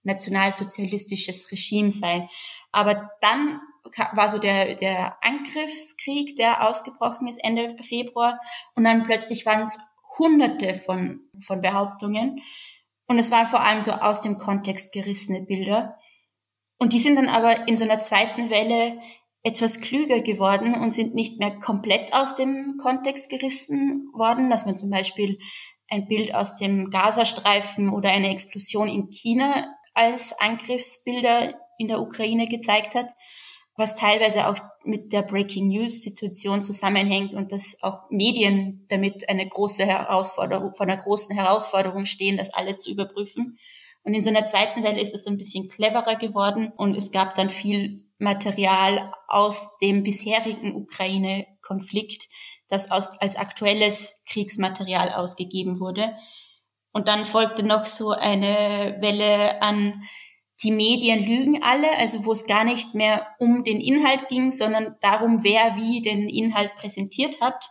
nationalsozialistisches 0.03 1.49
Regime 1.51 1.91
sei. 1.91 2.27
Aber 2.71 3.09
dann 3.21 3.61
war 4.13 4.29
so 4.29 4.37
der, 4.37 4.75
der 4.75 5.17
Angriffskrieg, 5.21 6.35
der 6.35 6.67
ausgebrochen 6.67 7.27
ist 7.27 7.43
Ende 7.43 7.75
Februar. 7.83 8.39
Und 8.75 8.83
dann 8.83 9.03
plötzlich 9.03 9.45
waren 9.45 9.63
es 9.63 9.79
hunderte 10.17 10.75
von, 10.75 11.21
von 11.41 11.61
Behauptungen. 11.61 12.41
Und 13.07 13.19
es 13.19 13.31
waren 13.31 13.47
vor 13.47 13.61
allem 13.61 13.81
so 13.81 13.91
aus 13.91 14.21
dem 14.21 14.37
Kontext 14.37 14.93
gerissene 14.93 15.41
Bilder. 15.41 15.97
Und 16.77 16.93
die 16.93 16.99
sind 16.99 17.15
dann 17.15 17.29
aber 17.29 17.67
in 17.67 17.75
so 17.75 17.83
einer 17.83 17.99
zweiten 17.99 18.49
Welle 18.49 18.99
etwas 19.43 19.81
klüger 19.81 20.21
geworden 20.21 20.73
und 20.73 20.91
sind 20.91 21.13
nicht 21.15 21.37
mehr 21.37 21.59
komplett 21.59 22.13
aus 22.13 22.35
dem 22.35 22.77
Kontext 22.81 23.29
gerissen 23.29 24.09
worden, 24.13 24.49
dass 24.49 24.65
man 24.65 24.77
zum 24.77 24.89
Beispiel 24.89 25.37
ein 25.89 26.07
Bild 26.07 26.33
aus 26.33 26.55
dem 26.55 26.89
Gazastreifen 26.89 27.89
oder 27.89 28.09
eine 28.09 28.29
Explosion 28.29 28.87
in 28.87 29.09
China 29.11 29.75
als 29.93 30.33
Angriffsbilder 30.39 31.53
in 31.77 31.87
der 31.89 32.01
Ukraine 32.01 32.47
gezeigt 32.47 32.95
hat, 32.95 33.11
was 33.75 33.95
teilweise 33.95 34.47
auch 34.47 34.57
mit 34.83 35.13
der 35.13 35.23
Breaking 35.23 35.67
News 35.67 36.01
Situation 36.01 36.61
zusammenhängt 36.61 37.33
und 37.33 37.51
dass 37.51 37.81
auch 37.81 38.09
Medien 38.09 38.85
damit 38.89 39.29
eine 39.29 39.47
große 39.47 39.85
Herausforderung, 39.85 40.75
von 40.75 40.89
einer 40.89 41.01
großen 41.01 41.35
Herausforderung 41.35 42.05
stehen, 42.05 42.37
das 42.37 42.53
alles 42.53 42.79
zu 42.79 42.91
überprüfen. 42.91 43.57
Und 44.03 44.13
in 44.13 44.23
so 44.23 44.29
einer 44.29 44.45
zweiten 44.45 44.83
Welle 44.83 45.01
ist 45.01 45.13
es 45.13 45.23
so 45.23 45.31
ein 45.31 45.37
bisschen 45.37 45.69
cleverer 45.69 46.15
geworden 46.15 46.71
und 46.75 46.95
es 46.95 47.11
gab 47.11 47.35
dann 47.35 47.49
viel 47.49 48.03
Material 48.19 49.11
aus 49.27 49.77
dem 49.81 50.03
bisherigen 50.03 50.75
Ukraine-Konflikt, 50.75 52.27
das 52.67 52.91
aus, 52.91 53.07
als 53.19 53.37
aktuelles 53.37 54.21
Kriegsmaterial 54.27 55.13
ausgegeben 55.13 55.79
wurde. 55.79 56.15
Und 56.91 57.07
dann 57.07 57.25
folgte 57.25 57.63
noch 57.63 57.85
so 57.85 58.11
eine 58.11 58.97
Welle 58.99 59.61
an 59.61 60.03
die 60.63 60.71
Medien 60.71 61.23
lügen 61.23 61.61
alle, 61.61 61.97
also 61.97 62.25
wo 62.25 62.31
es 62.31 62.45
gar 62.45 62.63
nicht 62.63 62.95
mehr 62.95 63.27
um 63.39 63.63
den 63.63 63.81
Inhalt 63.81 64.27
ging, 64.29 64.51
sondern 64.51 64.95
darum, 65.01 65.43
wer 65.43 65.75
wie 65.75 66.01
den 66.01 66.29
Inhalt 66.29 66.75
präsentiert 66.75 67.41
hat. 67.41 67.69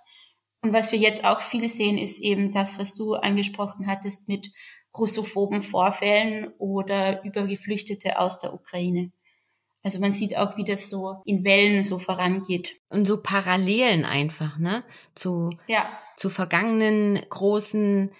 Und 0.60 0.72
was 0.72 0.92
wir 0.92 0.98
jetzt 0.98 1.24
auch 1.24 1.40
viel 1.40 1.68
sehen, 1.68 1.98
ist 1.98 2.20
eben 2.20 2.52
das, 2.52 2.78
was 2.78 2.94
du 2.94 3.14
angesprochen 3.14 3.86
hattest 3.86 4.28
mit 4.28 4.52
russophoben 4.96 5.62
Vorfällen 5.62 6.52
oder 6.58 7.24
über 7.24 7.46
Geflüchtete 7.46 8.18
aus 8.18 8.38
der 8.38 8.52
Ukraine. 8.52 9.10
Also 9.82 9.98
man 9.98 10.12
sieht 10.12 10.36
auch, 10.36 10.56
wie 10.56 10.64
das 10.64 10.88
so 10.88 11.22
in 11.24 11.44
Wellen 11.44 11.82
so 11.82 11.98
vorangeht. 11.98 12.80
Und 12.88 13.06
so 13.06 13.20
Parallelen 13.20 14.04
einfach, 14.04 14.58
ne? 14.58 14.84
Zu, 15.14 15.50
Ja, 15.66 15.88
zu 16.16 16.30
vergangenen 16.30 17.20
großen 17.28 18.12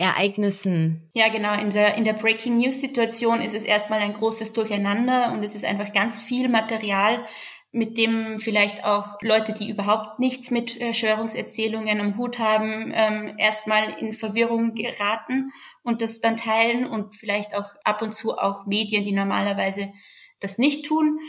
Ereignissen. 0.00 1.06
Ja, 1.12 1.28
genau. 1.28 1.52
In 1.52 1.68
der, 1.68 1.96
in 1.96 2.04
der 2.04 2.14
Breaking 2.14 2.56
News 2.56 2.80
Situation 2.80 3.42
ist 3.42 3.54
es 3.54 3.64
erstmal 3.64 4.00
ein 4.00 4.14
großes 4.14 4.54
Durcheinander 4.54 5.30
und 5.30 5.44
es 5.44 5.54
ist 5.54 5.66
einfach 5.66 5.92
ganz 5.92 6.22
viel 6.22 6.48
Material, 6.48 7.22
mit 7.70 7.98
dem 7.98 8.38
vielleicht 8.38 8.84
auch 8.84 9.18
Leute, 9.20 9.52
die 9.52 9.68
überhaupt 9.68 10.18
nichts 10.18 10.50
mit 10.50 10.72
Verschwörungserzählungen 10.72 12.00
am 12.00 12.16
Hut 12.16 12.38
haben, 12.38 12.92
ähm, 12.94 13.34
erstmal 13.36 13.90
in 14.00 14.14
Verwirrung 14.14 14.74
geraten 14.74 15.52
und 15.82 16.00
das 16.00 16.20
dann 16.20 16.38
teilen 16.38 16.86
und 16.86 17.14
vielleicht 17.14 17.54
auch 17.54 17.68
ab 17.84 18.00
und 18.00 18.14
zu 18.14 18.38
auch 18.38 18.64
Medien, 18.64 19.04
die 19.04 19.12
normalerweise 19.12 19.92
das 20.40 20.56
nicht 20.56 20.86
tun. 20.86 21.20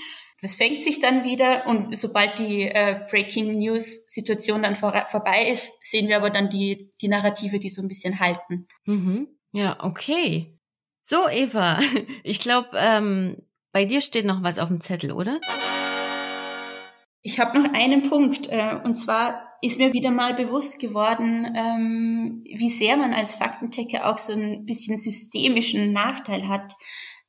Das 0.41 0.55
fängt 0.55 0.83
sich 0.83 0.99
dann 0.99 1.23
wieder 1.23 1.67
und 1.67 1.95
sobald 1.95 2.39
die 2.39 2.63
äh, 2.63 3.05
Breaking 3.07 3.59
News 3.59 4.07
Situation 4.07 4.63
dann 4.63 4.75
vor, 4.75 4.91
vorbei 5.07 5.47
ist, 5.51 5.71
sehen 5.81 6.07
wir 6.07 6.17
aber 6.17 6.31
dann 6.31 6.49
die, 6.49 6.89
die 6.99 7.09
Narrative, 7.09 7.59
die 7.59 7.69
so 7.69 7.83
ein 7.83 7.87
bisschen 7.87 8.19
halten. 8.19 8.67
Mhm. 8.85 9.27
Ja, 9.51 9.77
okay. 9.83 10.57
So, 11.03 11.29
Eva, 11.29 11.79
ich 12.23 12.39
glaube, 12.39 12.69
ähm, 12.73 13.37
bei 13.71 13.85
dir 13.85 14.01
steht 14.01 14.25
noch 14.25 14.41
was 14.41 14.57
auf 14.57 14.69
dem 14.69 14.81
Zettel, 14.81 15.11
oder? 15.11 15.39
Ich 17.21 17.39
habe 17.39 17.61
noch 17.61 17.71
einen 17.73 18.09
Punkt 18.09 18.47
äh, 18.49 18.79
und 18.83 18.95
zwar 18.95 19.47
ist 19.61 19.77
mir 19.77 19.93
wieder 19.93 20.09
mal 20.09 20.33
bewusst 20.33 20.79
geworden, 20.79 21.53
ähm, 21.55 22.43
wie 22.45 22.71
sehr 22.71 22.97
man 22.97 23.13
als 23.13 23.35
Faktenchecker 23.35 24.09
auch 24.09 24.17
so 24.17 24.33
ein 24.33 24.65
bisschen 24.65 24.97
systemischen 24.97 25.93
Nachteil 25.93 26.47
hat 26.47 26.73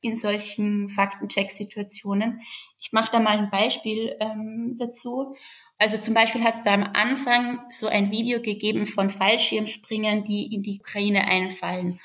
in 0.01 0.17
solchen 0.17 0.89
Faktencheck-Situationen. 0.89 2.41
Ich 2.83 2.91
mache 2.91 3.13
da 3.13 3.19
mal 3.21 3.37
ein 3.37 3.49
Beispiel 3.49 4.13
ähm, 4.19 4.75
dazu. 4.77 5.35
Also 5.77 5.97
zum 5.97 6.13
Beispiel 6.13 6.43
hat 6.43 6.55
es 6.55 6.63
da 6.63 6.73
am 6.73 6.83
Anfang 6.93 7.61
so 7.69 7.87
ein 7.87 8.11
Video 8.11 8.41
gegeben 8.41 8.85
von 8.85 9.09
Fallschirmspringern, 9.09 10.25
die 10.25 10.53
in 10.53 10.63
die 10.63 10.79
Ukraine 10.79 11.25
einfallen. 11.25 12.01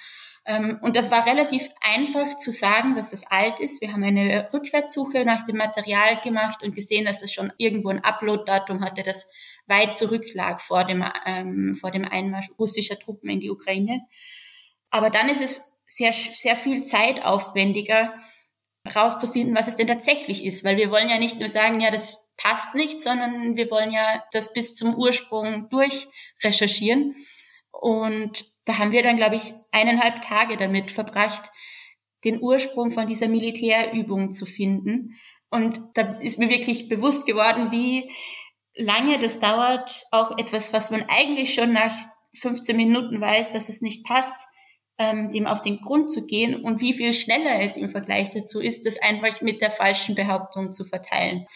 Ähm, 0.47 0.79
und 0.81 0.95
das 0.95 1.11
war 1.11 1.27
relativ 1.27 1.69
einfach 1.81 2.37
zu 2.37 2.53
sagen, 2.53 2.95
dass 2.95 3.11
das 3.11 3.27
alt 3.27 3.59
ist. 3.59 3.81
Wir 3.81 3.93
haben 3.93 4.05
eine 4.05 4.51
Rückwärtssuche 4.53 5.25
nach 5.25 5.45
dem 5.45 5.57
Material 5.57 6.21
gemacht 6.23 6.63
und 6.63 6.77
gesehen, 6.77 7.07
dass 7.07 7.23
es 7.23 7.33
schon 7.33 7.53
irgendwo 7.59 7.89
ein 7.89 8.05
Upload-Datum 8.05 8.85
hatte, 8.85 9.03
das 9.03 9.27
weit 9.67 9.97
zurücklag 9.97 10.61
vor 10.61 10.85
dem, 10.85 11.05
ähm, 11.27 11.75
vor 11.75 11.91
dem 11.91 12.05
Einmarsch 12.05 12.51
russischer 12.57 12.99
Truppen 13.01 13.29
in 13.31 13.41
die 13.41 13.51
Ukraine. 13.51 14.03
Aber 14.91 15.11
dann 15.11 15.29
ist 15.29 15.43
es 15.43 15.61
sehr, 15.87 16.13
sehr 16.13 16.55
viel 16.55 16.85
zeitaufwendiger, 16.85 18.15
rauszufinden, 18.87 19.57
was 19.57 19.69
es 19.69 19.77
denn 19.77 19.87
tatsächlich 19.87 20.45
ist, 20.45 20.65
weil 20.65 20.77
wir 20.77 20.91
wollen 20.91 21.09
ja 21.09 21.19
nicht 21.19 21.39
nur 21.39 21.49
sagen, 21.49 21.81
ja, 21.81 21.91
das 21.91 22.33
passt 22.37 22.75
nicht, 22.75 23.01
sondern 23.01 23.57
wir 23.57 23.71
wollen 23.71 23.91
ja 23.91 24.25
das 24.33 24.53
bis 24.53 24.77
zum 24.77 24.95
Ursprung 24.95 25.69
durchrecherchieren. 25.69 27.17
Und 27.71 28.47
da 28.65 28.79
haben 28.79 28.93
wir 28.93 29.03
dann, 29.03 29.17
glaube 29.17 29.37
ich, 29.37 29.53
eineinhalb 29.73 30.23
Tage 30.23 30.57
damit 30.57 30.91
verbracht, 30.91 31.51
den 32.25 32.43
Ursprung 32.43 32.91
von 32.91 33.07
dieser 33.07 33.29
Militärübung 33.29 34.31
zu 34.31 34.47
finden. 34.47 35.17
Und 35.51 35.81
da 35.95 36.19
ist 36.21 36.39
mir 36.39 36.51
wirklich 36.51 36.89
bewusst 36.89 37.27
geworden, 37.27 37.71
wie 37.71 38.11
lange 38.75 39.19
das 39.19 39.41
dauert, 39.41 40.07
auch 40.11 40.39
etwas, 40.39 40.73
was 40.73 40.91
man 40.91 41.05
eigentlich 41.09 41.55
schon 41.55 41.73
nach 41.73 41.95
15 42.35 42.77
Minuten 42.77 43.21
weiß, 43.21 43.51
dass 43.51 43.69
es 43.69 43.81
nicht 43.81 44.05
passt, 44.05 44.47
ähm, 44.99 45.31
dem 45.31 45.47
auf 45.47 45.61
den 45.61 45.81
Grund 45.81 46.11
zu 46.11 46.27
gehen 46.27 46.63
und 46.63 46.81
wie 46.81 46.93
viel 46.93 47.15
schneller 47.15 47.61
es 47.61 47.77
im 47.77 47.89
Vergleich 47.89 48.31
dazu 48.31 48.61
ist, 48.61 48.85
das 48.85 49.01
einfach 49.01 49.41
mit 49.41 49.61
der 49.61 49.71
falschen 49.71 50.15
Behauptung 50.15 50.73
zu 50.73 50.85
verteilen. 50.85 51.47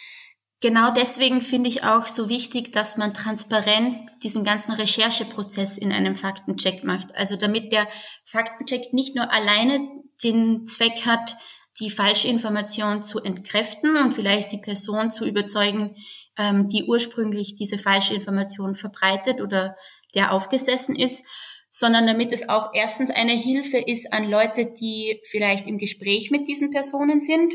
Genau 0.61 0.93
deswegen 0.93 1.40
finde 1.43 1.68
ich 1.68 1.82
auch 1.82 2.07
so 2.07 2.28
wichtig, 2.28 2.72
dass 2.72 2.97
man 2.97 3.12
transparent 3.12 3.99
diesen 4.22 4.45
ganzen 4.45 4.74
Rechercheprozess 4.76 5.76
in 5.76 5.93
einem 5.93 6.14
Faktencheck 6.14 6.84
macht. 6.84 7.12
Also 7.16 7.34
damit 7.34 7.72
der 7.72 7.88
Faktencheck 8.24 8.93
nicht 8.93 9.16
nur 9.16 9.32
alleine 9.32 9.80
den 10.22 10.64
Zweck 10.66 11.05
hat, 11.05 11.36
die 11.80 11.90
falsche 11.90 12.28
Information 12.28 13.03
zu 13.03 13.18
entkräften 13.18 13.97
und 13.97 14.14
vielleicht 14.14 14.53
die 14.53 14.59
Person 14.59 15.11
zu 15.11 15.26
überzeugen, 15.26 15.97
ähm, 16.38 16.68
die 16.68 16.84
ursprünglich 16.84 17.57
diese 17.57 17.78
falsche 17.78 18.14
Information 18.14 18.76
verbreitet 18.76 19.40
oder 19.40 19.76
der 20.14 20.32
aufgesessen 20.32 20.95
ist, 20.95 21.24
sondern 21.73 22.07
damit 22.07 22.33
es 22.33 22.49
auch 22.49 22.70
erstens 22.75 23.11
eine 23.11 23.33
Hilfe 23.33 23.79
ist 23.79 24.12
an 24.12 24.29
Leute, 24.29 24.66
die 24.66 25.20
vielleicht 25.25 25.66
im 25.66 25.79
Gespräch 25.79 26.31
mit 26.31 26.47
diesen 26.47 26.70
Personen 26.70 27.18
sind 27.18 27.55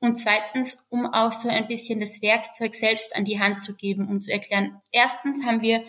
und 0.00 0.16
zweitens, 0.16 0.86
um 0.90 1.06
auch 1.06 1.32
so 1.32 1.48
ein 1.48 1.66
bisschen 1.66 1.98
das 1.98 2.20
Werkzeug 2.20 2.74
selbst 2.74 3.16
an 3.16 3.24
die 3.24 3.40
Hand 3.40 3.62
zu 3.62 3.74
geben, 3.74 4.08
um 4.08 4.20
zu 4.20 4.30
erklären, 4.30 4.78
erstens 4.92 5.46
haben 5.46 5.62
wir 5.62 5.82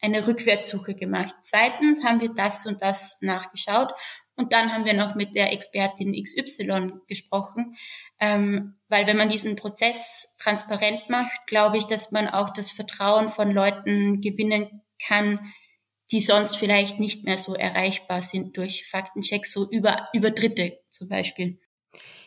eine 0.00 0.26
Rückwärtssuche 0.26 0.94
gemacht, 0.94 1.34
zweitens 1.42 2.02
haben 2.02 2.20
wir 2.20 2.30
das 2.30 2.64
und 2.66 2.80
das 2.80 3.18
nachgeschaut 3.20 3.92
und 4.36 4.54
dann 4.54 4.72
haben 4.72 4.86
wir 4.86 4.94
noch 4.94 5.14
mit 5.14 5.34
der 5.34 5.52
Expertin 5.52 6.14
XY 6.14 6.92
gesprochen, 7.08 7.76
ähm, 8.20 8.78
weil 8.88 9.06
wenn 9.06 9.18
man 9.18 9.28
diesen 9.28 9.54
Prozess 9.54 10.34
transparent 10.40 11.10
macht, 11.10 11.46
glaube 11.46 11.76
ich, 11.76 11.84
dass 11.84 12.10
man 12.10 12.26
auch 12.26 12.54
das 12.54 12.70
Vertrauen 12.70 13.28
von 13.28 13.50
Leuten 13.50 14.22
gewinnen 14.22 14.82
kann, 15.04 15.52
die 16.10 16.20
sonst 16.20 16.56
vielleicht 16.56 16.98
nicht 16.98 17.24
mehr 17.24 17.38
so 17.38 17.54
erreichbar 17.54 18.22
sind 18.22 18.56
durch 18.56 18.86
Faktenchecks, 18.86 19.52
so 19.52 19.68
über, 19.70 20.08
über 20.12 20.30
Dritte 20.30 20.78
zum 20.88 21.08
Beispiel. 21.08 21.58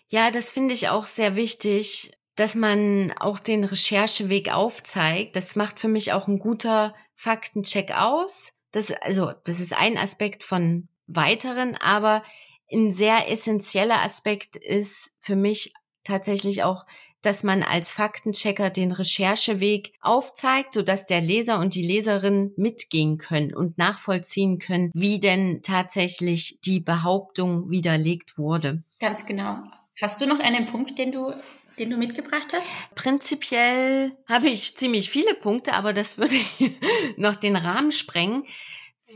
Ja, 0.07 0.29
das 0.29 0.51
finde 0.51 0.73
ich 0.73 0.89
auch 0.89 1.05
sehr 1.05 1.35
wichtig, 1.35 2.11
dass 2.35 2.55
man 2.55 3.13
auch 3.19 3.39
den 3.39 3.63
Rechercheweg 3.63 4.53
aufzeigt. 4.53 5.35
Das 5.35 5.55
macht 5.55 5.79
für 5.79 5.87
mich 5.87 6.13
auch 6.13 6.27
ein 6.27 6.39
guter 6.39 6.95
Faktencheck 7.15 7.91
aus. 7.91 8.51
Das, 8.71 8.91
also, 8.91 9.31
das 9.43 9.59
ist 9.59 9.73
ein 9.73 9.97
Aspekt 9.97 10.43
von 10.43 10.87
weiteren, 11.07 11.75
aber 11.75 12.23
ein 12.71 12.91
sehr 12.91 13.29
essentieller 13.29 14.01
Aspekt 14.01 14.55
ist 14.55 15.11
für 15.19 15.35
mich 15.35 15.73
tatsächlich 16.03 16.63
auch 16.63 16.85
dass 17.21 17.43
man 17.43 17.63
als 17.63 17.91
Faktenchecker 17.91 18.69
den 18.69 18.91
Rechercheweg 18.91 19.93
aufzeigt, 20.01 20.73
sodass 20.73 21.05
der 21.05 21.21
Leser 21.21 21.59
und 21.59 21.75
die 21.75 21.85
Leserin 21.85 22.53
mitgehen 22.57 23.17
können 23.17 23.53
und 23.53 23.77
nachvollziehen 23.77 24.59
können, 24.59 24.91
wie 24.93 25.19
denn 25.19 25.61
tatsächlich 25.61 26.59
die 26.65 26.79
Behauptung 26.79 27.69
widerlegt 27.69 28.37
wurde. 28.37 28.83
Ganz 28.99 29.25
genau. 29.25 29.59
Hast 30.01 30.19
du 30.21 30.25
noch 30.25 30.39
einen 30.39 30.67
Punkt, 30.67 30.97
den 30.97 31.11
du 31.11 31.33
den 31.79 31.89
du 31.89 31.97
mitgebracht 31.97 32.47
hast? 32.53 32.69
Prinzipiell 32.95 34.11
habe 34.27 34.49
ich 34.49 34.77
ziemlich 34.77 35.09
viele 35.09 35.33
Punkte, 35.33 35.73
aber 35.73 35.93
das 35.93 36.17
würde 36.17 36.35
noch 37.17 37.35
den 37.35 37.55
Rahmen 37.55 37.91
sprengen. 37.91 38.43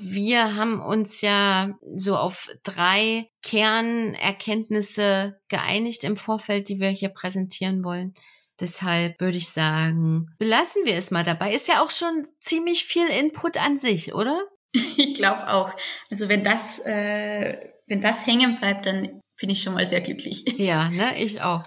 Wir 0.02 0.56
haben 0.56 0.82
uns 0.82 1.22
ja 1.22 1.78
so 1.96 2.16
auf 2.16 2.50
drei 2.64 3.30
Kernerkenntnisse 3.44 5.40
geeinigt 5.50 6.04
im 6.04 6.18
Vorfeld, 6.18 6.70
die 6.70 6.80
wir 6.80 6.90
hier 6.90 7.10
präsentieren 7.10 7.84
wollen. 7.84 8.14
Deshalb 8.60 9.20
würde 9.20 9.38
ich 9.38 9.50
sagen, 9.50 10.28
belassen 10.38 10.86
wir 10.86 10.96
es 10.96 11.12
mal 11.12 11.24
dabei. 11.24 11.54
Ist 11.54 11.68
ja 11.68 11.84
auch 11.84 11.92
schon 11.92 12.26
ziemlich 12.40 12.86
viel 12.86 13.08
Input 13.08 13.58
an 13.58 13.78
sich, 13.78 14.14
oder? 14.14 14.44
Ich 14.98 15.14
glaube 15.14 15.52
auch. 15.54 15.72
Also 16.12 16.28
wenn 16.30 16.44
das, 16.44 16.80
äh, 16.80 17.58
wenn 17.88 18.02
das 18.02 18.26
hängen 18.26 18.58
bleibt, 18.60 18.86
dann 18.86 19.22
bin 19.38 19.50
ich 19.50 19.62
schon 19.62 19.74
mal 19.74 19.88
sehr 19.88 20.02
glücklich. 20.02 20.46
Ja, 20.58 20.90
ne, 20.90 21.22
ich 21.22 21.42
auch. 21.42 21.64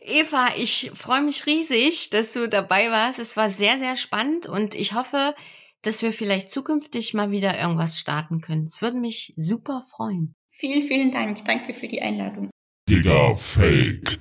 Eva, 0.00 0.48
ich 0.56 0.90
freue 0.94 1.20
mich 1.20 1.44
riesig, 1.46 2.10
dass 2.10 2.32
du 2.32 2.48
dabei 2.48 2.90
warst. 2.90 3.18
Es 3.18 3.36
war 3.36 3.50
sehr, 3.50 3.78
sehr 3.78 3.96
spannend 3.96 4.46
und 4.46 4.74
ich 4.74 4.94
hoffe, 4.94 5.34
dass 5.82 6.02
wir 6.02 6.12
vielleicht 6.12 6.50
zukünftig 6.50 7.14
mal 7.14 7.30
wieder 7.30 7.58
irgendwas 7.58 7.98
starten 7.98 8.40
können. 8.40 8.64
Es 8.64 8.82
würde 8.82 8.98
mich 8.98 9.32
super 9.36 9.82
freuen. 9.82 10.34
Vielen, 10.50 10.82
vielen 10.82 11.10
Dank. 11.10 11.44
Danke 11.44 11.72
für 11.72 11.88
die 11.88 12.02
Einladung. 12.02 12.50
Digga 12.88 13.34
Fake. 13.34 14.18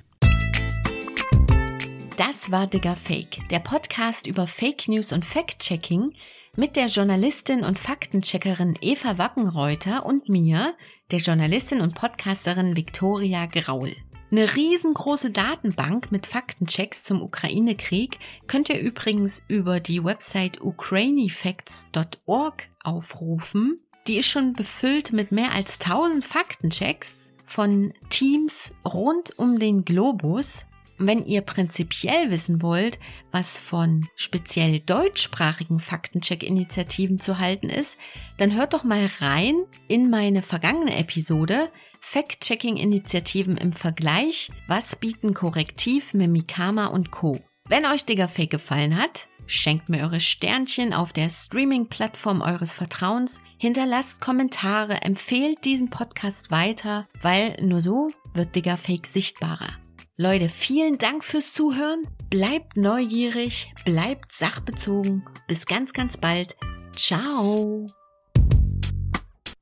Das 2.18 2.52
war 2.52 2.68
Digger 2.68 2.96
Fake, 2.96 3.48
der 3.50 3.60
Podcast 3.60 4.28
über 4.28 4.46
Fake 4.46 4.88
News 4.88 5.12
und 5.12 5.26
Fact-Checking 5.26 6.14
mit 6.56 6.76
der 6.76 6.88
Journalistin 6.88 7.64
und 7.64 7.80
Faktencheckerin 7.80 8.78
Eva 8.82 9.18
Wackenreuter 9.18 10.06
und 10.06 10.28
mir, 10.30 10.76
der 11.12 11.20
Journalistin 11.20 11.82
und 11.82 11.96
Podcasterin 11.96 12.76
Viktoria 12.76 13.46
Graul. 13.46 13.96
Eine 14.32 14.56
riesengroße 14.56 15.32
Datenbank 15.32 16.12
mit 16.12 16.28
Faktenchecks 16.28 17.04
zum 17.04 17.24
Ukraine-Krieg 17.24 18.20
könnt 18.46 18.70
ihr 18.70 18.80
übrigens 18.80 19.42
über 19.48 19.80
die 19.80 20.04
Website 20.04 20.62
ukrainifacts.org 20.62 22.70
aufrufen. 22.84 23.80
Die 24.08 24.18
ist 24.18 24.28
schon 24.28 24.54
befüllt 24.54 25.14
mit 25.14 25.32
mehr 25.32 25.56
als 25.56 25.80
1000 25.82 26.24
Faktenchecks 26.24 27.34
von 27.44 27.92
Teams 28.12 28.72
rund 28.86 29.40
um 29.40 29.58
den 29.58 29.84
Globus. 29.84 30.66
Wenn 31.00 31.26
ihr 31.26 31.42
prinzipiell 31.42 32.30
wissen 32.30 32.62
wollt, 32.62 33.00
was 33.32 33.58
von 33.58 34.08
speziell 34.16 34.80
deutschsprachigen 34.82 35.80
Faktencheck-Initiativen 35.80 37.18
zu 37.18 37.40
halten 37.40 37.70
ist, 37.70 37.98
dann 38.38 38.54
hört 38.54 38.74
doch 38.74 38.84
mal 38.84 39.10
rein 39.20 39.56
in 39.88 40.12
meine 40.12 40.44
vergangene 40.44 40.96
Episode 40.98 41.72
Fact-Checking-Initiativen 42.12 43.56
im 43.58 43.72
Vergleich. 43.72 44.50
Was 44.66 44.96
bieten 44.96 45.36
Korrektiv, 45.36 46.16
Mimikama 46.16 46.88
und 46.88 47.12
Co. 47.12 47.40
Wenn 47.68 47.86
euch 47.86 48.04
Digger 48.04 48.28
Fake 48.28 48.50
gefallen 48.50 48.98
hat, 48.98 49.28
schenkt 49.46 49.90
mir 49.90 50.02
eure 50.02 50.20
Sternchen 50.20 50.92
auf 50.92 51.14
der 51.14 51.30
Streaming-Plattform 51.30 52.42
eures 52.42 52.74
Vertrauens, 52.74 53.42
hinterlasst 53.60 54.22
Kommentare, 54.22 55.04
empfehlt 55.04 55.64
diesen 55.66 55.92
Podcast 55.92 56.50
weiter, 56.50 57.08
weil 57.22 57.56
nur 57.62 57.82
so 57.82 58.10
wird 58.34 58.56
Digger 58.56 58.78
Fake 58.78 59.06
sichtbarer. 59.06 59.70
Leute, 60.18 60.50
vielen 60.50 60.98
Dank 60.98 61.24
fürs 61.24 61.54
Zuhören. 61.54 62.08
Bleibt 62.32 62.76
neugierig, 62.76 63.72
bleibt 63.86 64.32
sachbezogen. 64.32 65.24
Bis 65.48 65.68
ganz, 65.68 65.94
ganz 65.94 66.18
bald. 66.18 66.56
Ciao. 66.92 67.86